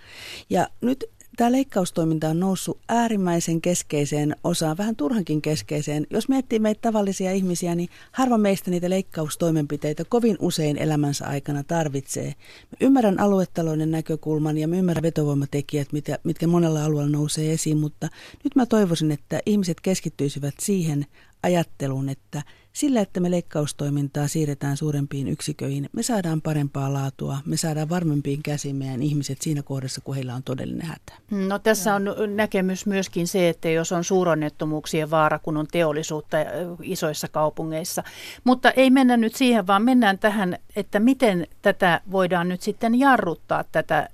Ja 0.50 0.68
nyt 0.80 1.04
tämä 1.36 1.52
leikkaustoiminta 1.52 2.28
on 2.28 2.40
noussut 2.40 2.78
äärimmäisen 2.88 3.60
keskeiseen 3.60 4.36
osaan, 4.44 4.76
vähän 4.76 4.96
turhankin 4.96 5.42
keskeiseen. 5.42 6.06
Jos 6.10 6.28
miettii 6.28 6.58
meitä 6.58 6.80
tavallisia 6.82 7.32
ihmisiä, 7.32 7.74
niin 7.74 7.88
harva 8.12 8.38
meistä 8.38 8.70
niitä 8.70 8.90
leikkaustoimenpiteitä 8.90 10.04
kovin 10.08 10.36
usein 10.40 10.78
elämänsä 10.78 11.26
aikana 11.26 11.62
tarvitsee. 11.62 12.26
Mä 12.70 12.76
ymmärrän 12.80 13.20
aluetalouden 13.20 13.90
näkökulman 13.90 14.58
ja 14.58 14.68
mä 14.68 14.76
ymmärrän 14.76 15.02
vetovoimatekijät, 15.02 15.92
mitkä, 15.92 16.18
mitkä 16.24 16.46
monella 16.46 16.84
alueella 16.84 17.12
nousee 17.12 17.52
esiin, 17.52 17.78
mutta 17.78 18.08
nyt 18.44 18.56
mä 18.56 18.66
toivoisin, 18.66 19.12
että 19.12 19.40
ihmiset 19.46 19.80
keskittyisivät 19.80 20.54
siihen 20.60 21.06
ajatteluun, 21.42 22.08
että– 22.08 22.42
sillä, 22.72 23.00
että 23.00 23.20
me 23.20 23.30
leikkaustoimintaa 23.30 24.28
siirretään 24.28 24.76
suurempiin 24.76 25.28
yksiköihin, 25.28 25.88
me 25.92 26.02
saadaan 26.02 26.42
parempaa 26.42 26.92
laatua, 26.92 27.38
me 27.46 27.56
saadaan 27.56 27.88
varmempiin 27.88 28.42
käsiin 28.42 28.76
meidän 28.76 29.02
ihmiset 29.02 29.42
siinä 29.42 29.62
kohdassa, 29.62 30.00
kun 30.00 30.14
heillä 30.14 30.34
on 30.34 30.42
todellinen 30.42 30.86
hätä. 30.86 31.12
No 31.30 31.58
tässä 31.58 31.94
on 31.94 32.04
näkemys 32.34 32.86
myöskin 32.86 33.26
se, 33.26 33.48
että 33.48 33.68
jos 33.68 33.92
on 33.92 34.04
suuronnettomuuksien 34.04 35.10
vaara, 35.10 35.38
kun 35.38 35.56
on 35.56 35.66
teollisuutta 35.72 36.36
isoissa 36.82 37.28
kaupungeissa. 37.28 38.02
Mutta 38.44 38.70
ei 38.70 38.90
mennä 38.90 39.16
nyt 39.16 39.34
siihen, 39.34 39.66
vaan 39.66 39.82
mennään 39.82 40.18
tähän, 40.18 40.58
että 40.76 41.00
miten 41.00 41.46
tätä 41.62 42.00
voidaan 42.10 42.48
nyt 42.48 42.62
sitten 42.62 42.98
jarruttaa 42.98 43.64
tätä 43.72 44.08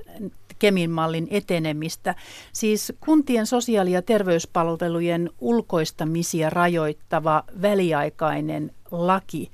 Kemin 0.58 0.90
mallin 0.90 1.28
etenemistä. 1.30 2.14
Siis 2.52 2.92
kuntien 3.00 3.46
sosiaali- 3.46 3.92
ja 3.92 4.02
terveyspalvelujen 4.02 5.30
ulkoistamisia 5.38 6.50
rajoittava 6.50 7.44
väliaikainen 7.62 8.47
laki 8.90 9.50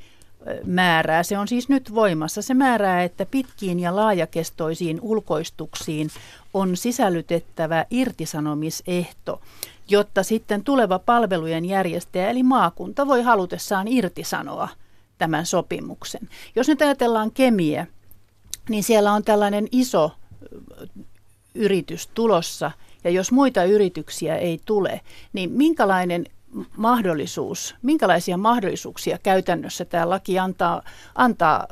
määrää. 0.64 1.22
Se 1.22 1.38
on 1.38 1.48
siis 1.48 1.68
nyt 1.68 1.94
voimassa. 1.94 2.42
Se 2.42 2.54
määrää, 2.54 3.02
että 3.02 3.26
pitkiin 3.26 3.80
ja 3.80 3.96
laajakestoisiin 3.96 4.98
ulkoistuksiin 5.02 6.10
on 6.54 6.76
sisällytettävä 6.76 7.86
irtisanomisehto, 7.90 9.40
jotta 9.88 10.22
sitten 10.22 10.64
tuleva 10.64 10.98
palvelujen 10.98 11.64
järjestäjä 11.64 12.30
eli 12.30 12.42
maakunta 12.42 13.06
voi 13.06 13.22
halutessaan 13.22 13.88
irtisanoa 13.88 14.68
tämän 15.18 15.46
sopimuksen. 15.46 16.28
Jos 16.56 16.68
nyt 16.68 16.82
ajatellaan 16.82 17.30
Kemiä, 17.32 17.86
niin 18.68 18.82
siellä 18.82 19.12
on 19.12 19.24
tällainen 19.24 19.68
iso 19.72 20.12
yritys 21.54 22.06
tulossa 22.06 22.70
ja 23.04 23.10
jos 23.10 23.32
muita 23.32 23.64
yrityksiä 23.64 24.36
ei 24.36 24.60
tule, 24.64 25.00
niin 25.32 25.52
minkälainen 25.52 26.26
mahdollisuus, 26.76 27.74
minkälaisia 27.82 28.36
mahdollisuuksia 28.36 29.18
käytännössä 29.22 29.84
tämä 29.84 30.10
laki 30.10 30.38
antaa, 30.38 30.82
antaa 31.14 31.66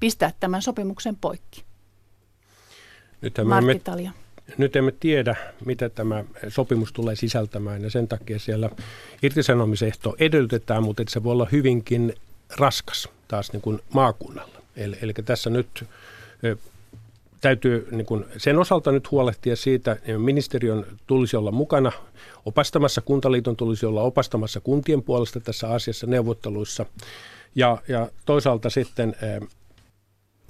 pistää 0.00 0.32
tämän 0.40 0.62
sopimuksen 0.62 1.16
poikki? 1.16 1.64
Me 3.22 3.58
emme, 3.58 4.12
nyt 4.58 4.76
emme 4.76 4.92
tiedä, 5.00 5.36
mitä 5.64 5.88
tämä 5.88 6.24
sopimus 6.48 6.92
tulee 6.92 7.16
sisältämään 7.16 7.82
ja 7.82 7.90
sen 7.90 8.08
takia 8.08 8.38
siellä 8.38 8.70
irtisanomisehto 9.22 10.16
edellytetään, 10.18 10.82
mutta 10.82 11.02
se 11.08 11.24
voi 11.24 11.32
olla 11.32 11.48
hyvinkin 11.52 12.14
raskas 12.56 13.08
taas 13.28 13.52
niin 13.52 13.60
kuin 13.60 13.80
maakunnalla. 13.92 14.62
Eli, 14.76 14.96
eli 15.02 15.12
tässä 15.12 15.50
nyt 15.50 15.84
täytyy 17.46 17.88
niin 17.90 18.06
kuin 18.06 18.24
sen 18.36 18.58
osalta 18.58 18.92
nyt 18.92 19.10
huolehtia 19.10 19.56
siitä, 19.56 19.92
että 19.92 20.18
ministeriön 20.18 20.86
tulisi 21.06 21.36
olla 21.36 21.50
mukana 21.50 21.92
opastamassa, 22.44 23.00
kuntaliiton 23.00 23.56
tulisi 23.56 23.86
olla 23.86 24.02
opastamassa 24.02 24.60
kuntien 24.60 25.02
puolesta 25.02 25.40
tässä 25.40 25.68
asiassa 25.68 26.06
neuvotteluissa. 26.06 26.86
Ja, 27.54 27.78
ja 27.88 28.08
toisaalta 28.24 28.70
sitten 28.70 29.16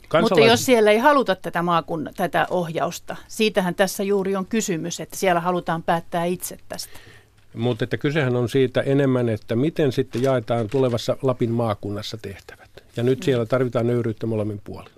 Kansalais... 0.09 0.40
Mutta 0.40 0.51
jos 0.53 0.64
siellä 0.64 0.90
ei 0.90 0.99
haluta 0.99 1.34
tätä, 1.34 1.62
maakunnan, 1.62 2.14
tätä 2.14 2.47
ohjausta, 2.51 3.16
siitähän 3.28 3.74
tässä 3.74 4.03
juuri 4.03 4.36
on 4.36 4.47
kysymys, 4.47 5.01
että 5.01 5.16
siellä 5.16 5.40
halutaan 5.40 5.82
päättää 5.82 6.24
itse 6.24 6.59
tästä. 6.68 6.99
Mutta 7.55 7.84
että 7.84 7.97
kysehän 7.97 8.36
on 8.36 8.49
siitä 8.49 8.80
enemmän, 8.80 9.28
että 9.28 9.57
miten 9.57 9.92
sitten 9.92 10.22
jaetaan 10.22 10.68
tulevassa 10.68 11.16
Lapin 11.22 11.51
maakunnassa 11.51 12.16
tehtävät. 12.22 12.70
Ja 12.97 13.03
nyt 13.03 13.22
siellä 13.22 13.47
tarvitaan 13.47 13.86
nöyryyttä 13.86 14.26
molemmin 14.26 14.61
puolin. 14.64 14.92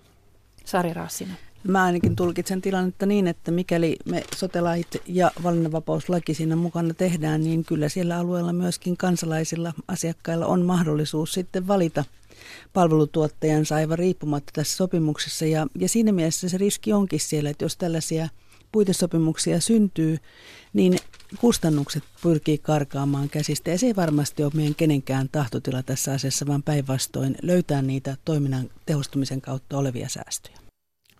Sari 0.64 0.92
Raassinen. 0.92 1.36
Mä 1.68 1.84
ainakin 1.84 2.16
tulkitsen 2.16 2.62
tilannetta 2.62 3.06
niin, 3.06 3.26
että 3.26 3.50
mikäli 3.50 3.96
me 4.04 4.24
sotelait 4.36 4.96
ja 5.06 5.30
valinnanvapauslaki 5.42 6.34
siinä 6.34 6.56
mukana 6.56 6.94
tehdään, 6.94 7.44
niin 7.44 7.64
kyllä 7.64 7.88
siellä 7.88 8.18
alueella 8.18 8.52
myöskin 8.52 8.96
kansalaisilla 8.96 9.72
asiakkailla 9.88 10.46
on 10.46 10.64
mahdollisuus 10.64 11.32
sitten 11.32 11.68
valita 11.68 12.04
palvelutuottajansa 12.72 13.74
aivan 13.74 13.98
riippumatta 13.98 14.52
tässä 14.54 14.76
sopimuksessa. 14.76 15.44
Ja, 15.46 15.66
ja 15.78 15.88
siinä 15.88 16.12
mielessä 16.12 16.48
se 16.48 16.58
riski 16.58 16.92
onkin 16.92 17.20
siellä, 17.20 17.50
että 17.50 17.64
jos 17.64 17.76
tällaisia 17.76 18.28
puitesopimuksia 18.72 19.60
syntyy, 19.60 20.18
niin 20.72 20.98
kustannukset 21.40 22.04
pyrkii 22.22 22.58
karkaamaan 22.58 23.28
käsistä. 23.28 23.70
Ja 23.70 23.78
se 23.78 23.86
ei 23.86 23.96
varmasti 23.96 24.44
ole 24.44 24.52
meidän 24.54 24.74
kenenkään 24.74 25.28
tahtotila 25.32 25.82
tässä 25.82 26.12
asiassa, 26.12 26.46
vaan 26.46 26.62
päinvastoin 26.62 27.36
löytää 27.42 27.82
niitä 27.82 28.16
toiminnan 28.24 28.70
tehostumisen 28.86 29.40
kautta 29.40 29.78
olevia 29.78 30.08
säästöjä. 30.08 30.57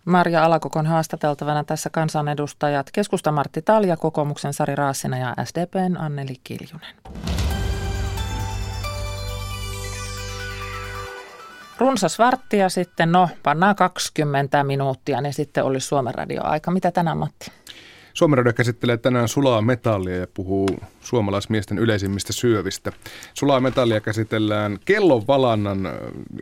Marja 0.09 0.45
Alakokon 0.45 0.85
haastateltavana 0.85 1.63
tässä 1.63 1.89
kansanedustajat 1.89 2.89
keskusta 2.93 3.31
Martti 3.31 3.61
Talja, 3.61 3.97
kokoomuksen 3.97 4.53
Sari 4.53 4.75
Raasina 4.75 5.17
ja 5.17 5.35
SDPn 5.45 5.97
Anneli 5.97 6.35
Kiljunen. 6.43 6.95
Runsas 11.77 12.19
varttia 12.19 12.69
sitten, 12.69 13.11
no 13.11 13.29
pannaan 13.43 13.75
20 13.75 14.63
minuuttia, 14.63 15.21
niin 15.21 15.33
sitten 15.33 15.63
olisi 15.63 15.87
Suomen 15.87 16.15
radio-aika. 16.15 16.71
Mitä 16.71 16.91
tänään 16.91 17.17
Matti? 17.17 17.51
Suomen 18.13 18.37
Radio 18.37 18.53
käsittelee 18.53 18.97
tänään 18.97 19.27
sulaa 19.27 19.61
metallia 19.61 20.15
ja 20.15 20.27
puhuu 20.33 20.67
suomalaismiesten 21.01 21.77
yleisimmistä 21.77 22.33
syövistä. 22.33 22.91
Sulaa 23.33 23.59
metallia 23.59 24.01
käsitellään 24.01 24.77
kellon 24.85 25.27
valannan 25.27 25.89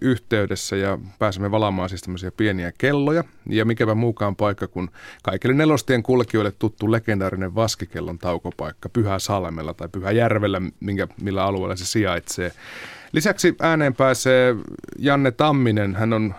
yhteydessä 0.02 0.76
ja 0.76 0.98
pääsemme 1.20 1.52
valaamaan 1.52 1.90
siis 1.90 2.02
tämmöisiä 2.02 2.32
pieniä 2.32 2.72
kelloja. 2.78 3.24
Ja 3.50 3.66
mikävä 3.66 3.96
muukaan 3.96 4.36
paikka 4.36 4.68
kuin 4.68 4.90
kaikille 5.24 5.56
nelostien 5.56 6.04
kulkijoille 6.04 6.52
tuttu 6.52 6.92
legendaarinen 6.92 7.56
vaskikellon 7.56 8.18
taukopaikka 8.18 8.90
Pyhä 8.90 9.20
Salmella 9.20 9.74
tai 9.74 9.88
Pyhä 9.92 10.12
Järvellä, 10.12 10.62
minkä, 10.80 11.08
millä 11.22 11.44
alueella 11.46 11.76
se 11.76 11.86
sijaitsee. 11.86 12.52
Lisäksi 13.12 13.56
ääneen 13.60 13.96
pääsee 13.96 14.56
Janne 15.00 15.32
Tamminen. 15.32 15.96
Hän 15.96 16.14
on 16.14 16.36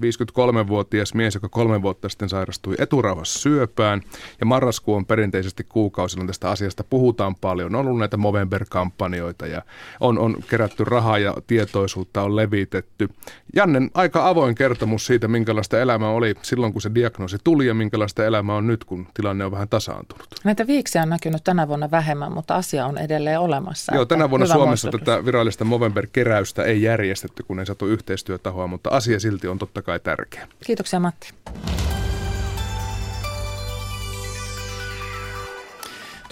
53-vuotias 0.00 1.14
mies, 1.14 1.34
joka 1.34 1.48
kolme 1.48 1.82
vuotta 1.82 2.08
sitten 2.08 2.28
sairastui 2.28 2.74
eturauhassa 2.78 3.38
syöpään. 3.38 4.00
Ja 4.40 4.46
marraskuu 4.46 4.94
on 4.94 5.06
perinteisesti 5.06 5.66
kuukausi, 5.68 6.26
tästä 6.26 6.50
asiasta 6.50 6.84
puhutaan 6.84 7.34
paljon. 7.34 7.74
On 7.74 7.86
ollut 7.86 7.98
näitä 7.98 8.16
Movember-kampanjoita 8.16 9.46
ja 9.46 9.62
on, 10.00 10.18
on 10.18 10.36
kerätty 10.50 10.84
rahaa 10.84 11.18
ja 11.18 11.34
tietoisuutta 11.46 12.22
on 12.22 12.36
levitetty. 12.36 13.08
Jannen 13.56 13.90
aika 13.94 14.28
avoin 14.28 14.54
kertomus 14.54 15.06
siitä, 15.06 15.28
minkälaista 15.28 15.80
elämä 15.80 16.08
oli 16.08 16.34
silloin, 16.42 16.72
kun 16.72 16.82
se 16.82 16.90
diagnoosi 16.94 17.36
tuli 17.44 17.66
ja 17.66 17.74
minkälaista 17.74 18.26
elämä 18.26 18.54
on 18.54 18.66
nyt, 18.66 18.84
kun 18.84 19.06
tilanne 19.14 19.44
on 19.44 19.52
vähän 19.52 19.68
tasaantunut. 19.68 20.26
Näitä 20.44 20.66
viiksiä 20.66 21.02
on 21.02 21.08
näkynyt 21.08 21.44
tänä 21.44 21.68
vuonna 21.68 21.90
vähemmän, 21.90 22.32
mutta 22.32 22.54
asia 22.54 22.86
on 22.86 22.98
edelleen 22.98 23.40
olemassa. 23.40 23.94
Joo, 23.94 24.04
tänä 24.04 24.30
vuonna 24.30 24.46
Suomessa 24.46 24.88
muistutus. 24.88 25.00
tätä 25.00 25.24
virallista 25.24 25.64
Movember-keräystä 25.64 26.64
ei 26.64 26.82
järjestetty, 26.82 27.42
kun 27.42 27.60
ei 27.60 27.66
saatu 27.66 27.86
yhteistyötahoa, 27.86 28.66
mutta 28.66 28.90
asia 28.90 29.20
silti 29.20 29.48
on 29.48 29.51
totta 29.58 29.82
kai 29.82 30.00
tärkeä. 30.00 30.48
Kiitoksia 30.66 31.00
Matti. 31.00 31.32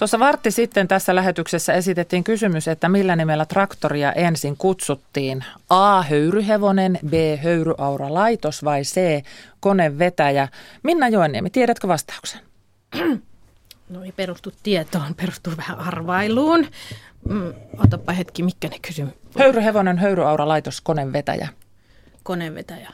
Tuossa 0.01 0.19
vartti 0.19 0.51
sitten 0.51 0.87
tässä 0.87 1.15
lähetyksessä 1.15 1.73
esitettiin 1.73 2.23
kysymys, 2.23 2.67
että 2.67 2.89
millä 2.89 3.15
nimellä 3.15 3.45
traktoria 3.45 4.13
ensin 4.13 4.57
kutsuttiin. 4.57 5.43
A. 5.69 6.01
Höyryhevonen, 6.01 6.99
B. 7.09 7.13
Höyryaura-laitos 7.43 8.63
vai 8.63 8.81
C. 8.81 9.23
Konevetäjä. 9.59 10.47
Minna 10.83 11.09
Joenniemi, 11.09 11.49
tiedätkö 11.49 11.87
vastauksen? 11.87 12.41
No 13.89 14.03
ei 14.03 14.11
perustu 14.11 14.51
tietoon, 14.63 15.15
perustuu 15.15 15.53
vähän 15.57 15.79
arvailuun. 15.79 16.67
Mm, 17.29 17.53
otapa 17.77 18.11
hetki, 18.11 18.43
mikä 18.43 18.67
ne 18.67 18.79
kysymys. 18.87 19.13
Höyryhevonen, 19.39 19.97
Höyryaura-laitos, 19.97 20.81
konevetäjä 20.81 21.47
koneenvetäjä. 22.23 22.89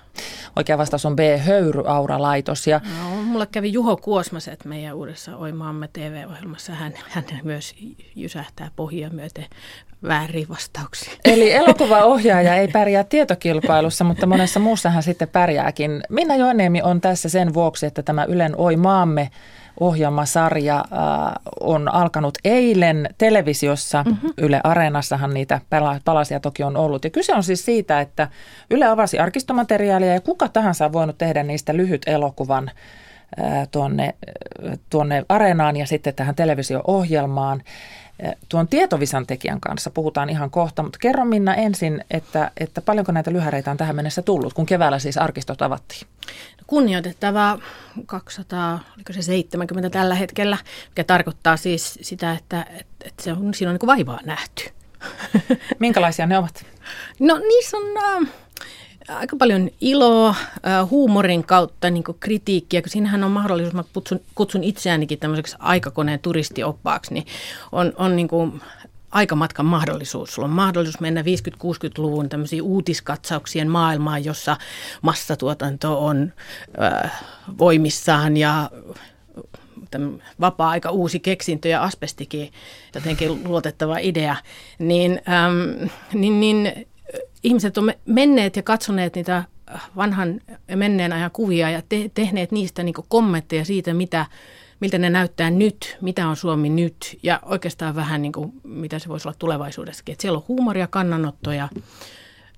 Oikea 0.56 0.78
vastaus 0.78 1.06
on 1.06 1.16
B, 1.16 1.20
Höyry-Aura-laitos. 1.38 2.68
Ja... 2.68 2.82
No, 3.00 3.24
mulle 3.24 3.48
kävi 3.52 3.74
Juho 3.74 3.98
Kuosmaset 3.98 4.66
meidän 4.66 4.96
uudessa 4.96 5.36
Oimaamme 5.36 5.90
TV-ohjelmassa. 5.94 6.74
Hän, 6.74 6.94
hän 7.10 7.24
myös 7.44 7.76
jysähtää 8.16 8.72
pohjia 8.76 9.10
myöten 9.10 9.46
väärin 10.04 10.50
vastauksia. 10.50 11.14
Eli 11.26 11.52
elokuvaohjaaja 11.52 12.56
ei 12.56 12.68
pärjää 12.68 13.04
tietokilpailussa, 13.04 14.04
mutta 14.04 14.26
monessa 14.26 14.60
muussa 14.60 14.90
hän 14.90 15.04
sitten 15.04 15.28
pärjääkin. 15.28 16.04
Minna 16.10 16.36
Joenniemi 16.36 16.82
on 16.82 17.02
tässä 17.02 17.30
sen 17.30 17.54
vuoksi, 17.54 17.86
että 17.86 18.04
tämä 18.04 18.24
Ylen 18.24 18.56
Oi 18.58 18.76
maamme 18.76 19.32
ohjelmasarja 19.80 20.78
äh, 20.78 20.84
on 21.60 21.94
alkanut 21.94 22.38
eilen 22.46 23.10
televisiossa. 23.18 24.04
Mm-hmm. 24.04 24.34
Yle 24.38 24.62
Areenassahan 24.64 25.34
niitä 25.34 25.62
palasia 26.06 26.40
toki 26.40 26.64
on 26.64 26.78
ollut. 26.78 27.04
Ja 27.04 27.10
kyse 27.10 27.34
on 27.34 27.44
siis 27.44 27.66
siitä, 27.66 28.02
että 28.02 28.28
Yle 28.70 28.86
avasi 28.86 29.20
arkistomateriaalia 29.20 30.14
ja 30.14 30.22
kuka 30.22 30.48
tahansa 30.48 30.86
on 30.86 30.94
voinut 30.94 31.18
tehdä 31.18 31.44
niistä 31.44 31.78
lyhyt 31.78 32.02
elokuvan 32.06 32.72
äh, 33.42 33.68
tuonne, 33.72 34.16
tuonne 34.90 35.26
areenaan 35.30 35.78
ja 35.78 35.88
sitten 35.88 36.16
tähän 36.16 36.36
televisio-ohjelmaan. 36.36 37.62
Äh, 38.26 38.36
tuon 38.50 38.68
tietovisan 38.68 39.28
tekijän 39.28 39.62
kanssa 39.62 39.90
puhutaan 39.90 40.30
ihan 40.30 40.50
kohta, 40.50 40.84
mutta 40.84 41.00
kerro 41.02 41.26
Minna 41.26 41.56
ensin, 41.56 42.06
että, 42.12 42.52
että 42.58 42.82
paljonko 42.82 43.12
näitä 43.12 43.34
lyhäreitä 43.34 43.72
on 43.72 43.78
tähän 43.78 43.96
mennessä 43.96 44.22
tullut, 44.22 44.54
kun 44.54 44.66
keväällä 44.66 45.00
siis 45.00 45.18
arkistot 45.18 45.62
avattiin? 45.62 46.08
kunnioitettava 46.68 47.60
200, 48.06 48.80
oliko 48.96 49.14
se 49.14 49.22
70 49.22 49.90
tällä 49.90 50.16
hetkellä, 50.16 50.58
mikä 50.90 51.04
tarkoittaa 51.04 51.58
siis 51.58 52.00
sitä, 52.02 52.32
että, 52.32 52.66
että, 52.70 53.08
että 53.08 53.24
se 53.24 53.32
on, 53.32 53.54
siinä 53.54 53.72
on 53.72 53.78
niin 53.82 53.88
vaivaa 53.88 54.20
nähty. 54.26 54.64
Minkälaisia 55.80 56.26
ne 56.26 56.38
ovat? 56.38 56.66
No 57.20 57.38
niissä 57.38 57.78
on 57.78 57.84
äh, 57.98 58.30
aika 59.10 59.36
paljon 59.36 59.70
iloa, 59.82 60.36
huumorin 60.90 61.44
kautta 61.44 61.90
niin 61.90 62.04
kritiikkiä, 62.20 62.82
kun 62.82 62.90
siinähän 62.90 63.24
on 63.24 63.32
mahdollisuus, 63.32 63.74
mä 63.74 63.84
kutsun, 63.94 64.22
kutsun 64.36 64.64
itseäänikin 64.64 65.20
tämmöiseksi 65.20 65.56
aikakoneen 65.60 66.20
turistioppaaksi, 66.20 67.14
niin 67.14 67.26
on, 67.72 67.94
on 67.98 68.16
niin 68.16 68.28
kuin 68.28 68.62
aikamatkan 69.12 69.66
mahdollisuus. 69.66 70.34
Sulla 70.34 70.48
on 70.48 70.54
mahdollisuus 70.54 71.00
mennä 71.00 71.22
50-60-luvun 71.22 72.30
tämmöisiin 72.30 72.62
uutiskatsauksien 72.62 73.70
maailmaan, 73.70 74.26
jossa 74.26 74.58
massatuotanto 75.02 76.06
on 76.06 76.34
äh, 76.82 77.22
voimissaan 77.58 78.38
ja 78.38 78.70
vapaa-aika 80.40 80.92
uusi 80.92 81.20
keksintö 81.20 81.68
ja 81.68 81.84
asbestikin 81.84 82.52
jotenkin 82.96 83.44
luotettava 83.44 83.98
idea, 83.98 84.36
niin, 84.80 85.22
äm, 85.30 85.90
niin, 86.14 86.40
niin 86.40 86.88
ihmiset 87.44 87.78
on 87.78 87.92
menneet 88.06 88.56
ja 88.56 88.64
katsoneet 88.64 89.16
niitä 89.16 89.44
vanhan 89.96 90.42
menneen 90.76 91.14
ajan 91.14 91.32
kuvia 91.32 91.70
ja 91.70 91.82
te, 91.90 92.12
tehneet 92.14 92.52
niistä 92.52 92.84
niin 92.84 92.96
kommentteja 93.08 93.66
siitä, 93.66 93.94
mitä 93.94 94.26
miltä 94.80 94.98
ne 94.98 95.10
näyttää 95.10 95.50
nyt, 95.50 95.98
mitä 96.02 96.28
on 96.28 96.36
Suomi 96.36 96.70
nyt 96.70 97.20
ja 97.24 97.40
oikeastaan 97.44 97.96
vähän 97.96 98.22
niin 98.22 98.32
kuin, 98.32 98.54
mitä 98.64 99.00
se 99.00 99.10
voisi 99.10 99.28
olla 99.28 99.36
tulevaisuudessakin. 99.40 100.14
Että 100.14 100.22
siellä 100.22 100.38
on 100.38 100.46
huumoria, 100.48 100.88
kannanottoja 100.88 101.70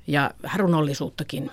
ja 0.07 0.31
runollisuuttakin. 0.55 1.51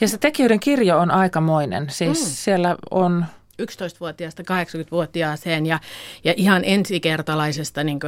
Ja 0.00 0.08
se 0.08 0.18
tekijöiden 0.18 0.60
kirjo 0.60 0.98
on 0.98 1.10
aikamoinen. 1.10 1.90
Siis 1.90 2.20
mm. 2.20 2.30
siellä 2.30 2.76
on 2.90 3.24
11-vuotiaasta 3.62 4.42
80-vuotiaaseen 4.42 5.66
ja, 5.66 5.80
ja 6.24 6.34
ihan 6.36 6.62
ensikertalaisesta 6.64 7.84
niin 7.84 7.98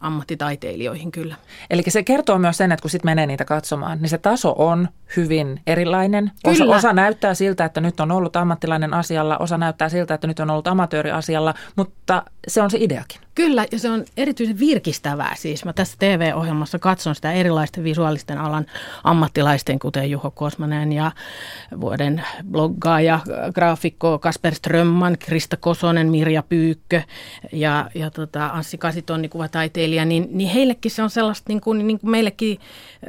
ammattitaiteilijoihin 0.00 1.12
kyllä. 1.12 1.34
Eli 1.70 1.82
se 1.88 2.02
kertoo 2.02 2.38
myös 2.38 2.56
sen, 2.56 2.72
että 2.72 2.82
kun 2.82 2.90
sitten 2.90 3.08
menee 3.10 3.26
niitä 3.26 3.44
katsomaan, 3.44 3.98
niin 4.00 4.08
se 4.08 4.18
taso 4.18 4.54
on 4.58 4.88
hyvin 5.16 5.60
erilainen. 5.66 6.32
Osa, 6.44 6.64
osa 6.64 6.92
näyttää 6.92 7.34
siltä, 7.34 7.64
että 7.64 7.80
nyt 7.80 8.00
on 8.00 8.10
ollut 8.10 8.36
ammattilainen 8.36 8.94
asialla, 8.94 9.38
osa 9.38 9.58
näyttää 9.58 9.88
siltä, 9.88 10.14
että 10.14 10.26
nyt 10.26 10.40
on 10.40 10.50
ollut 10.50 10.66
amatööri 10.66 11.10
asialla, 11.10 11.54
mutta 11.76 12.22
se 12.48 12.62
on 12.62 12.70
se 12.70 12.78
ideakin. 12.80 13.20
Kyllä, 13.38 13.66
ja 13.72 13.78
se 13.78 13.90
on 13.90 14.04
erityisen 14.16 14.58
virkistävää. 14.58 15.34
Siis 15.36 15.64
mä 15.64 15.72
tässä 15.72 15.96
TV-ohjelmassa 15.98 16.78
katson 16.78 17.14
sitä 17.14 17.32
erilaisten 17.32 17.84
visuaalisten 17.84 18.38
alan 18.38 18.66
ammattilaisten, 19.04 19.78
kuten 19.78 20.10
Juho 20.10 20.30
Kosmanen 20.30 20.92
ja 20.92 21.12
vuoden 21.80 22.24
bloggaaja, 22.50 23.20
graafikko 23.54 24.18
Kasper 24.18 24.54
Strömman, 24.54 25.16
Krista 25.18 25.56
Kosonen, 25.56 26.08
Mirja 26.08 26.42
Pyykkö 26.42 27.02
ja, 27.52 27.90
ja 27.94 28.10
tota 28.10 28.46
Anssi 28.46 28.78
Kasitonni 28.78 29.28
kuvataiteilija, 29.28 30.04
niin, 30.04 30.28
niin 30.30 30.50
heillekin 30.50 30.90
se 30.90 31.02
on 31.02 31.10
sellaista, 31.10 31.44
niin 31.48 31.60
kuin, 31.60 31.86
niin 31.86 32.00
kuin 32.00 32.10
meillekin 32.10 32.58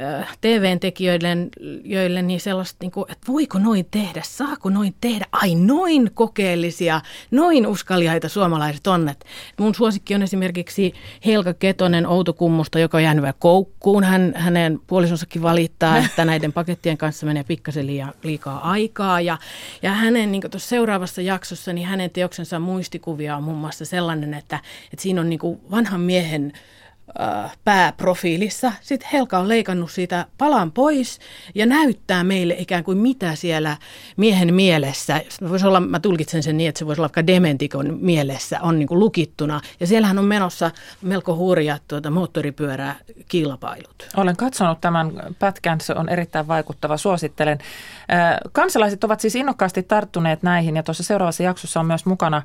äh, 0.00 0.38
TV-tekijöille, 0.40 2.22
niin 2.22 2.40
sellaista, 2.40 2.78
niin 2.80 2.92
kuin, 2.92 3.12
että 3.12 3.32
voiko 3.32 3.58
noin 3.58 3.86
tehdä, 3.90 4.22
saako 4.24 4.70
noin 4.70 4.94
tehdä, 5.00 5.26
ai 5.32 5.54
noin 5.54 6.10
kokeellisia, 6.14 7.00
noin 7.30 7.66
uskaliaita 7.66 8.28
suomalaiset 8.28 8.86
onnet. 8.86 9.24
Mun 9.58 9.74
suosikki 9.74 10.14
on 10.14 10.19
esimerkiksi 10.22 10.94
Helka 11.26 11.54
Ketonen 11.54 12.06
Outokummusta, 12.06 12.78
joka 12.78 12.96
on 12.96 13.02
jäänyt 13.02 13.24
koukkuun. 13.38 14.04
Hän, 14.04 14.32
hänen 14.36 14.80
puolisonsakin 14.86 15.42
valittaa, 15.42 15.98
että 16.06 16.24
näiden 16.24 16.52
pakettien 16.52 16.98
kanssa 16.98 17.26
menee 17.26 17.44
pikkasen 17.44 17.86
liian, 17.86 18.12
liikaa 18.22 18.70
aikaa. 18.70 19.20
Ja, 19.20 19.38
ja 19.82 19.92
hänen 19.92 20.32
niin 20.32 20.42
tuossa 20.50 20.68
seuraavassa 20.68 21.22
jaksossa, 21.22 21.72
niin 21.72 21.86
hänen 21.86 22.10
teoksensa 22.10 22.58
muistikuvia 22.58 23.36
on 23.36 23.42
muun 23.42 23.58
muassa 23.58 23.84
sellainen, 23.84 24.34
että, 24.34 24.60
että 24.92 25.02
siinä 25.02 25.20
on 25.20 25.30
niin 25.30 25.40
vanhan 25.70 26.00
miehen 26.00 26.52
pääprofiilissa. 27.64 28.72
Sitten 28.80 29.08
Helka 29.12 29.38
on 29.38 29.48
leikannut 29.48 29.90
siitä 29.90 30.26
palan 30.38 30.72
pois 30.72 31.18
ja 31.54 31.66
näyttää 31.66 32.24
meille 32.24 32.54
ikään 32.58 32.84
kuin 32.84 32.98
mitä 32.98 33.34
siellä 33.34 33.76
miehen 34.16 34.54
mielessä, 34.54 35.20
voisi 35.48 35.66
olla, 35.66 35.80
mä 35.80 36.00
tulkitsen 36.00 36.42
sen 36.42 36.56
niin, 36.56 36.68
että 36.68 36.78
se 36.78 36.86
voisi 36.86 37.00
olla 37.00 37.08
vaikka 37.08 37.26
dementikon 37.26 37.98
mielessä, 38.00 38.60
on 38.62 38.78
niin 38.78 38.86
kuin 38.86 39.00
lukittuna. 39.00 39.60
Ja 39.80 39.86
siellähän 39.86 40.18
on 40.18 40.24
menossa 40.24 40.70
melko 41.02 41.36
hurjat 41.36 41.82
tuota, 41.88 42.10
moottoripyörää 42.10 42.96
kilpailut. 43.28 44.08
Olen 44.16 44.36
katsonut 44.36 44.80
tämän 44.80 45.12
pätkän, 45.38 45.80
se 45.80 45.94
on 45.94 46.08
erittäin 46.08 46.48
vaikuttava, 46.48 46.96
suosittelen. 46.96 47.58
Kansalaiset 48.52 49.04
ovat 49.04 49.20
siis 49.20 49.34
innokkaasti 49.34 49.82
tarttuneet 49.82 50.42
näihin 50.42 50.76
ja 50.76 50.82
tuossa 50.82 51.02
seuraavassa 51.02 51.42
jaksossa 51.42 51.80
on 51.80 51.86
myös 51.86 52.06
mukana 52.06 52.42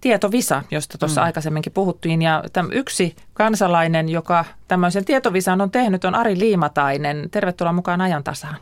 tietovisa, 0.00 0.62
josta 0.70 0.98
tuossa 0.98 1.20
mm. 1.20 1.24
aikaisemminkin 1.24 1.72
puhuttiin. 1.72 2.22
Ja 2.22 2.44
täm, 2.52 2.68
yksi 2.72 3.16
kansalainen, 3.34 4.08
joka 4.08 4.44
tämmöisen 4.68 5.04
tietovisan 5.04 5.60
on 5.60 5.70
tehnyt, 5.70 6.04
on 6.04 6.14
Ari 6.14 6.38
Liimatainen. 6.38 7.30
Tervetuloa 7.30 7.72
mukaan 7.72 8.00
ajantasaan. 8.00 8.56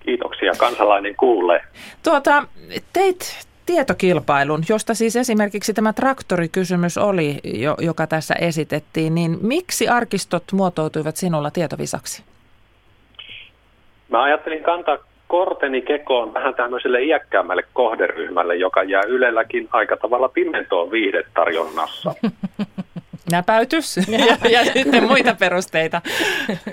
Kiitoksia, 0.00 0.52
kansalainen 0.58 1.16
kuulee. 1.16 1.60
Tuota, 2.02 2.44
teit 2.92 3.46
tietokilpailun, 3.66 4.62
josta 4.68 4.94
siis 4.94 5.16
esimerkiksi 5.16 5.74
tämä 5.74 5.92
traktorikysymys 5.92 6.98
oli, 6.98 7.40
joka 7.78 8.06
tässä 8.06 8.34
esitettiin, 8.34 9.14
niin 9.14 9.38
miksi 9.42 9.88
arkistot 9.88 10.44
muotoutuivat 10.52 11.16
sinulla 11.16 11.50
tietovisaksi? 11.50 12.22
Mä 14.08 14.22
ajattelin 14.22 14.62
kantaa 14.62 14.98
korteni 15.34 15.82
kekoon 15.82 16.34
vähän 16.34 16.54
tämmöiselle 16.54 17.02
iäkkäämmälle 17.02 17.62
kohderyhmälle, 17.72 18.56
joka 18.56 18.82
jää 18.82 19.02
Ylelläkin 19.02 19.68
aika 19.72 19.96
tavalla 19.96 20.28
pimentoon 20.28 20.90
viihdetarjonnassa. 20.90 22.14
Näpäytys 23.32 23.96
ja, 24.08 24.50
ja 24.50 24.64
sitten 24.64 25.04
muita 25.04 25.36
perusteita. 25.38 26.00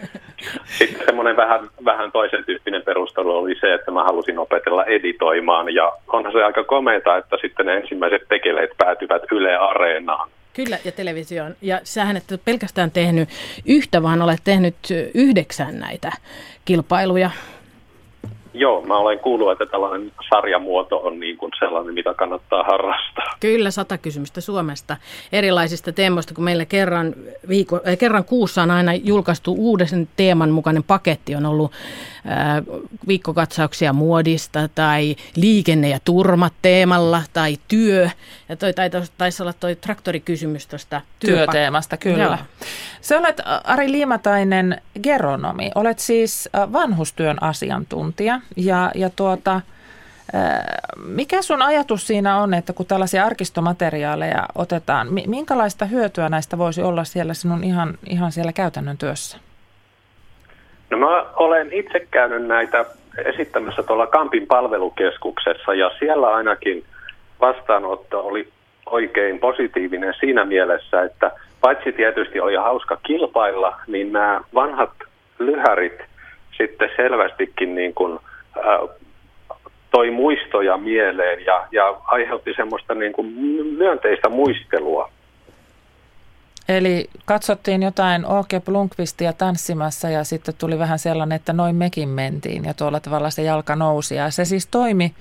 Sitten 0.77 1.05
semmoinen 1.05 1.37
vähän, 1.37 1.59
vähän 1.85 2.11
toisen 2.11 2.45
tyyppinen 2.45 2.81
perustelu 2.81 3.37
oli 3.37 3.55
se, 3.59 3.73
että 3.73 3.91
mä 3.91 4.03
halusin 4.03 4.39
opetella 4.39 4.85
editoimaan 4.85 5.73
ja 5.73 5.91
onhan 6.07 6.31
se 6.31 6.43
aika 6.43 6.63
komeeta, 6.63 7.17
että 7.17 7.37
sitten 7.41 7.65
ne 7.65 7.77
ensimmäiset 7.77 8.21
tekeleet 8.29 8.69
päätyvät 8.77 9.21
Yle 9.31 9.57
Areenaan. 9.57 10.29
Kyllä, 10.53 10.77
ja 10.85 10.91
televisioon. 10.91 11.55
Ja 11.61 11.79
sähän 11.83 12.17
et 12.17 12.41
pelkästään 12.45 12.91
tehnyt 12.91 13.29
yhtä, 13.65 14.03
vaan 14.03 14.21
olet 14.21 14.41
tehnyt 14.43 14.75
yhdeksän 15.13 15.79
näitä 15.79 16.11
kilpailuja. 16.65 17.29
Joo, 18.53 18.81
mä 18.81 18.97
olen 18.97 19.19
kuullut, 19.19 19.51
että 19.51 19.65
tällainen 19.65 20.11
sarjamuoto 20.29 20.97
on 20.97 21.19
niin 21.19 21.37
kuin 21.37 21.51
sellainen, 21.59 21.93
mitä 21.93 22.13
kannattaa 22.13 22.63
harrastaa. 22.63 23.25
Kyllä, 23.39 23.71
sata 23.71 23.97
kysymystä 23.97 24.41
Suomesta 24.41 24.97
erilaisista 25.31 25.91
teemoista, 25.91 26.33
kun 26.33 26.43
meillä 26.43 26.65
kerran, 26.65 27.13
viiko, 27.49 27.75
äh, 27.87 27.97
kerran 27.97 28.25
kuussa 28.25 28.63
on 28.63 28.71
aina 28.71 28.93
julkaistu 28.93 29.55
uuden 29.57 30.07
teeman 30.15 30.51
mukainen 30.51 30.83
paketti. 30.83 31.35
On 31.35 31.45
ollut 31.45 31.71
viikkokatsauksia 33.07 33.93
muodista 33.93 34.69
tai 34.75 35.15
liikenne 35.35 35.89
ja 35.89 35.99
turmat 36.05 36.53
teemalla 36.61 37.21
tai 37.33 37.57
työ. 37.67 38.09
Ja 38.49 38.55
toi 38.55 38.73
taisi 39.17 39.43
olla 39.43 39.53
toi 39.53 39.75
traktorikysymys 39.75 40.67
tuosta 40.67 41.01
työteemasta, 41.19 41.97
kyllä. 41.97 42.23
Joo. 42.23 42.37
Sä 43.01 43.17
olet 43.17 43.41
Ari 43.63 43.91
Liimatainen 43.91 44.81
geronomi. 45.03 45.71
Olet 45.75 45.99
siis 45.99 46.49
vanhustyön 46.53 47.43
asiantuntija 47.43 48.41
ja, 48.55 48.91
ja 48.95 49.09
tuota, 49.09 49.61
mikä 51.05 51.41
sun 51.41 51.61
ajatus 51.61 52.07
siinä 52.07 52.37
on, 52.37 52.53
että 52.53 52.73
kun 52.73 52.85
tällaisia 52.85 53.25
arkistomateriaaleja 53.25 54.47
otetaan, 54.55 55.07
minkälaista 55.27 55.85
hyötyä 55.85 56.29
näistä 56.29 56.57
voisi 56.57 56.81
olla 56.81 57.03
siellä 57.03 57.33
sinun 57.33 57.63
ihan, 57.63 57.97
ihan 58.09 58.31
siellä 58.31 58.53
käytännön 58.53 58.97
työssä? 58.97 59.37
No 60.91 60.97
mä 60.97 61.25
olen 61.35 61.73
itse 61.73 62.07
käynyt 62.11 62.47
näitä 62.47 62.85
esittämässä 63.25 63.83
tuolla 63.83 64.07
Kampin 64.07 64.47
palvelukeskuksessa 64.47 65.73
ja 65.73 65.91
siellä 65.99 66.35
ainakin 66.35 66.83
vastaanotto 67.41 68.19
oli 68.27 68.47
oikein 68.85 69.39
positiivinen 69.39 70.13
siinä 70.19 70.45
mielessä, 70.45 71.03
että 71.03 71.31
paitsi 71.61 71.91
tietysti 71.91 72.39
oli 72.39 72.55
hauska 72.55 72.97
kilpailla, 73.03 73.79
niin 73.87 74.13
nämä 74.13 74.41
vanhat 74.53 74.91
lyhärit 75.39 75.99
sitten 76.57 76.89
selvästikin 76.97 77.75
niin 77.75 77.93
kuin– 77.93 78.19
toi 79.91 80.11
muistoja 80.11 80.77
mieleen 80.77 81.45
ja, 81.45 81.67
ja 81.71 81.97
aiheutti 82.07 82.53
semmoista 82.55 82.95
niin 82.95 83.13
kuin 83.13 83.27
myönteistä 83.77 84.29
muistelua. 84.29 85.11
Eli 86.77 87.09
katsottiin 87.25 87.83
jotain 87.83 88.25
Åke 88.25 88.59
Blunkvistia 88.59 89.33
tanssimassa 89.33 90.09
ja 90.09 90.23
sitten 90.23 90.53
tuli 90.57 90.79
vähän 90.79 90.99
sellainen, 90.99 91.35
että 91.35 91.53
noin 91.53 91.75
mekin 91.75 92.09
mentiin 92.09 92.65
ja 92.65 92.73
tuolla 92.73 92.99
tavalla 92.99 93.29
se 93.29 93.41
jalka 93.41 93.75
nousi. 93.75 94.15
Ja 94.15 94.29
se 94.29 94.45
siis 94.45 94.67
toimi 94.67 95.11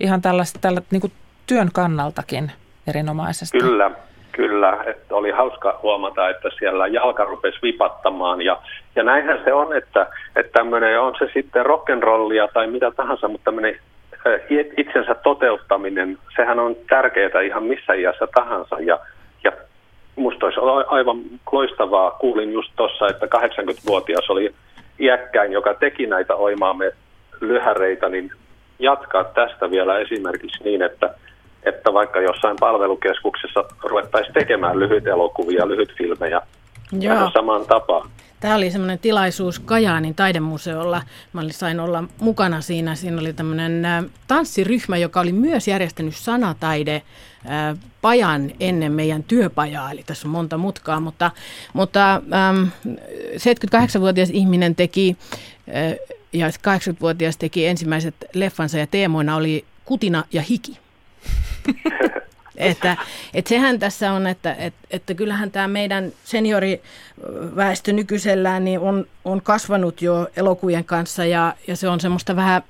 ihan 0.00 0.22
tällaista, 0.22 0.58
tällä, 0.62 0.80
niin 0.90 1.00
kuin 1.00 1.12
työn 1.46 1.68
kannaltakin 1.72 2.52
erinomaisesti. 2.86 3.58
Kyllä, 3.58 3.90
Kyllä, 4.36 4.84
että 4.86 5.14
oli 5.14 5.30
hauska 5.30 5.78
huomata, 5.82 6.28
että 6.28 6.48
siellä 6.58 6.86
jalka 6.86 7.24
rupesi 7.24 7.58
vipattamaan 7.62 8.42
ja, 8.42 8.62
ja 8.96 9.02
näinhän 9.02 9.40
se 9.44 9.52
on, 9.52 9.76
että, 9.76 10.06
että 10.36 10.52
tämmöinen 10.52 11.00
on 11.00 11.14
se 11.18 11.30
sitten 11.34 11.66
rock'n'rollia 11.66 12.52
tai 12.54 12.66
mitä 12.66 12.90
tahansa, 12.90 13.28
mutta 13.28 13.44
tämmöinen 13.44 13.78
itsensä 14.76 15.14
toteuttaminen, 15.14 16.18
sehän 16.36 16.58
on 16.58 16.76
tärkeää 16.88 17.40
ihan 17.44 17.62
missä 17.62 17.92
iässä 17.92 18.26
tahansa 18.34 18.80
ja 18.80 18.98
musta 20.16 20.46
olisi 20.46 20.60
aivan 20.86 21.20
loistavaa, 21.52 22.10
kuulin 22.10 22.52
just 22.52 22.72
tuossa, 22.76 23.06
että 23.06 23.26
80-vuotias 23.26 24.30
oli 24.30 24.54
iäkkäin, 24.98 25.52
joka 25.52 25.74
teki 25.74 26.06
näitä 26.06 26.34
oimaamme 26.34 26.92
lyhäreitä, 27.40 28.08
niin 28.08 28.30
jatkaa 28.78 29.24
tästä 29.24 29.70
vielä 29.70 29.98
esimerkiksi 29.98 30.64
niin, 30.64 30.82
että 30.82 31.14
että 31.64 31.92
vaikka 31.92 32.20
jossain 32.20 32.56
palvelukeskuksessa 32.60 33.64
ruvettaisiin 33.82 34.34
tekemään 34.34 34.78
lyhyt 34.78 35.06
elokuvia, 35.06 35.68
lyhyt 35.68 35.92
filmejä 35.98 36.40
Joo. 37.00 37.30
samaan 37.30 37.66
tapaan. 37.66 38.10
Tämä 38.40 38.54
oli 38.54 38.70
semmoinen 38.70 38.98
tilaisuus 38.98 39.60
Kajaanin 39.60 40.14
taidemuseolla. 40.14 41.02
Mä 41.32 41.42
sain 41.50 41.80
olla 41.80 42.04
mukana 42.20 42.60
siinä. 42.60 42.94
Siinä 42.94 43.20
oli 43.20 43.32
tämmöinen 43.32 43.82
tanssiryhmä, 44.28 44.96
joka 44.96 45.20
oli 45.20 45.32
myös 45.32 45.68
järjestänyt 45.68 46.14
sanataide 46.16 47.02
pajan 48.02 48.50
ennen 48.60 48.92
meidän 48.92 49.22
työpajaa, 49.22 49.90
eli 49.90 50.02
tässä 50.06 50.28
on 50.28 50.32
monta 50.32 50.58
mutkaa, 50.58 51.00
mutta, 51.00 51.30
mutta 51.72 52.14
ähm, 52.14 52.68
78-vuotias 53.36 54.30
ihminen 54.30 54.74
teki 54.74 55.16
ja 56.32 56.48
80-vuotias 56.48 57.36
teki 57.36 57.66
ensimmäiset 57.66 58.14
leffansa 58.34 58.78
ja 58.78 58.86
teemoina 58.86 59.36
oli 59.36 59.64
kutina 59.84 60.24
ja 60.32 60.42
hiki. 60.42 60.78
että, 62.56 62.96
että 63.34 63.48
sehän 63.48 63.78
tässä 63.78 64.12
on, 64.12 64.26
että, 64.26 64.54
että, 64.54 64.80
että 64.90 65.14
kyllähän 65.14 65.50
tämä 65.50 65.68
meidän 65.68 66.12
senioriväestö 66.24 67.92
nykyisellään 67.92 68.64
niin 68.64 68.80
on, 68.80 69.06
on 69.24 69.42
kasvanut 69.42 70.02
jo 70.02 70.28
elokuvien 70.36 70.84
kanssa 70.84 71.24
ja, 71.24 71.54
ja 71.66 71.76
se 71.76 71.88
on 71.88 72.00
semmoista 72.00 72.36
vähän 72.36 72.62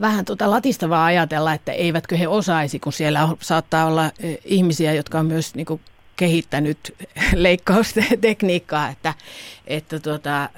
vähän 0.00 0.24
tuota 0.24 0.50
latistavaa 0.50 1.04
ajatella, 1.04 1.52
että 1.52 1.72
eivätkö 1.72 2.16
he 2.16 2.28
osaisi, 2.28 2.78
kun 2.78 2.92
siellä 2.92 3.28
saattaa 3.40 3.86
olla 3.86 4.10
ihmisiä, 4.44 4.92
jotka 4.92 5.18
on 5.18 5.26
myös 5.26 5.54
niin 5.54 5.66
kuin, 5.66 5.80
kehittänyt 6.16 6.94
leikkaustekniikkaa, 7.34 8.88
että, 8.88 9.14
että 9.66 10.00
tuota, 10.00 10.48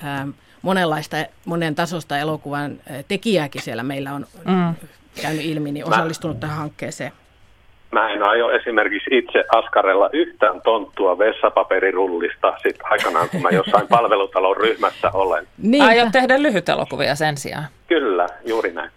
monenlaista, 0.62 1.16
monen 1.44 1.74
tasosta 1.74 2.18
elokuvan 2.18 2.80
tekijääkin 3.08 3.62
siellä 3.62 3.82
meillä 3.82 4.12
on 4.12 4.26
mm 4.44 4.74
käynyt 5.22 5.44
ilmi, 5.44 5.72
niin 5.72 5.84
osallistunut 5.84 6.36
mä, 6.36 6.40
tähän 6.40 6.56
hankkeeseen? 6.56 7.12
Mä 7.90 8.10
en 8.10 8.22
aio 8.22 8.50
esimerkiksi 8.50 9.10
itse 9.12 9.44
askarella 9.56 10.10
yhtään 10.12 10.62
tonttua 10.62 11.18
vessapaperirullista 11.18 12.54
sit 12.62 12.76
aikanaan, 12.82 13.28
kun 13.28 13.42
mä 13.42 13.48
jossain 13.50 13.88
palvelutalon 13.96 14.56
ryhmässä 14.56 15.10
olen. 15.14 15.46
Niin. 15.58 15.84
Aiot 15.84 16.08
tehdä 16.12 16.42
lyhytelokuvia 16.42 17.14
sen 17.14 17.36
sijaan? 17.36 17.66
Kyllä, 17.88 18.26
juuri 18.46 18.72
näin. 18.72 18.90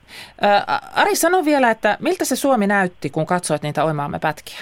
Ä, 0.43 0.79
Ari, 0.95 1.15
sano 1.15 1.45
vielä, 1.45 1.71
että 1.71 1.97
miltä 1.99 2.25
se 2.25 2.35
Suomi 2.35 2.67
näytti, 2.67 3.09
kun 3.09 3.25
katsoit 3.25 3.61
niitä 3.61 3.83
oimaamme 3.83 4.19
pätkiä? 4.19 4.59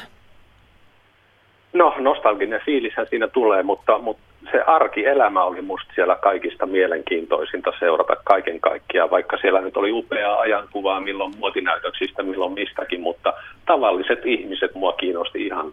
No, 1.73 1.95
nostalginen 1.99 2.61
fiilishän 2.65 3.07
siinä 3.09 3.27
tulee, 3.27 3.63
mutta, 3.63 3.97
mutta 3.97 4.23
se 4.51 4.61
arkielämä 4.61 5.43
oli 5.43 5.61
musta 5.61 5.93
siellä 5.95 6.15
kaikista 6.15 6.65
mielenkiintoisinta 6.65 7.71
seurata 7.79 8.15
kaiken 8.23 8.59
kaikkiaan, 8.59 9.11
vaikka 9.11 9.37
siellä 9.37 9.61
nyt 9.61 9.77
oli 9.77 9.91
upeaa 9.91 10.39
ajankuvaa 10.39 10.99
milloin 10.99 11.37
muotinäytöksistä, 11.37 12.23
milloin 12.23 12.53
mistäkin, 12.53 13.01
mutta 13.01 13.33
tavalliset 13.65 14.25
ihmiset 14.25 14.75
mua 14.75 14.93
kiinnosti 14.93 15.45
ihan 15.45 15.71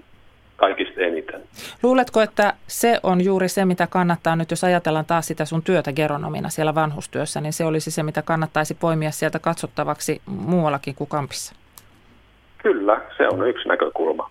kaikista 0.56 1.00
eniten. 1.00 1.40
Luuletko, 1.82 2.20
että 2.20 2.54
se 2.66 3.00
on 3.02 3.24
juuri 3.24 3.48
se, 3.48 3.64
mitä 3.64 3.86
kannattaa 3.86 4.36
nyt, 4.36 4.50
jos 4.50 4.64
ajatellaan 4.64 5.04
taas 5.04 5.26
sitä 5.26 5.44
sun 5.44 5.62
työtä 5.62 5.92
geronomina 5.92 6.48
siellä 6.48 6.74
vanhustyössä, 6.74 7.40
niin 7.40 7.52
se 7.52 7.64
olisi 7.64 7.90
se, 7.90 8.02
mitä 8.02 8.22
kannattaisi 8.22 8.74
poimia 8.74 9.10
sieltä 9.10 9.38
katsottavaksi 9.38 10.22
muuallakin 10.26 10.94
kuin 10.94 11.08
kampissa? 11.08 11.54
Kyllä, 12.58 13.00
se 13.16 13.28
on 13.28 13.48
yksi 13.48 13.68
näkökulma. 13.68 14.30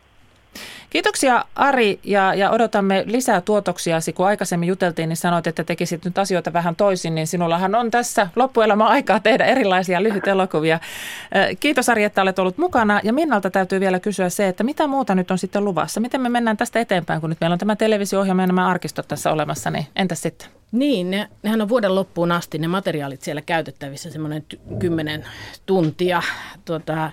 Kiitoksia 0.90 1.46
Ari 1.56 2.00
ja, 2.04 2.34
ja 2.34 2.50
odotamme 2.50 3.04
lisää 3.08 3.42
tuotoksiasi. 3.42 4.14
Kun 4.14 4.28
aikaisemmin 4.28 4.68
juteltiin, 4.68 5.10
niin 5.10 5.18
sanoit, 5.18 5.48
että 5.48 5.64
tekisit 5.64 6.06
nyt 6.06 6.18
asioita 6.18 6.54
vähän 6.54 6.76
toisin, 6.76 7.16
niin 7.16 7.28
sinullahan 7.28 7.76
on 7.76 7.92
tässä 7.92 8.28
loppuelämä 8.36 8.88
aikaa 8.88 9.20
tehdä 9.20 9.46
erilaisia 9.46 10.04
lyhytelokuvia. 10.04 10.80
Kiitos 11.60 11.90
Ari, 11.90 12.04
että 12.04 12.22
olet 12.22 12.40
ollut 12.40 12.58
mukana. 12.58 13.00
Ja 13.04 13.14
Minnalta 13.14 13.50
täytyy 13.50 13.80
vielä 13.80 14.00
kysyä 14.00 14.30
se, 14.30 14.48
että 14.48 14.64
mitä 14.64 14.88
muuta 14.88 15.16
nyt 15.16 15.32
on 15.32 15.38
sitten 15.38 15.66
luvassa? 15.66 16.00
Miten 16.00 16.22
me 16.22 16.30
mennään 16.30 16.58
tästä 16.58 16.80
eteenpäin, 16.80 17.22
kun 17.22 17.30
nyt 17.30 17.42
meillä 17.42 17.54
on 17.54 17.60
tämä 17.60 17.76
televisio-ohjelma 17.76 18.42
ja 18.42 18.48
nämä 18.48 18.68
arkistot 18.68 19.08
tässä 19.08 19.32
olemassa, 19.32 19.72
niin 19.72 19.88
entäs 19.96 20.22
sitten? 20.22 20.48
Niin, 20.72 21.12
ne, 21.12 21.30
nehän 21.44 21.62
on 21.62 21.70
vuoden 21.70 21.96
loppuun 21.96 22.32
asti 22.32 22.58
ne 22.58 22.68
materiaalit 22.68 23.22
siellä 23.22 23.42
käytettävissä 23.42 24.12
semmoinen 24.12 24.46
kymmenen 24.80 25.26
tuntia. 25.66 26.22
Tuota, 26.66 27.12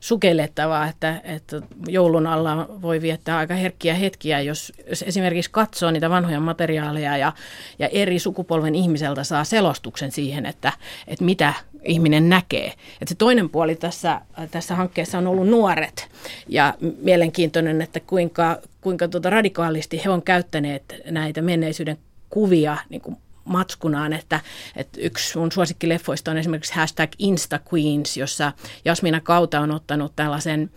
sukellettavaa, 0.00 0.88
että, 0.88 1.20
että 1.24 1.62
joulun 1.88 2.26
alla 2.26 2.68
voi 2.82 3.02
viettää 3.02 3.36
aika 3.36 3.54
herkkiä 3.54 3.94
hetkiä, 3.94 4.40
jos, 4.40 4.72
jos 4.88 5.02
esimerkiksi 5.02 5.50
katsoo 5.50 5.90
niitä 5.90 6.10
vanhoja 6.10 6.40
materiaaleja 6.40 7.16
ja, 7.16 7.32
ja 7.78 7.88
eri 7.88 8.18
sukupolven 8.18 8.74
ihmiseltä 8.74 9.24
saa 9.24 9.44
selostuksen 9.44 10.12
siihen, 10.12 10.46
että, 10.46 10.72
että 11.06 11.24
mitä 11.24 11.54
ihminen 11.84 12.28
näkee. 12.28 12.66
Että 12.66 13.08
se 13.08 13.14
toinen 13.14 13.50
puoli 13.50 13.74
tässä, 13.74 14.20
tässä 14.50 14.74
hankkeessa 14.74 15.18
on 15.18 15.26
ollut 15.26 15.48
nuoret 15.48 16.08
ja 16.48 16.74
mielenkiintoinen, 17.02 17.82
että 17.82 18.00
kuinka, 18.00 18.58
kuinka 18.80 19.08
tuota 19.08 19.30
radikaalisti 19.30 20.00
he 20.04 20.10
on 20.10 20.22
käyttäneet 20.22 20.94
näitä 21.10 21.42
menneisyyden 21.42 21.98
kuvia 22.30 22.76
niin 22.88 23.00
kuin 23.00 23.16
matskunaan, 23.50 24.12
että, 24.12 24.40
että 24.76 25.00
yksi 25.00 25.38
mun 25.38 25.52
suosikkileffoista 25.52 26.30
on 26.30 26.36
esimerkiksi 26.36 26.74
hashtag 26.74 27.10
InstaQueens, 27.18 28.16
jossa 28.16 28.52
Jasmina 28.84 29.20
Kauta 29.20 29.60
on 29.60 29.70
ottanut 29.70 30.16
tällaisen 30.16 30.70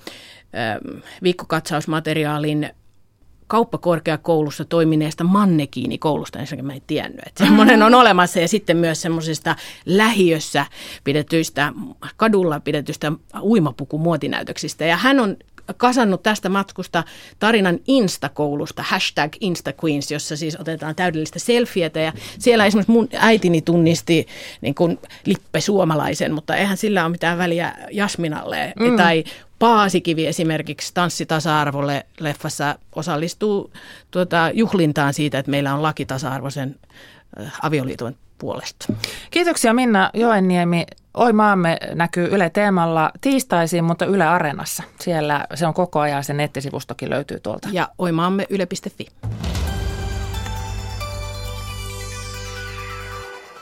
ö, 0.43 0.99
viikkokatsausmateriaalin 1.24 2.69
kauppakorkeakoulussa 3.47 4.65
toimineesta 4.65 5.24
mannekiinikoulusta, 5.24 6.39
ensinnäkin 6.39 6.65
mä 6.65 6.74
en 6.74 6.82
tiennyt, 6.88 7.19
että 7.28 7.43
semmoinen 7.43 7.84
on 7.84 7.93
olemassa. 7.93 8.39
Ja 8.39 8.47
sitten 8.47 8.78
myös 8.78 9.01
semmoisista 9.01 9.55
lähiössä 9.86 10.65
pidetyistä, 11.03 11.74
kadulla 12.17 12.59
pidetyistä 12.59 13.11
uimapukumuotinäytöksistä. 13.41 14.86
Ja 14.86 14.97
hän 14.97 15.19
on 15.19 15.38
kasannut 15.78 16.24
tästä 16.24 16.49
matkusta 16.49 17.03
tarinan 17.39 17.80
Instakoulusta, 17.88 18.84
hashtag 18.84 19.34
InstaQueens, 19.39 20.11
jossa 20.11 20.38
siis 20.38 20.59
otetaan 20.59 20.95
täydellistä 20.95 21.39
selfietä. 21.39 21.99
Ja 21.99 22.14
siellä 22.39 22.66
esimerkiksi 22.66 22.91
mun 22.91 23.09
äitini 23.14 23.61
tunnisti 23.61 24.28
niin 24.61 24.76
kuin 24.76 24.99
lippe 25.26 25.61
suomalaisen, 25.61 26.34
mutta 26.34 26.55
eihän 26.55 26.78
sillä 26.78 27.03
ole 27.03 27.11
mitään 27.11 27.38
väliä 27.38 27.74
Jasminalle. 27.91 28.74
Mm. 28.80 28.97
Tai 28.97 29.24
Paasikivi 29.59 30.28
esimerkiksi 30.28 30.93
Tanssitasa-arvolle 30.93 32.05
leffassa 32.20 32.80
osallistuu 32.95 33.72
tuota, 34.11 34.51
juhlintaan 34.53 35.14
siitä, 35.14 35.39
että 35.39 35.51
meillä 35.51 35.74
on 35.74 35.82
laki 35.82 36.05
tasa-arvoisen 36.05 36.76
avioliiton 37.61 38.16
puolesta. 38.38 38.94
Kiitoksia 39.32 39.74
Minna 39.74 40.10
Joenniemi. 40.14 40.86
Oi 41.14 41.34
maamme 41.34 41.78
näkyy 41.94 42.28
Yle 42.32 42.50
Teemalla 42.50 43.12
tiistaisin, 43.22 43.84
mutta 43.84 44.06
Yle 44.06 44.26
Areenassa. 44.26 44.84
Siellä 45.00 45.48
se 45.54 45.68
on 45.68 45.74
koko 45.74 46.00
ajan, 46.00 46.24
se 46.24 46.34
nettisivustokin 46.34 47.10
löytyy 47.10 47.40
tuolta. 47.40 47.70
Ja 47.72 47.90
oi 47.98 48.12
maamme 48.12 48.46
yle.fi. 48.50 49.08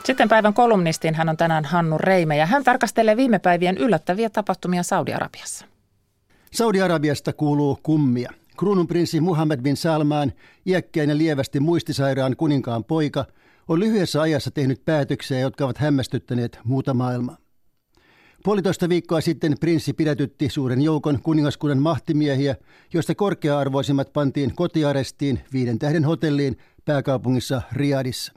Sitten 0.04 0.28
päivän 0.28 0.54
kolumnistin 0.54 1.14
hän 1.14 1.28
on 1.28 1.36
tänään 1.36 1.64
Hannu 1.64 1.98
Reime 1.98 2.36
ja 2.36 2.46
hän 2.46 2.64
tarkastelee 2.64 3.16
viime 3.16 3.38
päivien 3.38 3.78
yllättäviä 3.78 4.30
tapahtumia 4.30 4.82
Saudi-Arabiassa. 4.82 5.66
Saudi-Arabiasta 6.52 7.32
kuuluu 7.32 7.78
kummia. 7.82 8.30
Kruununprinssi 8.58 9.20
Muhammed 9.20 9.60
bin 9.60 9.76
Salman, 9.76 10.32
iäkkäin 10.66 11.10
ja 11.10 11.18
lievästi 11.18 11.60
muistisairaan 11.60 12.36
kuninkaan 12.36 12.84
poika– 12.84 13.24
on 13.68 13.80
lyhyessä 13.80 14.20
ajassa 14.20 14.50
tehnyt 14.50 14.84
päätöksiä, 14.84 15.40
jotka 15.40 15.64
ovat 15.64 15.78
hämmästyttäneet 15.78 16.58
muuta 16.64 16.94
maailmaa. 16.94 17.36
Puolitoista 18.44 18.88
viikkoa 18.88 19.20
sitten 19.20 19.56
prinssi 19.60 19.92
pidätytti 19.92 20.48
suuren 20.48 20.82
joukon 20.82 21.18
kuningaskunnan 21.22 21.78
mahtimiehiä, 21.78 22.56
joista 22.94 23.14
korkea-arvoisimmat 23.14 24.12
pantiin 24.12 24.54
kotiarestiin 24.54 25.40
viiden 25.52 25.78
tähden 25.78 26.04
hotelliin 26.04 26.56
pääkaupungissa 26.84 27.62
Riadissa. 27.72 28.32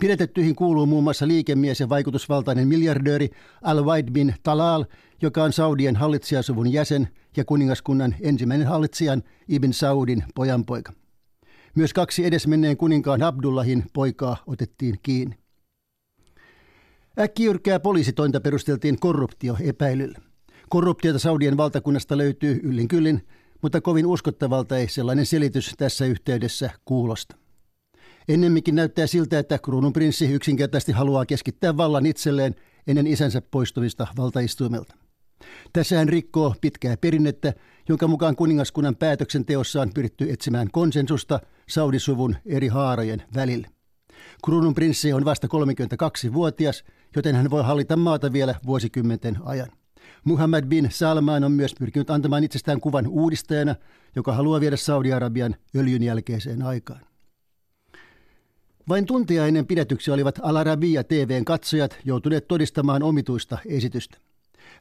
Pidetettyihin 0.00 0.56
kuuluu 0.56 0.86
muun 0.86 1.04
muassa 1.04 1.28
liikemies 1.28 1.80
ja 1.80 1.88
vaikutusvaltainen 1.88 2.68
miljardööri 2.68 3.30
Al-Waid 3.62 4.10
bin 4.12 4.34
Talal, 4.42 4.84
joka 5.22 5.44
on 5.44 5.52
Saudien 5.52 5.96
hallitsijasuvun 5.96 6.72
jäsen 6.72 7.08
ja 7.36 7.44
kuningaskunnan 7.44 8.14
ensimmäinen 8.20 8.66
hallitsijan 8.66 9.22
Ibn 9.48 9.72
Saudin 9.72 10.24
pojanpoika. 10.34 10.92
Myös 11.74 11.92
kaksi 11.92 12.26
edesmenneen 12.26 12.76
kuninkaan 12.76 13.22
Abdullahin 13.22 13.84
poikaa 13.92 14.36
otettiin 14.46 14.98
kiinni. 15.02 15.38
Äkkiyrkää 17.18 17.80
poliisitointa 17.80 18.40
perusteltiin 18.40 19.00
korruptioepäilyllä. 19.00 20.18
Korruptiota 20.68 21.18
Saudien 21.18 21.56
valtakunnasta 21.56 22.18
löytyy 22.18 22.60
yllin 22.62 22.88
kyllin, 22.88 23.26
mutta 23.62 23.80
kovin 23.80 24.06
uskottavalta 24.06 24.78
ei 24.78 24.88
sellainen 24.88 25.26
selitys 25.26 25.74
tässä 25.78 26.04
yhteydessä 26.04 26.70
kuulosta. 26.84 27.36
Ennemminkin 28.28 28.74
näyttää 28.74 29.06
siltä, 29.06 29.38
että 29.38 29.58
kruununprinssi 29.58 30.32
yksinkertaisesti 30.32 30.92
haluaa 30.92 31.26
keskittää 31.26 31.76
vallan 31.76 32.06
itselleen 32.06 32.54
ennen 32.86 33.06
isänsä 33.06 33.42
poistumista 33.50 34.06
valtaistuimelta. 34.16 34.94
Tässä 35.72 35.96
hän 35.96 36.08
rikkoo 36.08 36.54
pitkää 36.60 36.96
perinnettä, 36.96 37.52
jonka 37.88 38.08
mukaan 38.08 38.36
kuningaskunnan 38.36 38.96
päätöksenteossa 38.96 39.82
on 39.82 39.90
pyritty 39.94 40.30
etsimään 40.30 40.68
konsensusta 40.72 41.40
Saudisuvun 41.68 42.36
eri 42.46 42.68
haarojen 42.68 43.22
välille. 43.34 43.68
Kruununprinssi 44.44 45.12
on 45.12 45.24
vasta 45.24 45.46
32-vuotias, 45.46 46.84
joten 47.16 47.34
hän 47.36 47.50
voi 47.50 47.62
hallita 47.62 47.96
maata 47.96 48.32
vielä 48.32 48.54
vuosikymmenten 48.66 49.38
ajan. 49.44 49.68
Muhammad 50.24 50.64
bin 50.64 50.88
Salman 50.90 51.44
on 51.44 51.52
myös 51.52 51.74
pyrkinyt 51.78 52.10
antamaan 52.10 52.44
itsestään 52.44 52.80
kuvan 52.80 53.06
uudistajana, 53.06 53.74
joka 54.16 54.32
haluaa 54.32 54.60
viedä 54.60 54.76
Saudi-Arabian 54.76 55.56
öljyn 55.76 56.02
jälkeiseen 56.02 56.62
aikaan. 56.62 57.00
Vain 58.88 59.06
tuntia 59.06 59.46
ennen 59.46 59.66
pidätyksiä 59.66 60.14
olivat 60.14 60.38
Al 60.42 60.56
Arabiya 60.56 61.04
TVn 61.04 61.44
katsojat 61.44 61.98
joutuneet 62.04 62.48
todistamaan 62.48 63.02
omituista 63.02 63.58
esitystä. 63.66 64.18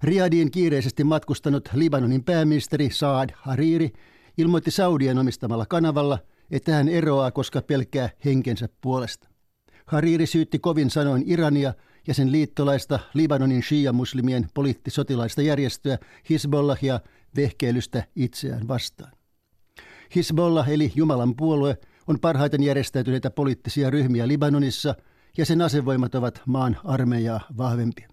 Riadiin 0.03 0.51
kiireisesti 0.51 1.03
matkustanut 1.03 1.69
Libanonin 1.73 2.23
pääministeri 2.23 2.89
Saad 2.91 3.29
Hariri 3.35 3.93
ilmoitti 4.37 4.71
Saudien 4.71 5.17
omistamalla 5.17 5.65
kanavalla, 5.65 6.19
että 6.51 6.71
hän 6.71 6.89
eroaa, 6.89 7.31
koska 7.31 7.61
pelkää 7.61 8.09
henkensä 8.25 8.69
puolesta. 8.81 9.27
Hariri 9.85 10.25
syytti 10.25 10.59
kovin 10.59 10.89
sanoin 10.89 11.23
Irania 11.25 11.73
ja 12.07 12.13
sen 12.13 12.31
liittolaista 12.31 12.99
Libanonin 13.13 13.63
shia-muslimien 13.63 14.47
poliittisotilaista 14.53 15.41
järjestöä 15.41 15.97
Hisbollahia 16.29 16.99
vehkeilystä 17.35 18.03
itseään 18.15 18.67
vastaan. 18.67 19.11
Hisbollah 20.15 20.69
eli 20.69 20.91
Jumalan 20.95 21.35
puolue 21.35 21.77
on 22.07 22.19
parhaiten 22.19 22.63
järjestäytyneitä 22.63 23.31
poliittisia 23.31 23.89
ryhmiä 23.89 24.27
Libanonissa 24.27 24.95
ja 25.37 25.45
sen 25.45 25.61
asevoimat 25.61 26.15
ovat 26.15 26.41
maan 26.45 26.77
armeijaa 26.83 27.41
vahvempia. 27.57 28.09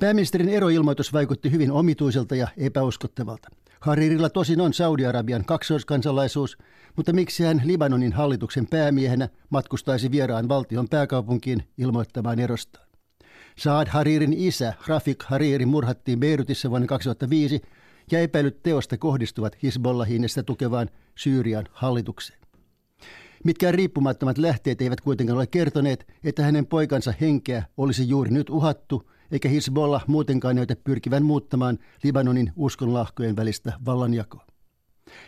Pääministerin 0.00 0.48
eroilmoitus 0.48 1.12
vaikutti 1.12 1.50
hyvin 1.50 1.72
omituiselta 1.72 2.34
ja 2.34 2.48
epäuskottavalta. 2.56 3.48
Haririlla 3.82 4.30
tosin 4.30 4.60
on 4.60 4.72
Saudi-Arabian 4.72 5.44
kaksoiskansalaisuus, 5.44 6.58
mutta 6.96 7.12
miksi 7.12 7.44
hän 7.44 7.62
Libanonin 7.64 8.12
hallituksen 8.12 8.66
päämiehenä 8.66 9.28
matkustaisi 9.50 10.10
vieraan 10.10 10.48
valtion 10.48 10.88
pääkaupunkiin 10.88 11.62
ilmoittamaan 11.78 12.38
erostaan? 12.38 12.86
Saad 13.58 13.88
Haririn 13.88 14.32
isä 14.32 14.74
Rafik 14.86 15.22
Hariri 15.22 15.66
murhattiin 15.66 16.20
Beirutissa 16.20 16.70
vuonna 16.70 16.86
2005 16.86 17.62
ja 18.12 18.20
epäilyt 18.20 18.62
teosta 18.62 18.98
kohdistuvat 18.98 19.56
Hisbollahiin 19.62 20.22
ja 20.36 20.42
tukevaan 20.42 20.88
Syyrian 21.14 21.68
hallitukseen. 21.72 22.40
Mitkään 23.44 23.74
riippumattomat 23.74 24.38
lähteet 24.38 24.82
eivät 24.82 25.00
kuitenkaan 25.00 25.36
ole 25.36 25.46
kertoneet, 25.46 26.06
että 26.24 26.42
hänen 26.42 26.66
poikansa 26.66 27.14
henkeä 27.20 27.62
olisi 27.76 28.08
juuri 28.08 28.30
nyt 28.30 28.50
uhattu 28.50 29.10
eikä 29.32 29.48
Hezbollah 29.48 30.04
muutenkaan 30.06 30.56
näytä 30.56 30.76
pyrkivän 30.76 31.24
muuttamaan 31.24 31.78
Libanonin 32.04 32.52
uskonlahkojen 32.56 33.36
välistä 33.36 33.72
vallanjakoa. 33.84 34.46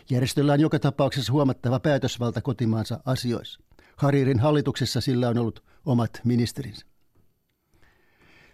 Järjestöllä 0.09 0.53
on 0.53 0.59
joka 0.59 0.79
tapauksessa 0.79 1.33
huomattava 1.33 1.79
päätösvalta 1.79 2.41
kotimaansa 2.41 2.99
asioissa. 3.05 3.59
Haririn 3.97 4.39
hallituksessa 4.39 5.01
sillä 5.01 5.29
on 5.29 5.37
ollut 5.37 5.63
omat 5.85 6.21
ministerinsä. 6.23 6.85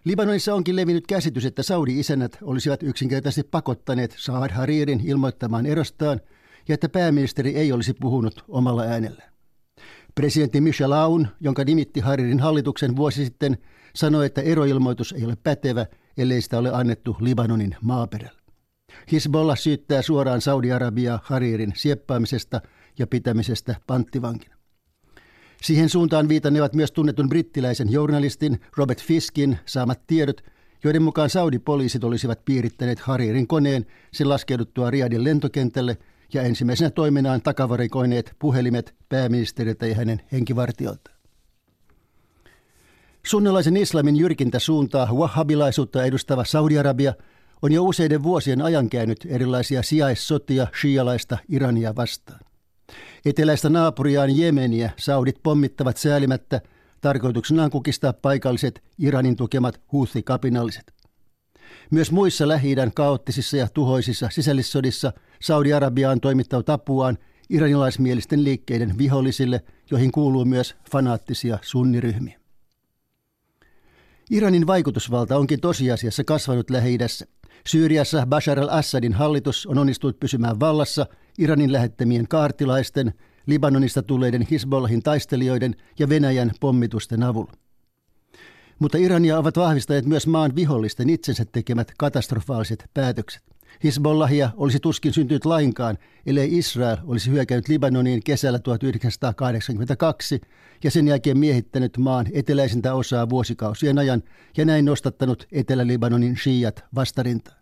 Libanonissa 0.04 0.56
onkin 0.56 0.76
levinnyt 0.76 1.08
käsitys, 1.08 1.46
että 1.46 1.64
Saudi-isännät 1.64 2.38
olisivat 2.42 2.84
yksinkertaisesti 2.84 3.50
pakottaneet 3.52 4.16
Saad 4.18 4.52
Haririn 4.52 5.02
ilmoittamaan 5.08 5.66
erostaan 5.66 6.22
ja 6.68 6.74
että 6.74 6.90
pääministeri 6.90 7.56
ei 7.56 7.72
olisi 7.72 7.94
puhunut 7.94 8.46
omalla 8.48 8.82
äänellään. 8.82 9.31
Presidentti 10.16 10.62
Michel 10.62 10.92
Aoun, 10.92 11.28
jonka 11.40 11.64
nimitti 11.64 12.00
Haririn 12.00 12.40
hallituksen 12.40 12.96
vuosi 12.96 13.26
sitten, 13.26 13.58
sanoi, 13.96 14.26
että 14.26 14.42
eroilmoitus 14.42 15.12
ei 15.12 15.26
ole 15.26 15.38
pätevä, 15.44 15.86
ellei 16.18 16.42
sitä 16.42 16.58
ole 16.58 16.70
annettu 16.74 17.18
Libanonin 17.20 17.76
maaperällä. 17.82 18.42
Hisbollah 19.12 19.58
syyttää 19.58 20.02
suoraan 20.02 20.42
Saudi-Arabiaa 20.42 21.20
Haririn 21.24 21.74
sieppaamisesta 21.76 22.62
ja 23.00 23.08
pitämisestä 23.08 23.76
panttivankina. 23.88 24.56
Siihen 25.62 25.90
suuntaan 25.90 26.30
viitannevat 26.30 26.74
myös 26.74 26.92
tunnetun 26.92 27.30
brittiläisen 27.30 27.92
journalistin 27.92 28.60
Robert 28.78 29.04
Fiskin 29.04 29.60
saamat 29.66 30.02
tiedot, 30.08 30.42
joiden 30.84 31.04
mukaan 31.04 31.30
Saudi-poliisit 31.30 32.04
olisivat 32.04 32.46
piirittäneet 32.46 33.00
Haririn 33.00 33.48
koneen 33.48 33.86
sen 34.14 34.30
laskeuduttua 34.30 34.92
Riadin 34.92 35.24
lentokentälle 35.24 35.98
ja 36.34 36.42
ensimmäisenä 36.42 36.90
toimenaan 36.90 37.42
takavarikoineet 37.42 38.36
puhelimet 38.40 38.96
pääministeriltä 39.10 39.88
ja 39.88 39.96
hänen 39.96 40.22
henkivartiolta. 40.32 41.12
Sunnalaisen 43.26 43.78
islamin 43.78 44.18
jyrkintä 44.18 44.60
suuntaa 44.60 45.14
wahhabilaisuutta 45.14 46.06
edustava 46.06 46.46
Saudi-Arabia 46.46 47.14
on 47.62 47.72
jo 47.72 47.84
useiden 47.84 48.24
vuosien 48.24 48.62
ajan 48.62 48.90
käynyt 48.90 49.28
erilaisia 49.30 49.84
sijaissotia 49.84 50.68
shialaista 50.82 51.38
Irania 51.50 51.96
vastaan. 51.96 52.40
Eteläistä 53.26 53.70
naapuriaan 53.70 54.38
Jemeniä 54.38 54.92
saudit 54.98 55.40
pommittavat 55.44 55.98
säälimättä 55.98 56.62
tarkoituksenaan 57.02 57.72
kukistaa 57.72 58.14
paikalliset 58.14 58.84
Iranin 59.00 59.36
tukemat 59.36 59.82
Houthi-kapinalliset. 59.94 60.94
Myös 61.92 62.12
muissa 62.12 62.48
lähi 62.48 62.76
kaoottisissa 62.94 63.58
ja 63.58 63.68
tuhoisissa 63.74 64.30
sisällissodissa 64.32 65.14
Saudi-Arabia 65.42 66.10
on 66.10 66.22
toimittanut 66.22 66.70
apuaan 66.70 67.18
iranilaismielisten 67.50 68.44
liikkeiden 68.44 68.98
vihollisille, 68.98 69.64
joihin 69.92 70.12
kuuluu 70.12 70.46
myös 70.46 70.76
fanaattisia 70.92 71.60
sunniryhmiä. 71.62 72.40
Iranin 74.30 74.68
vaikutusvalta 74.68 75.38
onkin 75.38 75.62
tosiasiassa 75.62 76.24
kasvanut 76.24 76.70
lähi 76.70 76.98
Syyriassa 77.68 78.26
Bashar 78.26 78.60
al-Assadin 78.60 79.14
hallitus 79.14 79.66
on 79.66 79.78
onnistunut 79.78 80.20
pysymään 80.20 80.60
vallassa 80.60 81.06
Iranin 81.38 81.72
lähettämien 81.72 82.28
kaartilaisten, 82.28 83.14
Libanonista 83.46 84.04
tulleiden 84.04 84.48
Hisbollahin 84.52 85.04
taistelijoiden 85.04 85.76
ja 86.00 86.10
Venäjän 86.10 86.52
pommitusten 86.60 87.24
avulla. 87.24 87.52
Mutta 88.80 88.98
Irania 88.98 89.38
ovat 89.38 89.58
vahvistaneet 89.58 90.06
myös 90.06 90.28
maan 90.28 90.56
vihollisten 90.56 91.10
itsensä 91.10 91.46
tekemät 91.46 91.92
katastrofaaliset 91.98 92.90
päätökset. 92.94 93.51
Hisbollahia 93.84 94.50
olisi 94.58 94.80
tuskin 94.80 95.14
syntynyt 95.14 95.46
lainkaan, 95.46 95.98
ellei 96.26 96.58
Israel 96.58 96.98
olisi 97.04 97.32
hyökännyt 97.32 97.68
Libanoniin 97.68 98.22
kesällä 98.24 98.60
1982 98.60 100.42
ja 100.84 100.92
sen 100.92 101.08
jälkeen 101.08 101.38
miehittänyt 101.38 101.98
maan 101.98 102.28
eteläisintä 102.34 102.94
osaa 102.94 103.30
vuosikausien 103.30 103.98
ajan 103.98 104.24
ja 104.58 104.66
näin 104.66 104.86
nostattanut 104.86 105.48
Etelä-Libanonin 105.52 106.38
shiat 106.38 106.84
vastarintaan. 106.96 107.58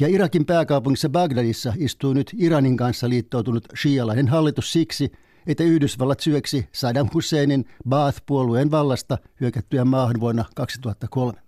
Ja 0.00 0.08
Irakin 0.08 0.46
pääkaupungissa 0.46 1.08
Bagdadissa 1.08 1.72
istuu 1.76 2.12
nyt 2.12 2.30
Iranin 2.38 2.76
kanssa 2.76 3.08
liittoutunut 3.08 3.64
shialainen 3.82 4.28
hallitus 4.28 4.72
siksi, 4.72 5.12
että 5.46 5.64
Yhdysvallat 5.64 6.20
syöksi 6.20 6.68
Saddam 6.72 7.08
Husseinin 7.14 7.64
Baath-puolueen 7.88 8.70
vallasta 8.70 9.18
hyökättyä 9.40 9.84
maahan 9.84 10.20
vuonna 10.20 10.44
2003. 10.54 11.43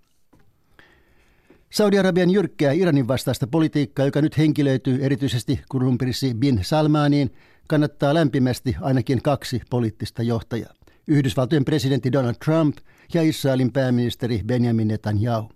Saudi-Arabian 1.76 2.30
jyrkkää 2.30 2.72
Iranin 2.72 3.08
vastaista 3.08 3.46
politiikkaa, 3.46 4.06
joka 4.06 4.22
nyt 4.22 4.38
henkilöityy 4.38 4.98
erityisesti 5.04 5.60
kruunprinssi 5.70 6.34
bin 6.34 6.58
Salmaniin, 6.62 7.30
kannattaa 7.68 8.14
lämpimästi 8.14 8.76
ainakin 8.80 9.22
kaksi 9.22 9.60
poliittista 9.70 10.22
johtajaa. 10.22 10.74
Yhdysvaltojen 11.06 11.64
presidentti 11.64 12.12
Donald 12.12 12.34
Trump 12.44 12.76
ja 13.14 13.22
Israelin 13.22 13.72
pääministeri 13.72 14.40
Benjamin 14.46 14.88
Netanyahu. 14.88 15.50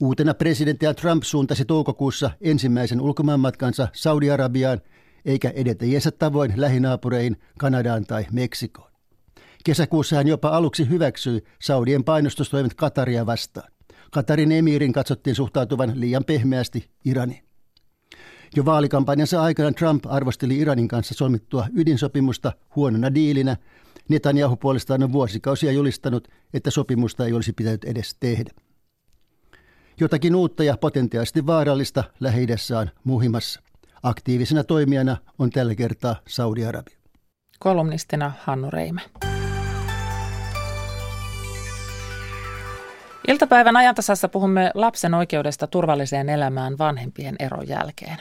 Uutena 0.00 0.34
presidenttiä 0.34 0.94
Trump 0.94 1.22
suuntasi 1.22 1.64
toukokuussa 1.64 2.30
ensimmäisen 2.40 3.00
ulkomaanmatkansa 3.00 3.88
Saudi-Arabiaan, 3.92 4.80
eikä 5.24 5.50
edetäjiensä 5.54 6.10
tavoin 6.10 6.52
lähinaapureihin 6.56 7.36
Kanadaan 7.58 8.04
tai 8.04 8.26
Meksikoon. 8.32 8.90
Kesäkuussa 9.64 10.16
hän 10.16 10.28
jopa 10.28 10.48
aluksi 10.48 10.88
hyväksyi 10.88 11.44
Saudien 11.62 12.04
painostustoimet 12.04 12.74
Kataria 12.74 13.26
vastaan. 13.26 13.71
Katarin 14.12 14.52
emiirin 14.52 14.92
katsottiin 14.92 15.36
suhtautuvan 15.36 15.92
liian 15.94 16.24
pehmeästi 16.24 16.90
Iraniin. 17.04 17.44
Jo 18.56 18.64
vaalikampanjansa 18.64 19.42
aikana 19.42 19.72
Trump 19.72 20.06
arvosteli 20.06 20.58
Iranin 20.58 20.88
kanssa 20.88 21.14
solmittua 21.14 21.66
ydinsopimusta 21.74 22.52
huonona 22.76 23.14
diilinä. 23.14 23.56
Netanyahu 24.08 24.56
puolestaan 24.56 25.02
on 25.02 25.12
vuosikausia 25.12 25.72
julistanut, 25.72 26.28
että 26.54 26.70
sopimusta 26.70 27.26
ei 27.26 27.32
olisi 27.32 27.52
pitänyt 27.52 27.84
edes 27.84 28.16
tehdä. 28.20 28.50
Jotakin 30.00 30.34
uutta 30.34 30.64
ja 30.64 30.76
potentiaalisesti 30.76 31.46
vaarallista 31.46 32.04
lähi 32.20 32.46
on 32.80 32.90
muhimassa. 33.04 33.60
Aktiivisena 34.02 34.64
toimijana 34.64 35.16
on 35.38 35.50
tällä 35.50 35.74
kertaa 35.74 36.16
Saudi-Arabia. 36.28 36.98
Kolumnistina 37.58 38.32
Hannu 38.44 38.70
Reime. 38.70 39.00
Iltapäivän 43.28 43.76
ajantasassa 43.76 44.28
puhumme 44.28 44.70
lapsen 44.74 45.14
oikeudesta 45.14 45.66
turvalliseen 45.66 46.28
elämään 46.28 46.78
vanhempien 46.78 47.36
eron 47.38 47.68
jälkeen. 47.68 48.16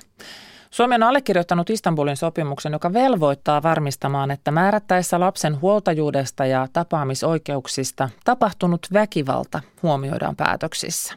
Suomi 0.72 0.96
on 0.96 1.04
allekirjoittanut 1.04 1.70
Istanbulin 1.70 2.18
sopimuksen, 2.18 2.74
joka 2.74 2.94
velvoittaa 2.94 3.64
varmistamaan, 3.64 4.32
että 4.32 4.52
määrättäessä 4.52 5.20
lapsen 5.20 5.62
huoltajuudesta 5.62 6.46
ja 6.46 6.68
tapaamisoikeuksista 6.74 8.10
tapahtunut 8.26 8.88
väkivalta 8.94 9.62
huomioidaan 9.84 10.36
päätöksissä. 10.36 11.14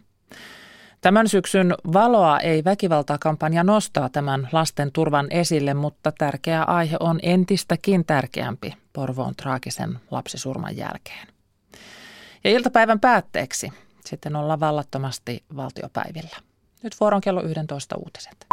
Tämän 1.01 1.28
syksyn 1.28 1.74
Valoa 1.93 2.41
ei 2.41 2.64
väkivaltaa-kampanja 2.64 3.64
nostaa 3.64 4.09
tämän 4.09 4.49
lasten 4.53 4.93
turvan 4.93 5.26
esille, 5.30 5.74
mutta 5.74 6.12
tärkeä 6.12 6.62
aihe 6.62 6.97
on 7.01 7.18
entistäkin 7.22 8.05
tärkeämpi 8.05 8.74
Porvoon 8.93 9.37
traagisen 9.37 9.99
lapsisurman 10.11 10.76
jälkeen. 10.76 11.34
Ja 12.45 12.51
iltapäivän 12.51 13.01
päätteeksi 13.01 13.72
sitten 14.05 14.36
ollaan 14.36 14.61
vallattomasti 14.61 15.45
valtiopäivillä. 15.57 16.36
Nyt 16.82 16.97
vuoron 17.01 17.20
kello 17.20 17.42
11 17.42 17.97
uutiset. 17.97 18.47